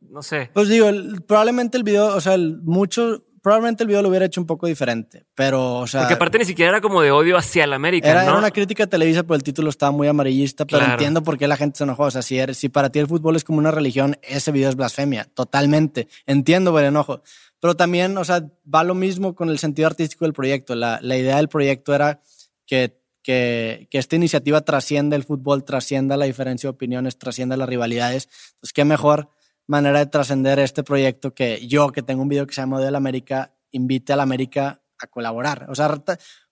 no 0.00 0.22
sé. 0.22 0.50
Pues 0.54 0.68
digo, 0.68 0.88
probablemente 1.26 1.76
el 1.76 1.82
video, 1.82 2.14
o 2.14 2.20
sea, 2.22 2.38
mucho, 2.38 3.22
probablemente 3.42 3.82
el 3.82 3.88
video 3.88 4.00
lo 4.00 4.08
hubiera 4.08 4.24
hecho 4.24 4.40
un 4.40 4.46
poco 4.46 4.66
diferente, 4.66 5.26
pero, 5.34 5.74
o 5.74 5.86
sea. 5.86 6.00
Porque 6.00 6.14
aparte 6.14 6.38
ni 6.38 6.46
siquiera 6.46 6.70
era 6.70 6.80
como 6.80 7.02
de 7.02 7.10
odio 7.10 7.36
hacia 7.36 7.66
la 7.66 7.76
América. 7.76 8.10
Era, 8.10 8.22
¿no? 8.22 8.30
era 8.30 8.38
una 8.38 8.50
crítica 8.50 8.84
a 8.84 8.86
Televisa, 8.86 9.22
pero 9.24 9.34
el 9.34 9.42
título 9.42 9.68
estaba 9.68 9.92
muy 9.92 10.08
amarillista, 10.08 10.64
pero 10.64 10.86
entiendo 10.86 11.22
por 11.22 11.36
qué 11.36 11.46
la 11.46 11.58
gente 11.58 11.76
se 11.76 11.84
enojó. 11.84 12.04
O 12.04 12.10
sea, 12.10 12.22
si, 12.22 12.38
si 12.54 12.70
para 12.70 12.88
ti 12.88 12.98
el 12.98 13.08
fútbol 13.08 13.36
es 13.36 13.44
como 13.44 13.58
una 13.58 13.70
religión, 13.70 14.16
ese 14.22 14.52
video 14.52 14.70
es 14.70 14.76
blasfemia, 14.76 15.28
totalmente. 15.34 16.08
Entiendo 16.24 16.78
el 16.78 16.86
enojo. 16.86 17.20
Pero 17.64 17.76
también, 17.76 18.18
o 18.18 18.24
sea, 18.26 18.46
va 18.62 18.84
lo 18.84 18.94
mismo 18.94 19.34
con 19.34 19.48
el 19.48 19.58
sentido 19.58 19.88
artístico 19.88 20.26
del 20.26 20.34
proyecto. 20.34 20.74
La, 20.74 20.98
la 21.00 21.16
idea 21.16 21.38
del 21.38 21.48
proyecto 21.48 21.94
era 21.94 22.20
que, 22.66 23.00
que, 23.22 23.88
que, 23.90 23.96
esta 23.96 24.16
iniciativa 24.16 24.60
trascienda 24.60 25.16
el 25.16 25.24
fútbol, 25.24 25.64
trascienda 25.64 26.18
la 26.18 26.26
diferencia 26.26 26.66
de 26.66 26.72
opiniones, 26.72 27.16
trascienda 27.16 27.56
las 27.56 27.66
rivalidades. 27.66 28.28
Entonces, 28.56 28.74
qué 28.74 28.84
mejor 28.84 29.30
manera 29.66 30.00
de 30.00 30.04
trascender 30.04 30.58
este 30.58 30.82
proyecto 30.82 31.32
que 31.32 31.66
yo, 31.66 31.90
que 31.90 32.02
tengo 32.02 32.20
un 32.20 32.28
video 32.28 32.46
que 32.46 32.52
se 32.52 32.60
llama 32.60 32.80
la 32.80 32.98
América, 32.98 33.54
invite 33.70 34.12
a 34.12 34.16
la 34.16 34.24
América 34.24 34.82
a 34.98 35.06
colaborar. 35.06 35.64
O 35.70 35.74
sea, 35.74 35.88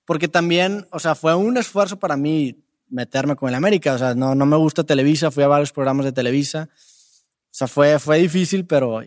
porque 0.07 0.29
también, 0.29 0.89
o 0.93 0.99
sea, 0.99 1.15
fue 1.15 1.35
un 1.35 1.59
esfuerzo 1.59 1.99
para 1.99 2.17
mí 2.17 2.65
meterme 2.89 3.37
con 3.37 3.51
el 3.51 3.55
América. 3.55 3.93
O 3.93 3.99
sea, 3.99 4.15
no, 4.15 4.35
no 4.35 4.47
me 4.47 4.57
gusta 4.57 4.83
Televisa, 4.83 5.31
fui 5.31 5.43
a 5.43 5.49
varios 5.49 5.73
programas 5.73 6.07
de 6.07 6.13
Televisa. 6.13 6.71
O 6.73 7.55
sea, 7.55 7.69
fue, 7.69 7.99
fue 7.99 8.17
difícil, 8.17 8.65
pero 8.65 9.03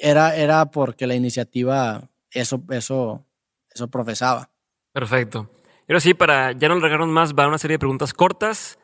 era, 0.00 0.36
era 0.36 0.70
porque 0.70 1.06
la 1.06 1.14
iniciativa 1.14 2.10
eso, 2.30 2.62
eso, 2.70 3.24
eso 3.72 3.88
profesaba. 3.88 4.50
Perfecto. 4.92 5.50
Pero 5.86 6.00
sí, 6.00 6.14
para 6.14 6.52
ya 6.52 6.68
no 6.68 6.76
largarnos 6.78 7.08
más, 7.08 7.34
va 7.34 7.48
una 7.48 7.58
serie 7.58 7.74
de 7.74 7.80
preguntas 7.80 8.12
cortas 8.12 8.78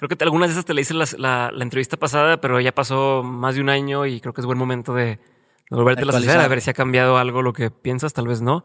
Creo 0.00 0.08
que 0.08 0.24
algunas 0.24 0.48
de 0.48 0.52
esas 0.52 0.64
te 0.64 0.72
le 0.72 0.80
hice 0.80 0.94
la, 0.94 1.52
entrevista 1.60 1.98
pasada, 1.98 2.40
pero 2.40 2.58
ya 2.58 2.74
pasó 2.74 3.22
más 3.22 3.54
de 3.54 3.60
un 3.60 3.68
año 3.68 4.06
y 4.06 4.18
creo 4.22 4.32
que 4.32 4.40
es 4.40 4.46
buen 4.46 4.56
momento 4.56 4.94
de, 4.94 5.20
volverte 5.68 6.04
a 6.06 6.16
hacer, 6.16 6.40
a 6.40 6.48
ver 6.48 6.62
si 6.62 6.70
ha 6.70 6.72
cambiado 6.72 7.18
algo 7.18 7.42
lo 7.42 7.52
que 7.52 7.70
piensas, 7.70 8.14
tal 8.14 8.26
vez 8.26 8.40
no. 8.40 8.64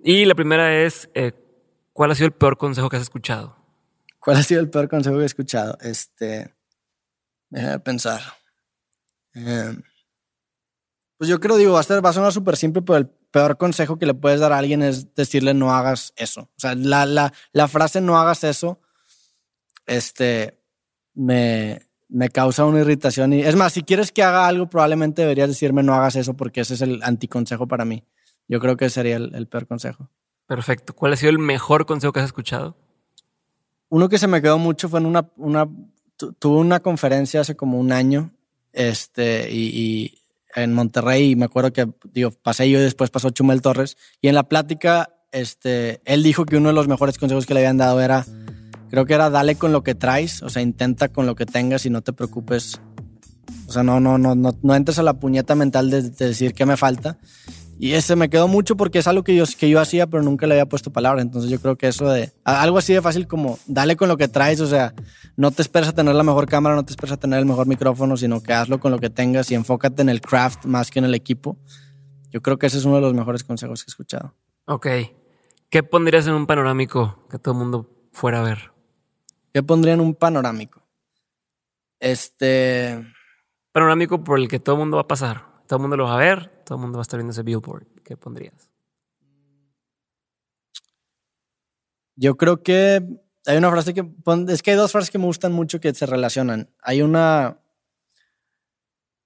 Y 0.00 0.26
la 0.26 0.34
primera 0.34 0.84
es, 0.84 1.08
eh, 1.14 1.32
¿cuál 1.94 2.10
ha 2.10 2.14
sido 2.14 2.26
el 2.26 2.34
peor 2.34 2.58
consejo 2.58 2.90
que 2.90 2.96
has 2.96 3.02
escuchado? 3.04 3.56
¿Cuál 4.18 4.36
ha 4.36 4.42
sido 4.42 4.60
el 4.60 4.68
peor 4.68 4.86
consejo 4.86 5.16
que 5.16 5.22
he 5.22 5.24
escuchado? 5.24 5.78
Este, 5.80 6.54
déjame 7.48 7.78
pensar. 7.78 8.20
Em, 9.32 9.82
pues 11.26 11.30
yo 11.30 11.40
creo, 11.40 11.56
digo, 11.56 11.72
va 11.72 11.80
a, 11.80 11.82
ser, 11.82 12.04
va 12.04 12.10
a 12.10 12.12
sonar 12.12 12.32
súper 12.32 12.56
simple, 12.56 12.82
pero 12.82 12.98
el 12.98 13.08
peor 13.08 13.56
consejo 13.56 13.98
que 13.98 14.06
le 14.06 14.14
puedes 14.14 14.38
dar 14.38 14.52
a 14.52 14.58
alguien 14.58 14.80
es 14.82 15.12
decirle 15.16 15.54
no 15.54 15.74
hagas 15.74 16.12
eso. 16.14 16.42
O 16.42 16.58
sea, 16.58 16.76
la, 16.76 17.04
la, 17.04 17.32
la 17.52 17.66
frase 17.66 18.00
no 18.00 18.16
hagas 18.16 18.44
eso, 18.44 18.80
este, 19.86 20.62
me, 21.14 21.82
me 22.08 22.28
causa 22.28 22.64
una 22.64 22.78
irritación. 22.78 23.32
Y 23.32 23.40
es 23.40 23.56
más, 23.56 23.72
si 23.72 23.82
quieres 23.82 24.12
que 24.12 24.22
haga 24.22 24.46
algo, 24.46 24.68
probablemente 24.68 25.22
deberías 25.22 25.48
decirme 25.48 25.82
no 25.82 25.94
hagas 25.94 26.14
eso 26.14 26.34
porque 26.34 26.60
ese 26.60 26.74
es 26.74 26.82
el 26.82 27.02
anticonsejo 27.02 27.66
para 27.66 27.84
mí. 27.84 28.04
Yo 28.46 28.60
creo 28.60 28.76
que 28.76 28.88
sería 28.88 29.16
el, 29.16 29.48
peor 29.48 29.66
consejo. 29.66 30.08
Perfecto. 30.46 30.94
¿Cuál 30.94 31.14
ha 31.14 31.16
sido 31.16 31.30
el 31.30 31.40
mejor 31.40 31.86
consejo 31.86 32.12
que 32.12 32.20
has 32.20 32.26
escuchado? 32.26 32.76
Uno 33.88 34.08
que 34.08 34.18
se 34.18 34.28
me 34.28 34.40
quedó 34.40 34.58
mucho 34.58 34.88
fue 34.88 35.00
en 35.00 35.06
una, 35.06 35.28
una 35.36 35.68
tuve 36.38 36.58
una 36.58 36.78
conferencia 36.78 37.40
hace 37.40 37.56
como 37.56 37.80
un 37.80 37.90
año, 37.90 38.30
este, 38.72 39.48
y, 39.50 40.22
en 40.56 40.72
Monterrey, 40.72 41.36
me 41.36 41.44
acuerdo 41.44 41.72
que, 41.72 41.88
digo, 42.12 42.32
pasé 42.42 42.68
yo 42.68 42.78
y 42.78 42.82
después 42.82 43.10
pasó 43.10 43.30
Chumel 43.30 43.62
Torres, 43.62 43.96
y 44.20 44.28
en 44.28 44.34
la 44.34 44.48
plática, 44.48 45.10
este, 45.32 46.00
él 46.04 46.22
dijo 46.22 46.44
que 46.44 46.56
uno 46.56 46.68
de 46.68 46.74
los 46.74 46.88
mejores 46.88 47.18
consejos 47.18 47.46
que 47.46 47.54
le 47.54 47.60
habían 47.60 47.76
dado 47.76 48.00
era 48.00 48.24
creo 48.90 49.04
que 49.04 49.14
era 49.14 49.30
dale 49.30 49.56
con 49.56 49.72
lo 49.72 49.82
que 49.82 49.94
traes, 49.94 50.42
o 50.42 50.48
sea, 50.48 50.62
intenta 50.62 51.08
con 51.08 51.26
lo 51.26 51.34
que 51.34 51.46
tengas 51.46 51.86
y 51.86 51.90
no 51.90 52.02
te 52.02 52.12
preocupes. 52.12 52.80
O 53.68 53.72
sea, 53.72 53.82
no, 53.82 54.00
no, 54.00 54.18
no, 54.18 54.34
no, 54.34 54.56
no 54.62 54.74
entres 54.74 54.98
a 54.98 55.02
la 55.02 55.14
puñeta 55.14 55.54
mental 55.54 55.90
de, 55.90 56.02
decir 56.02 56.54
qué 56.54 56.66
me 56.66 56.76
falta. 56.76 57.18
Y 57.78 57.92
ese 57.92 58.16
me 58.16 58.30
quedó 58.30 58.48
mucho 58.48 58.76
porque 58.76 58.98
es 58.98 59.06
algo 59.06 59.22
que 59.22 59.36
yo, 59.36 59.44
que 59.58 59.68
yo 59.68 59.80
hacía, 59.80 60.06
pero 60.06 60.22
nunca 60.22 60.46
le 60.46 60.54
había 60.54 60.66
puesto 60.66 60.90
palabra. 60.90 61.20
Entonces 61.20 61.50
yo 61.50 61.60
creo 61.60 61.76
que 61.76 61.88
eso 61.88 62.08
de 62.08 62.32
algo 62.44 62.78
así 62.78 62.94
de 62.94 63.02
fácil 63.02 63.26
como 63.26 63.58
dale 63.66 63.96
con 63.96 64.08
lo 64.08 64.16
que 64.16 64.28
traes, 64.28 64.60
o 64.60 64.66
sea, 64.66 64.94
no 65.36 65.50
te 65.50 65.60
esperes 65.60 65.88
a 65.88 65.92
tener 65.92 66.14
la 66.14 66.22
mejor 66.22 66.46
cámara, 66.46 66.74
no 66.74 66.84
te 66.84 66.92
esperes 66.92 67.12
a 67.12 67.16
tener 67.18 67.38
el 67.38 67.44
mejor 67.44 67.66
micrófono, 67.66 68.16
sino 68.16 68.42
que 68.42 68.54
hazlo 68.54 68.80
con 68.80 68.92
lo 68.92 68.98
que 68.98 69.10
tengas 69.10 69.50
y 69.50 69.54
enfócate 69.54 70.00
en 70.00 70.08
el 70.08 70.22
craft 70.22 70.64
más 70.64 70.90
que 70.90 71.00
en 71.00 71.04
el 71.04 71.14
equipo. 71.14 71.58
Yo 72.30 72.40
creo 72.40 72.58
que 72.58 72.66
ese 72.66 72.78
es 72.78 72.84
uno 72.86 72.96
de 72.96 73.02
los 73.02 73.14
mejores 73.14 73.44
consejos 73.44 73.84
que 73.84 73.90
he 73.90 73.92
escuchado. 73.92 74.34
Ok. 74.66 74.86
¿Qué 75.68 75.82
pondrías 75.82 76.26
en 76.26 76.34
un 76.34 76.46
panorámico 76.46 77.26
que 77.30 77.38
todo 77.38 77.52
el 77.52 77.58
mundo 77.58 77.90
fuera 78.12 78.40
a 78.40 78.42
ver? 78.42 78.72
¿Qué 79.52 79.62
pondría 79.62 79.94
en 79.94 80.00
un 80.00 80.14
panorámico? 80.14 80.82
Este. 82.00 83.04
Panorámico 83.72 84.24
por 84.24 84.38
el 84.38 84.48
que 84.48 84.60
todo 84.60 84.76
el 84.76 84.80
mundo 84.80 84.96
va 84.96 85.02
a 85.02 85.08
pasar. 85.08 85.44
Todo 85.66 85.78
el 85.78 85.80
mundo 85.82 85.96
lo 85.96 86.04
va 86.04 86.14
a 86.14 86.18
ver, 86.18 86.55
todo 86.66 86.76
el 86.76 86.82
mundo 86.82 86.98
va 86.98 87.02
a 87.02 87.06
estar 87.08 87.18
viendo 87.18 87.30
ese 87.30 87.42
billboard. 87.42 87.86
¿Qué 88.02 88.16
pondrías? 88.16 88.68
Yo 92.16 92.36
creo 92.36 92.62
que 92.62 93.02
hay 93.46 93.56
una 93.56 93.70
frase 93.70 93.94
que. 93.94 94.04
Es 94.48 94.62
que 94.62 94.72
hay 94.72 94.76
dos 94.76 94.90
frases 94.90 95.10
que 95.10 95.18
me 95.18 95.26
gustan 95.26 95.52
mucho 95.52 95.80
que 95.80 95.94
se 95.94 96.06
relacionan. 96.06 96.68
Hay 96.82 97.02
una. 97.02 97.60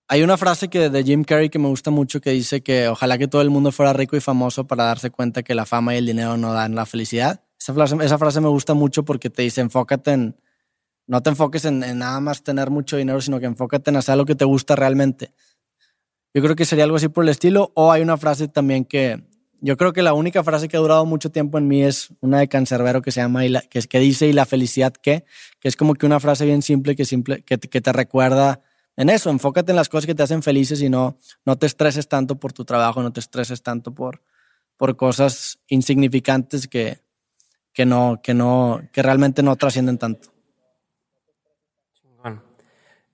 Hay 0.07 0.22
una 0.22 0.37
frase 0.37 0.68
que 0.68 0.90
de 0.90 1.05
Jim 1.05 1.24
Carrey 1.24 1.50
que 1.50 1.61
me 1.61 1.68
gusta 1.68 1.90
mucho 1.90 2.20
que 2.20 2.31
dice 2.31 2.62
que 2.62 2.88
ojalá 2.88 3.16
que 3.16 3.29
todo 3.29 3.42
el 3.42 3.50
mundo 3.50 3.70
fuera 3.70 3.92
rico 3.92 4.16
y 4.16 4.20
famoso 4.20 4.66
para 4.66 4.85
darse 4.85 5.11
cuenta 5.11 5.44
que 5.44 5.55
la 5.55 5.66
fama 5.66 5.94
y 5.94 5.98
el 5.98 6.07
dinero 6.07 6.37
no 6.37 6.53
dan 6.53 6.74
la 6.74 6.85
felicidad. 6.85 7.44
Esa 7.59 7.72
frase, 7.72 7.96
esa 8.03 8.18
frase 8.18 8.40
me 8.40 8.48
gusta 8.48 8.74
mucho 8.74 9.05
porque 9.05 9.31
te 9.31 9.42
dice, 9.42 9.61
enfócate 9.61 10.11
en, 10.11 10.37
no 11.07 11.22
te 11.22 11.31
enfoques 11.31 11.64
en, 11.64 11.81
nada 11.81 12.20
más 12.20 12.42
tener 12.42 12.70
mucho 12.70 12.96
dinero, 12.96 13.20
sino 13.20 13.38
que 13.38 13.46
enfócate 13.46 13.90
en 13.90 13.96
hacer 13.96 14.16
lo 14.16 14.24
que 14.24 14.35
te 14.35 14.44
gusta 14.44 14.74
realmente. 14.74 15.33
Yo 16.32 16.42
creo 16.42 16.56
que 16.56 16.64
sería 16.64 16.84
algo 16.84 16.96
así 16.96 17.08
por 17.08 17.24
el 17.24 17.30
estilo. 17.30 17.72
O 17.74 17.92
hay 17.92 18.02
una 18.02 18.16
frase 18.16 18.48
también 18.48 18.84
que, 18.84 19.22
yo 19.60 19.76
creo 19.76 19.92
que 19.92 20.02
la 20.02 20.14
única 20.14 20.42
frase 20.42 20.68
que 20.68 20.76
ha 20.76 20.80
durado 20.80 21.04
mucho 21.04 21.30
tiempo 21.30 21.58
en 21.58 21.68
mí 21.68 21.82
es 21.82 22.08
una 22.20 22.38
de 22.38 22.48
Cancerbero 22.48 23.02
que 23.02 23.12
se 23.12 23.20
llama, 23.20 23.44
y 23.44 23.52
que, 23.68 23.78
es, 23.78 23.86
que 23.86 23.98
dice, 23.98 24.26
¿y 24.26 24.32
la 24.32 24.46
felicidad 24.46 24.92
qué? 24.92 25.24
Que 25.60 25.68
es 25.68 25.76
como 25.76 25.94
que 25.94 26.06
una 26.06 26.20
frase 26.20 26.46
bien 26.46 26.62
simple 26.62 26.96
que, 26.96 27.04
simple, 27.04 27.42
que, 27.42 27.58
que 27.58 27.80
te 27.80 27.92
recuerda 27.92 28.60
en 28.96 29.08
eso, 29.08 29.30
enfócate 29.30 29.72
en 29.72 29.76
las 29.76 29.88
cosas 29.88 30.06
que 30.06 30.14
te 30.14 30.22
hacen 30.22 30.42
felices 30.42 30.82
y 30.82 30.90
no, 30.90 31.16
no 31.46 31.56
te 31.56 31.66
estreses 31.66 32.08
tanto 32.08 32.36
por 32.36 32.52
tu 32.52 32.64
trabajo, 32.64 33.02
no 33.02 33.12
te 33.12 33.20
estreses 33.20 33.62
tanto 33.62 33.94
por, 33.94 34.22
por 34.76 34.96
cosas 34.96 35.58
insignificantes 35.68 36.68
que, 36.68 37.00
que 37.72 37.86
no, 37.86 38.20
que 38.22 38.34
no, 38.34 38.82
que 38.92 39.02
realmente 39.02 39.42
no 39.42 39.56
trascienden 39.56 39.96
tanto. 39.96 40.29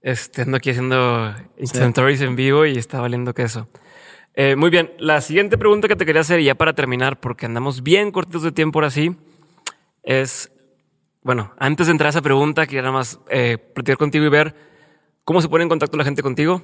Este, 0.07 0.43
ando 0.43 0.57
aquí 0.57 0.71
haciendo 0.71 1.35
instant 1.59 1.99
en 1.99 2.37
vivo 2.37 2.65
y 2.65 2.79
está 2.79 3.01
valiendo 3.01 3.35
queso. 3.35 3.67
Eh, 4.35 4.55
muy 4.55 4.71
bien, 4.71 4.93
la 5.01 5.21
siguiente 5.21 5.59
pregunta 5.59 5.89
que 5.89 5.97
te 5.97 6.07
quería 6.07 6.21
hacer, 6.21 6.41
ya 6.45 6.55
para 6.55 6.75
terminar, 6.75 7.19
porque 7.19 7.45
andamos 7.45 7.83
bien 7.83 8.13
cortitos 8.13 8.45
de 8.45 8.53
tiempo 8.53 8.79
ahora 8.79 8.93
sí, 8.93 9.17
es, 10.05 10.53
bueno, 11.25 11.53
antes 11.59 11.89
de 11.89 11.91
entrar 11.91 12.07
a 12.07 12.11
esa 12.11 12.23
pregunta, 12.23 12.67
quería 12.67 12.83
nada 12.83 12.93
más 12.93 13.19
eh, 13.31 13.59
platicar 13.59 13.99
contigo 13.99 14.25
y 14.25 14.29
ver 14.29 14.55
cómo 15.25 15.43
se 15.43 15.49
pone 15.49 15.65
en 15.65 15.69
contacto 15.69 15.97
la 15.97 16.05
gente 16.05 16.23
contigo, 16.23 16.63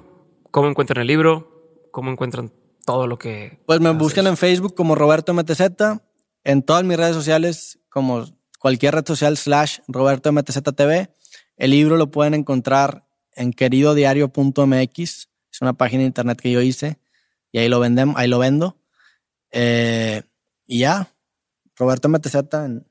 cómo 0.53 0.69
encuentran 0.69 1.01
el 1.01 1.09
libro, 1.09 1.89
cómo 1.91 2.13
encuentran 2.13 2.53
todo 2.87 3.09
lo 3.09 3.19
que... 3.19 3.59
Pues 3.67 3.81
me 3.81 3.91
buscan 3.91 4.29
en 4.29 4.37
Facebook 4.37 4.77
como 4.77 4.95
Roberto 4.95 5.35
MTZ, 5.35 5.63
en 6.45 6.63
todas 6.63 6.85
mis 6.85 6.97
redes 6.97 7.17
sociales 7.17 7.81
como 7.89 8.25
cualquier 8.61 8.95
red 8.95 9.05
social 9.05 9.37
slash 9.37 9.81
Roberto 9.89 10.31
MTZTV. 10.31 11.09
El 11.57 11.71
libro 11.73 11.97
lo 11.97 12.13
pueden 12.13 12.35
encontrar 12.35 13.03
en 13.35 13.53
queridodiario.mx. 13.53 14.99
Es 14.99 15.61
una 15.61 15.75
página 15.75 16.01
de 16.01 16.07
internet 16.07 16.41
que 16.41 16.51
yo 16.51 16.61
hice 16.61 16.99
y 17.51 17.59
ahí 17.59 17.69
lo, 17.69 17.81
vendemos, 17.81 18.17
ahí 18.17 18.29
lo 18.29 18.39
vendo. 18.39 18.79
Eh, 19.51 20.23
y 20.67 20.81
ya, 20.81 21.09
Roberto 21.77 22.09
MTZ 22.09 22.35
en, 22.55 22.87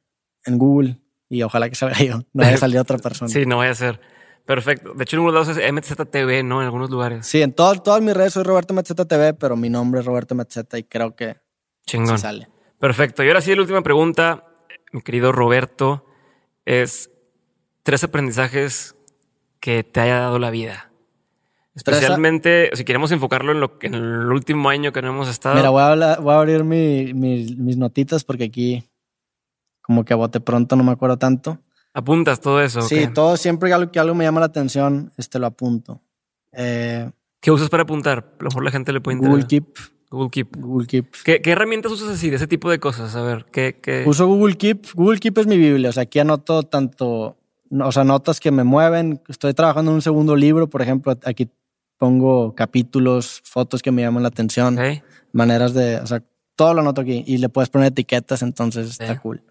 en, 0.46 0.58
Google 0.58 0.98
y 1.28 1.42
ojalá 1.42 1.70
que 1.70 1.76
salga 1.76 1.98
yo, 2.04 2.18
no 2.34 2.44
vaya 2.44 2.56
a 2.56 2.58
salir 2.58 2.80
otra 2.80 2.98
persona. 2.98 3.30
sí, 3.30 3.46
no 3.46 3.58
vaya 3.58 3.72
a 3.72 3.76
ser. 3.76 4.00
Perfecto. 4.46 4.94
De 4.94 5.04
hecho, 5.04 5.16
en 5.16 5.20
algunos 5.20 5.48
lados 5.48 5.58
es 5.58 5.72
MTZTV, 5.72 6.44
¿no? 6.44 6.62
En 6.62 6.66
algunos 6.66 6.90
lugares. 6.90 7.26
Sí, 7.26 7.42
en 7.42 7.54
todas 7.54 7.82
todas 7.84 8.02
mis 8.02 8.14
redes 8.14 8.34
soy 8.34 8.44
Roberto 8.44 8.74
MTZTV, 8.74 9.38
pero 9.40 9.56
mi 9.56 9.70
nombre 9.70 10.02
es 10.02 10.06
Roberto 10.06 10.36
MTZ 10.36 10.78
y 10.78 10.84
creo 10.84 11.16
que 11.16 11.38
Chingón. 11.86 12.18
sale. 12.18 12.50
Perfecto. 12.80 13.24
Y 13.24 13.28
ahora 13.28 13.42
sí, 13.42 13.54
la 13.54 13.62
última 13.62 13.82
pregunta 13.82 14.52
mi 14.92 15.02
querido 15.02 15.32
Roberto, 15.32 16.06
es 16.66 17.10
tres 17.84 18.04
aprendizajes 18.04 18.96
que 19.62 19.84
te 19.84 20.02
haya 20.02 20.20
dado 20.20 20.40
la 20.40 20.50
vida. 20.50 20.92
Especialmente, 21.74 22.70
si 22.74 22.84
queremos 22.84 23.14
enfocarlo 23.14 23.54
en, 23.54 23.62
lo, 23.62 23.78
en 23.82 23.94
el 23.94 24.32
último 24.32 24.70
año 24.70 24.92
que 24.92 25.02
no 25.02 25.10
hemos 25.10 25.30
estado. 25.30 25.56
Mira, 25.56 25.70
voy 25.70 25.82
a, 25.82 26.18
voy 26.18 26.34
a 26.34 26.38
abrir 26.38 26.66
mis 26.66 27.78
notitas 27.78 28.26
porque 28.26 28.44
aquí, 28.44 28.84
como 29.82 30.04
que 30.04 30.12
a 30.12 30.18
bote 30.18 30.42
pronto 30.42 30.76
no 30.76 30.84
me 30.84 30.92
acuerdo 30.92 31.18
tanto. 31.18 31.60
¿Apuntas 31.94 32.42
todo 32.42 32.62
eso? 32.62 32.82
Sí, 32.82 33.08
todo 33.14 33.38
siempre 33.38 33.70
que 33.70 33.74
algo, 33.74 33.92
que 33.92 34.00
algo 34.00 34.16
me 34.16 34.26
llama 34.26 34.40
la 34.40 34.48
atención, 34.48 35.14
este 35.18 35.40
lo 35.40 35.48
apunto. 35.48 36.02
Eh, 36.52 37.10
¿Qué 37.40 37.52
usas 37.52 37.70
para 37.70 37.84
apuntar? 37.84 38.20
A 38.40 38.44
lo 38.44 38.50
mejor 38.50 38.64
la 38.64 38.72
gente 38.72 38.94
le 38.94 39.02
puede 39.02 39.18
interesar. 39.18 39.36
Google 39.36 39.48
Keep. 39.48 39.78
Google 40.10 40.30
Keep. 40.30 40.58
Google 40.58 40.88
Keep. 40.88 41.06
¿Qué, 41.24 41.42
herramientas 41.46 41.92
usas 41.92 42.10
así, 42.10 42.30
de 42.30 42.36
ese 42.36 42.48
tipo 42.48 42.70
de 42.70 42.80
cosas? 42.80 43.16
A 43.16 43.22
ver, 43.22 43.46
¿qué, 43.52 43.80
¿qué, 43.82 44.04
Uso 44.06 44.28
Google 44.28 44.56
Keep. 44.58 44.94
Google 44.94 45.20
Keep 45.20 45.38
es 45.40 45.48
mi 45.48 45.58
Biblia. 45.58 45.90
O 45.90 45.94
sea, 45.94 46.04
aquí 46.04 46.20
anoto 46.20 46.64
tanto, 46.64 47.38
o 47.72 47.92
sea, 47.92 48.04
notas 48.04 48.40
que 48.40 48.52
me 48.52 48.64
mueven. 48.64 49.22
Estoy 49.28 49.54
trabajando 49.54 49.92
en 49.92 49.96
un 49.96 50.02
segundo 50.02 50.36
libro, 50.36 50.70
por 50.70 50.82
ejemplo, 50.82 51.18
aquí 51.24 51.50
pongo 51.98 52.56
capítulos, 52.56 53.42
fotos 53.44 53.82
que 53.82 53.92
me 53.92 54.02
llaman 54.02 54.24
la 54.24 54.30
atención, 54.30 54.78
maneras 55.32 55.74
de, 55.74 55.98
o 55.98 56.08
sea, 56.08 56.24
todo 56.56 56.74
lo 56.74 56.82
anoto 56.82 57.02
aquí 57.02 57.24
y 57.28 57.38
le 57.38 57.50
puedes 57.50 57.70
poner 57.70 57.90
etiquetas, 57.90 58.42
entonces 58.42 58.90
está 58.90 59.20
cool. 59.20 59.44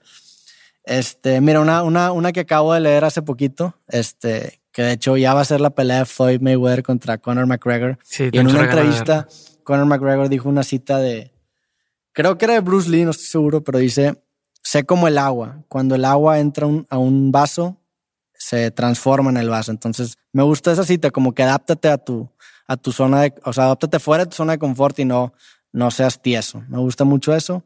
Este, 0.84 1.40
mira, 1.40 1.60
una, 1.60 1.82
una, 1.82 2.10
una 2.10 2.32
que 2.32 2.40
acabo 2.40 2.74
de 2.74 2.80
leer 2.80 3.04
hace 3.04 3.22
poquito, 3.22 3.76
este, 3.86 4.60
que 4.72 4.82
de 4.82 4.92
hecho 4.92 5.16
ya 5.16 5.34
va 5.34 5.42
a 5.42 5.44
ser 5.44 5.60
la 5.60 5.70
pelea 5.70 6.00
de 6.00 6.04
Floyd 6.06 6.40
Mayweather 6.40 6.82
contra 6.82 7.18
Conor 7.18 7.46
McGregor. 7.46 7.98
Sí, 8.02 8.30
y 8.32 8.38
en 8.38 8.48
una 8.48 8.64
entrevista 8.64 9.28
Conor 9.62 9.86
McGregor 9.86 10.28
dijo 10.28 10.48
una 10.48 10.64
cita 10.64 10.98
de, 10.98 11.32
creo 12.12 12.36
que 12.36 12.46
era 12.46 12.54
de 12.54 12.60
Bruce 12.60 12.90
Lee, 12.90 13.04
no 13.04 13.12
estoy 13.12 13.26
seguro, 13.26 13.62
pero 13.62 13.78
dice, 13.78 14.20
sé 14.62 14.84
como 14.84 15.06
el 15.06 15.18
agua. 15.18 15.62
Cuando 15.68 15.94
el 15.94 16.04
agua 16.04 16.40
entra 16.40 16.66
a 16.88 16.98
un 16.98 17.30
vaso, 17.30 17.79
se 18.40 18.70
transforma 18.70 19.28
en 19.28 19.36
el 19.36 19.50
vaso. 19.50 19.70
Entonces, 19.70 20.16
me 20.32 20.42
gusta 20.42 20.72
esa 20.72 20.84
cita, 20.84 21.10
como 21.10 21.34
que 21.34 21.42
adáptate 21.42 21.88
a 21.88 21.98
tu, 21.98 22.28
a 22.66 22.76
tu 22.78 22.90
zona 22.90 23.20
de, 23.20 23.34
o 23.44 23.52
sea, 23.52 23.64
adáptate 23.64 23.98
fuera 23.98 24.24
de 24.24 24.30
tu 24.30 24.36
zona 24.36 24.52
de 24.52 24.58
confort 24.58 24.98
y 24.98 25.04
no, 25.04 25.34
no 25.72 25.90
seas 25.90 26.22
tieso. 26.22 26.64
Me 26.68 26.78
gusta 26.78 27.04
mucho 27.04 27.34
eso. 27.34 27.62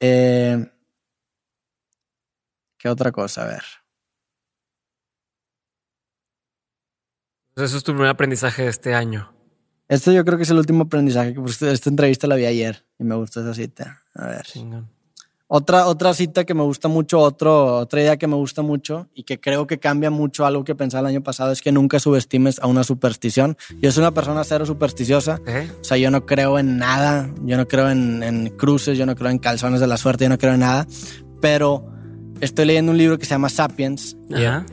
Eh, 0.00 0.68
¿Qué 2.78 2.88
otra 2.88 3.12
cosa? 3.12 3.44
A 3.44 3.46
ver. 3.46 3.62
Eso 7.54 7.76
es 7.76 7.84
tu 7.84 7.92
primer 7.92 8.08
aprendizaje 8.08 8.62
de 8.62 8.70
este 8.70 8.94
año. 8.94 9.32
Este 9.86 10.12
yo 10.12 10.24
creo 10.24 10.36
que 10.36 10.44
es 10.44 10.50
el 10.50 10.58
último 10.58 10.84
aprendizaje. 10.84 11.32
que 11.32 11.70
Esta 11.70 11.90
entrevista 11.90 12.26
la 12.26 12.34
vi 12.34 12.46
ayer 12.46 12.84
y 12.98 13.04
me 13.04 13.14
gustó 13.14 13.40
esa 13.40 13.54
cita. 13.54 14.02
A 14.14 14.26
ver. 14.26 14.46
Otra, 15.52 15.88
otra 15.88 16.14
cita 16.14 16.44
que 16.44 16.54
me 16.54 16.62
gusta 16.62 16.86
mucho, 16.86 17.18
otro, 17.18 17.78
otra 17.78 18.00
idea 18.00 18.16
que 18.16 18.28
me 18.28 18.36
gusta 18.36 18.62
mucho 18.62 19.08
y 19.16 19.24
que 19.24 19.40
creo 19.40 19.66
que 19.66 19.80
cambia 19.80 20.08
mucho 20.08 20.46
algo 20.46 20.62
que 20.62 20.76
pensaba 20.76 21.00
el 21.08 21.16
año 21.16 21.24
pasado 21.24 21.50
es 21.50 21.60
que 21.60 21.72
nunca 21.72 21.98
subestimes 21.98 22.60
a 22.60 22.68
una 22.68 22.84
superstición. 22.84 23.58
Yo 23.82 23.90
soy 23.90 24.02
una 24.02 24.14
persona 24.14 24.44
cero 24.44 24.64
supersticiosa. 24.64 25.40
O 25.80 25.84
sea, 25.84 25.96
yo 25.96 26.12
no 26.12 26.24
creo 26.24 26.56
en 26.60 26.78
nada. 26.78 27.28
Yo 27.42 27.56
no 27.56 27.66
creo 27.66 27.90
en, 27.90 28.22
en, 28.22 28.50
cruces, 28.50 28.96
yo 28.96 29.06
no 29.06 29.16
creo 29.16 29.32
en 29.32 29.40
calzones 29.40 29.80
de 29.80 29.88
la 29.88 29.96
suerte, 29.96 30.26
yo 30.26 30.28
no 30.28 30.38
creo 30.38 30.54
en 30.54 30.60
nada. 30.60 30.86
Pero 31.40 31.84
estoy 32.40 32.66
leyendo 32.66 32.92
un 32.92 32.98
libro 32.98 33.18
que 33.18 33.24
se 33.24 33.30
llama 33.30 33.48
Sapiens. 33.48 34.16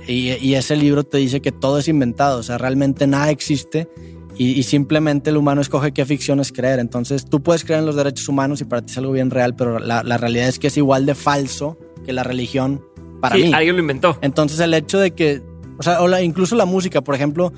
Y, 0.08 0.34
y 0.34 0.54
ese 0.54 0.76
libro 0.76 1.04
te 1.04 1.18
dice 1.18 1.42
que 1.42 1.52
todo 1.52 1.80
es 1.80 1.88
inventado. 1.88 2.38
O 2.38 2.44
sea, 2.44 2.60
realmente 2.60 3.08
nada 3.08 3.32
existe 3.32 3.90
y, 4.38 4.62
simplemente 4.64 5.30
el 5.30 5.38
humano 5.38 5.62
escoge 5.62 5.92
qué 5.92 6.06
ficción 6.06 6.40
es 6.40 6.52
creer. 6.52 6.80
Entonces 6.80 7.26
tú 7.26 7.42
puedes 7.42 7.64
creer 7.64 7.80
en 7.80 7.86
los 7.86 7.96
derechos 7.96 8.28
humanos 8.30 8.62
y 8.62 8.66
para 8.66 8.82
ti 8.82 8.92
es 8.92 8.98
algo 8.98 9.12
bien 9.12 9.32
real, 9.32 9.56
pero 9.56 9.80
la, 9.80 10.04
la 10.04 10.18
realidad 10.18 10.48
es 10.48 10.60
que 10.60 10.68
es 10.68 10.78
igual 10.78 11.06
de 11.06 11.16
falso 11.16 11.78
que 12.06 12.14
la 12.14 12.24
religión 12.24 12.84
para 13.20 13.36
sí, 13.36 13.44
mí. 13.44 13.54
Alguien 13.54 13.76
lo 13.76 13.82
inventó. 13.82 14.18
Entonces 14.22 14.60
el 14.60 14.74
hecho 14.74 15.00
de 15.00 15.12
que, 15.12 15.42
o 15.78 15.84
sea, 15.84 16.02
o 16.02 16.20
incluso 16.20 16.56
la 16.56 16.66
música, 16.66 17.02
por 17.02 17.16
ejemplo, 17.16 17.52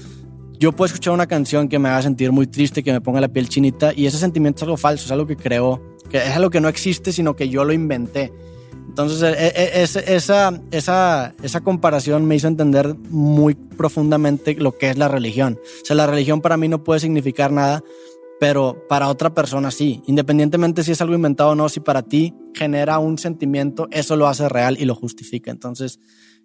yo 0.60 0.74
puedo 0.74 0.88
escuchar 0.88 1.14
una 1.14 1.28
canción 1.28 1.70
que 1.70 1.80
me 1.80 1.90
haga 1.90 2.02
sentir 2.02 2.32
muy 2.32 2.48
triste, 2.48 2.84
que 2.84 2.92
me 2.92 3.02
ponga 3.02 3.22
la 3.22 3.30
piel 3.30 3.48
chinita 3.48 3.94
y 3.96 4.06
ese 4.06 4.18
sentimiento 4.18 4.60
es 4.60 4.64
algo 4.64 4.78
falso, 4.78 5.06
es 5.06 5.12
algo 5.12 5.26
que 5.26 5.38
creo, 5.38 5.82
que 6.10 6.18
es 6.18 6.36
algo 6.36 6.50
que 6.50 6.60
no 6.60 6.68
existe, 6.68 7.12
sino 7.14 7.36
que 7.36 7.50
yo 7.50 7.64
lo 7.64 7.74
inventé. 7.74 8.34
Entonces, 8.90 9.22
e, 9.22 9.48
e, 9.56 9.84
esa, 9.84 10.62
esa, 10.72 11.36
esa 11.44 11.62
comparación 11.62 12.26
me 12.26 12.36
hizo 12.36 12.48
entender 12.48 12.96
muy 13.10 13.54
profundamente 13.54 14.56
lo 14.56 14.78
que 14.78 14.90
es 14.90 14.98
la 14.98 15.08
religión. 15.08 15.60
O 15.84 15.86
sea, 15.86 15.96
la 15.96 16.08
religión 16.08 16.42
para 16.42 16.58
mí 16.58 16.68
no 16.68 16.84
puede 16.84 17.00
significar 17.00 17.52
nada, 17.52 17.84
pero 18.40 18.88
para 18.90 19.08
otra 19.08 19.34
persona 19.34 19.70
sí. 19.70 20.02
Independientemente 20.08 20.84
si 20.84 20.92
es 20.92 21.02
algo 21.02 21.14
inventado 21.14 21.52
o 21.52 21.56
no, 21.56 21.70
si 21.70 21.80
para 21.80 22.02
ti 22.02 22.34
genera 22.56 22.98
un 22.98 23.20
sentimiento, 23.20 23.88
eso 23.92 24.16
lo 24.16 24.28
hace 24.28 24.50
real 24.50 24.76
y 24.80 24.86
lo 24.86 24.96
justifica. 24.96 25.52
Entonces, 25.52 26.00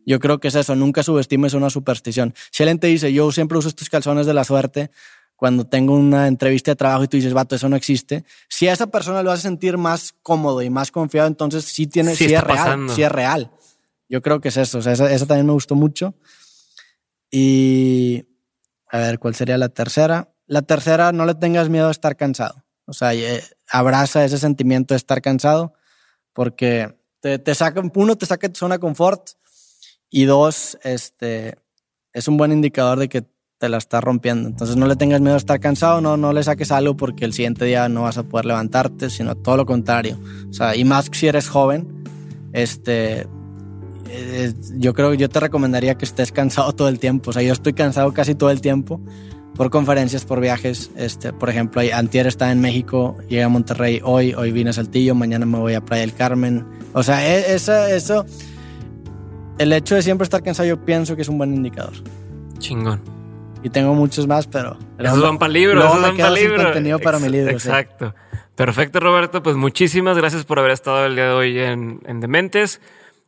yo 0.06 0.20
creo 0.20 0.38
que 0.38 0.48
es 0.48 0.54
eso, 0.54 0.76
nunca 0.76 1.02
subestimes 1.02 1.54
una 1.54 1.70
superstición. 1.70 2.34
Si 2.50 2.62
alguien 2.62 2.78
te 2.78 2.88
dice, 2.88 3.12
yo 3.12 3.32
siempre 3.32 3.56
uso 3.56 3.68
estos 3.68 3.88
calzones 3.88 4.26
de 4.26 4.34
la 4.34 4.44
suerte, 4.44 4.90
cuando 5.36 5.66
tengo 5.66 5.94
una 5.94 6.28
entrevista 6.28 6.70
de 6.70 6.76
trabajo 6.76 7.04
y 7.04 7.08
tú 7.08 7.16
dices, 7.16 7.32
vato, 7.32 7.54
eso 7.54 7.68
no 7.68 7.76
existe, 7.76 8.24
si 8.48 8.68
a 8.68 8.72
esa 8.72 8.86
persona 8.86 9.22
lo 9.22 9.30
hace 9.30 9.42
sentir 9.42 9.76
más 9.76 10.14
cómodo 10.22 10.62
y 10.62 10.70
más 10.70 10.90
confiado, 10.90 11.28
entonces 11.28 11.64
sí 11.64 11.86
tiene, 11.86 12.14
sí, 12.14 12.32
es 12.32 12.42
real, 12.42 12.88
sí 12.90 13.02
es 13.02 13.12
real. 13.12 13.50
Yo 14.08 14.22
creo 14.22 14.40
que 14.40 14.48
es 14.48 14.56
eso, 14.56 14.78
o 14.78 14.82
sea, 14.82 14.92
esa, 14.92 15.26
también 15.26 15.46
me 15.46 15.52
gustó 15.52 15.74
mucho. 15.74 16.14
Y 17.30 18.26
a 18.90 18.98
ver, 18.98 19.18
¿cuál 19.18 19.34
sería 19.34 19.58
la 19.58 19.70
tercera? 19.70 20.32
La 20.46 20.62
tercera, 20.62 21.10
no 21.10 21.26
le 21.26 21.34
tengas 21.34 21.68
miedo 21.68 21.88
a 21.88 21.90
estar 21.90 22.16
cansado. 22.16 22.64
O 22.86 22.92
sea, 22.92 23.14
eh, 23.14 23.42
abraza 23.70 24.24
ese 24.24 24.38
sentimiento 24.38 24.94
de 24.94 24.98
estar 24.98 25.20
cansado 25.22 25.74
porque 26.32 26.94
te, 27.20 27.38
te 27.38 27.54
saca, 27.54 27.82
uno, 27.94 28.16
te 28.16 28.26
saca 28.26 28.46
de 28.46 28.52
tu 28.52 28.58
zona 28.58 28.76
de 28.76 28.80
confort 28.80 29.30
y 30.10 30.26
dos, 30.26 30.78
este, 30.84 31.58
es 32.12 32.28
un 32.28 32.36
buen 32.36 32.52
indicador 32.52 32.98
de 32.98 33.08
que 33.08 33.24
te 33.64 33.70
la 33.70 33.78
está 33.78 33.98
rompiendo. 34.02 34.46
Entonces 34.46 34.76
no 34.76 34.86
le 34.86 34.94
tengas 34.94 35.22
miedo 35.22 35.32
a 35.32 35.38
estar 35.38 35.58
cansado, 35.58 36.02
no, 36.02 36.18
no 36.18 36.34
le 36.34 36.42
saques 36.42 36.70
algo 36.70 36.98
porque 36.98 37.24
el 37.24 37.32
siguiente 37.32 37.64
día 37.64 37.88
no 37.88 38.02
vas 38.02 38.18
a 38.18 38.22
poder 38.22 38.44
levantarte, 38.44 39.08
sino 39.08 39.34
todo 39.36 39.56
lo 39.56 39.64
contrario. 39.64 40.18
O 40.50 40.52
sea, 40.52 40.76
y 40.76 40.84
más 40.84 41.08
si 41.10 41.28
eres 41.28 41.48
joven, 41.48 42.04
este, 42.52 43.26
eh, 44.10 44.52
yo 44.76 44.92
creo 44.92 45.12
que 45.12 45.16
yo 45.16 45.30
te 45.30 45.40
recomendaría 45.40 45.94
que 45.94 46.04
estés 46.04 46.30
cansado 46.30 46.74
todo 46.74 46.88
el 46.88 46.98
tiempo. 46.98 47.30
O 47.30 47.32
sea, 47.32 47.40
yo 47.40 47.54
estoy 47.54 47.72
cansado 47.72 48.12
casi 48.12 48.34
todo 48.34 48.50
el 48.50 48.60
tiempo 48.60 49.00
por 49.56 49.70
conferencias, 49.70 50.26
por 50.26 50.40
viajes. 50.40 50.90
Este, 50.94 51.32
por 51.32 51.48
ejemplo, 51.48 51.80
Antier 51.94 52.26
está 52.26 52.52
en 52.52 52.60
México, 52.60 53.16
llegué 53.30 53.44
a 53.44 53.48
Monterrey 53.48 54.02
hoy, 54.04 54.34
hoy 54.34 54.52
vine 54.52 54.70
a 54.70 54.72
Saltillo, 54.74 55.14
mañana 55.14 55.46
me 55.46 55.56
voy 55.56 55.72
a 55.72 55.80
Playa 55.80 56.02
del 56.02 56.12
Carmen. 56.12 56.66
O 56.92 57.02
sea, 57.02 57.26
e, 57.26 57.54
eso, 57.54 57.86
eso, 57.86 58.26
el 59.56 59.72
hecho 59.72 59.94
de 59.94 60.02
siempre 60.02 60.24
estar 60.24 60.42
cansado 60.42 60.68
yo 60.68 60.84
pienso 60.84 61.16
que 61.16 61.22
es 61.22 61.28
un 61.30 61.38
buen 61.38 61.54
indicador. 61.54 61.94
Chingón 62.58 63.23
y 63.64 63.70
tengo 63.70 63.94
muchos 63.94 64.26
más, 64.26 64.46
pero... 64.46 64.76
Esos 64.98 65.22
van 65.22 65.38
para 65.38 65.50
libros, 65.50 65.82
esos 65.82 66.02
van 66.02 66.16
para 66.16 66.30
libros. 66.30 66.62
contenido 66.62 66.98
para 66.98 67.18
mi 67.18 67.30
libro. 67.30 67.50
Exacto. 67.50 68.14
Perfecto, 68.54 69.00
Roberto. 69.00 69.42
Pues 69.42 69.56
muchísimas 69.56 70.18
gracias 70.18 70.44
por 70.44 70.58
haber 70.58 70.72
estado 70.72 71.06
el 71.06 71.16
día 71.16 71.24
de 71.24 71.32
hoy 71.32 71.58
en, 71.58 72.00
en 72.04 72.20
Dementes. 72.20 72.82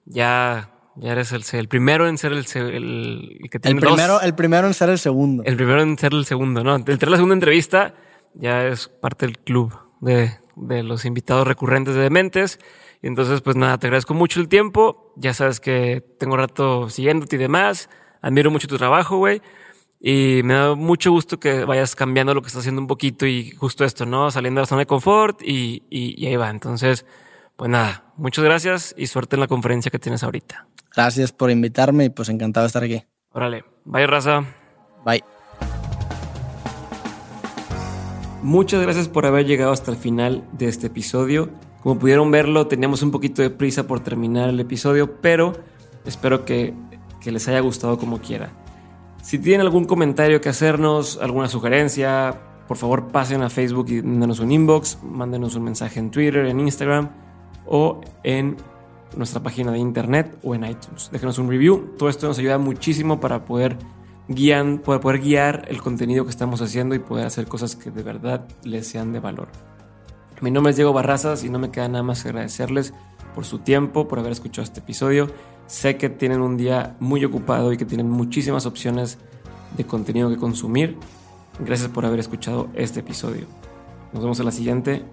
Ya, 0.05 0.71
ya 0.95 1.13
eres 1.13 1.33
el, 1.33 1.43
el, 1.59 1.69
primero 1.69 2.07
en 2.07 2.19
ser 2.19 2.33
el, 2.33 2.45
el, 2.55 3.49
que 3.51 3.59
tiene 3.59 3.81
el 3.81 3.87
primero, 3.87 4.21
El 4.21 4.35
primero 4.35 4.67
en 4.67 4.75
ser 4.75 4.91
el 4.91 4.99
segundo. 4.99 5.43
El 5.47 5.57
primero 5.57 5.81
en 5.81 5.97
ser 5.97 6.13
el 6.13 6.27
segundo, 6.27 6.63
¿no? 6.63 6.77
Entre 6.77 7.09
la 7.09 7.17
segunda 7.17 7.35
entrevista 7.35 7.95
ya 8.35 8.67
es 8.67 8.89
parte 8.89 9.25
del 9.25 9.39
club 9.39 9.75
de, 10.03 10.33
de 10.55 10.83
los 10.83 11.07
invitados 11.07 11.49
recurrentes 11.49 11.95
de 11.95 12.03
Dementes. 12.03 12.61
Y 13.03 13.07
entonces, 13.07 13.41
pues 13.41 13.57
nada, 13.57 13.79
te 13.79 13.87
agradezco 13.87 14.13
mucho 14.13 14.39
el 14.41 14.49
tiempo. 14.49 15.15
Ya 15.17 15.33
sabes 15.33 15.61
que 15.61 16.05
tengo 16.19 16.37
rato 16.37 16.91
siguiéndote 16.91 17.37
y 17.37 17.39
demás. 17.39 17.89
Admiro 18.21 18.51
mucho 18.51 18.69
tu 18.69 18.77
trabajo, 18.77 19.17
güey. 19.17 19.41
Y 20.01 20.43
me 20.45 20.55
da 20.55 20.75
mucho 20.75 21.11
gusto 21.11 21.41
que 21.41 21.65
vayas 21.65 21.97
cambiando 21.97 22.35
lo 22.35 22.43
que 22.43 22.49
estás 22.49 22.61
haciendo 22.61 22.81
un 22.81 22.87
poquito 22.87 23.27
y 23.27 23.53
justo 23.53 23.85
esto, 23.85 24.05
¿no? 24.07 24.31
Saliendo 24.31 24.61
de 24.61 24.63
la 24.63 24.67
zona 24.67 24.81
de 24.81 24.87
confort 24.87 25.41
y, 25.43 25.83
y, 25.91 26.27
ahí 26.27 26.37
va. 26.37 26.51
Entonces, 26.51 27.07
pues 27.57 27.71
nada, 27.71 28.13
muchas 28.17 28.45
gracias 28.45 28.95
y 28.97 29.07
suerte 29.07 29.37
en 29.37 29.41
la 29.41 29.49
conferencia 29.49 29.91
que 29.91 29.99
tienes 29.99 30.23
ahorita. 30.23 30.69
Gracias 30.95 31.33
por 31.33 31.51
invitarme 31.51 32.05
y 32.05 32.11
pues 32.11 32.29
encantado 32.29 32.65
de 32.65 32.69
estar 32.69 32.85
aquí. 32.85 33.03
Órale, 33.33 33.65
bye 33.85 34.07
raza. 34.07 34.45
Bye. 35.05 35.25
Muchas 38.43 38.83
gracias 38.83 39.09
por 39.09 39.27
haber 39.27 39.47
llegado 39.47 39.73
hasta 39.73 39.91
el 39.91 39.97
final 39.97 40.45
de 40.53 40.69
este 40.69 40.87
episodio. 40.87 41.51
Como 41.83 41.99
pudieron 41.99 42.31
verlo, 42.31 42.67
teníamos 42.67 43.03
un 43.03 43.11
poquito 43.11 43.43
de 43.43 43.51
prisa 43.51 43.87
por 43.87 44.01
terminar 44.01 44.49
el 44.49 44.61
episodio, 44.61 45.21
pero 45.21 45.53
espero 46.05 46.45
que, 46.45 46.75
que 47.21 47.33
les 47.33 47.49
haya 47.49 47.61
gustado 47.61 47.99
como 47.99 48.21
quiera. 48.21 48.53
Si 49.27 49.41
tienen 49.41 49.63
algún 49.63 49.87
comentario 49.87 50.41
que 50.41 50.51
hacernos, 50.51 51.19
alguna 51.21 51.49
sugerencia, 51.49 52.43
por 52.69 52.77
favor 52.77 53.09
pasen 53.09 53.43
a 53.43 53.51
Facebook 53.51 53.87
y 53.89 54.01
mándenos 54.01 54.39
un 54.39 54.53
inbox, 54.53 55.01
mándenos 55.03 55.57
un 55.57 55.65
mensaje 55.65 55.99
en 55.99 56.13
Twitter, 56.13 56.47
en 56.47 56.61
Instagram 56.61 57.11
o 57.67 58.01
en 58.23 58.57
nuestra 59.17 59.43
página 59.43 59.73
de 59.73 59.79
internet 59.79 60.39
o 60.45 60.55
en 60.55 60.63
iTunes. 60.63 61.11
Déjenos 61.11 61.41
un 61.41 61.51
review. 61.51 61.97
Todo 61.99 62.09
esto 62.09 62.29
nos 62.29 62.39
ayuda 62.39 62.59
muchísimo 62.59 63.19
para 63.19 63.45
poder, 63.45 63.77
guiar, 64.29 64.81
poder 64.83 65.19
guiar 65.19 65.65
el 65.67 65.83
contenido 65.83 66.23
que 66.23 66.31
estamos 66.31 66.63
haciendo 66.63 66.95
y 66.95 67.01
poder 67.01 67.27
hacer 67.27 67.49
cosas 67.49 67.75
que 67.75 67.91
de 67.91 68.05
verdad 68.05 68.47
les 68.63 68.87
sean 68.87 69.13
de 69.13 69.19
valor. 69.19 69.49
Mi 70.41 70.53
nombre 70.53 70.71
es 70.71 70.77
Diego 70.77 70.93
Barrazas 70.93 71.43
y 71.43 71.51
no 71.51 71.59
me 71.59 71.73
queda 71.73 71.89
nada 71.89 72.05
más 72.05 72.23
que 72.23 72.29
agradecerles 72.29 72.95
por 73.37 73.45
su 73.45 73.59
tiempo, 73.59 74.09
por 74.09 74.19
haber 74.19 74.33
escuchado 74.33 74.65
este 74.65 74.81
episodio. 74.81 75.31
Sé 75.67 75.99
que 75.99 76.09
tienen 76.09 76.41
un 76.41 76.57
día 76.57 76.97
muy 77.01 77.23
ocupado 77.23 77.71
y 77.71 77.77
que 77.77 77.85
tienen 77.85 78.11
muchísimas 78.11 78.65
opciones 78.65 79.19
de 79.77 79.85
contenido 79.85 80.31
que 80.31 80.39
consumir. 80.39 80.97
Gracias 81.61 81.91
por 81.91 82.07
haber 82.07 82.19
escuchado 82.19 82.69
este 82.75 83.01
episodio. 83.01 83.47
Nos 84.15 84.23
vemos 84.23 84.41
en 84.41 84.47
la 84.47 84.53
siguiente. 84.53 85.05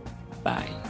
Bye. 0.42 0.83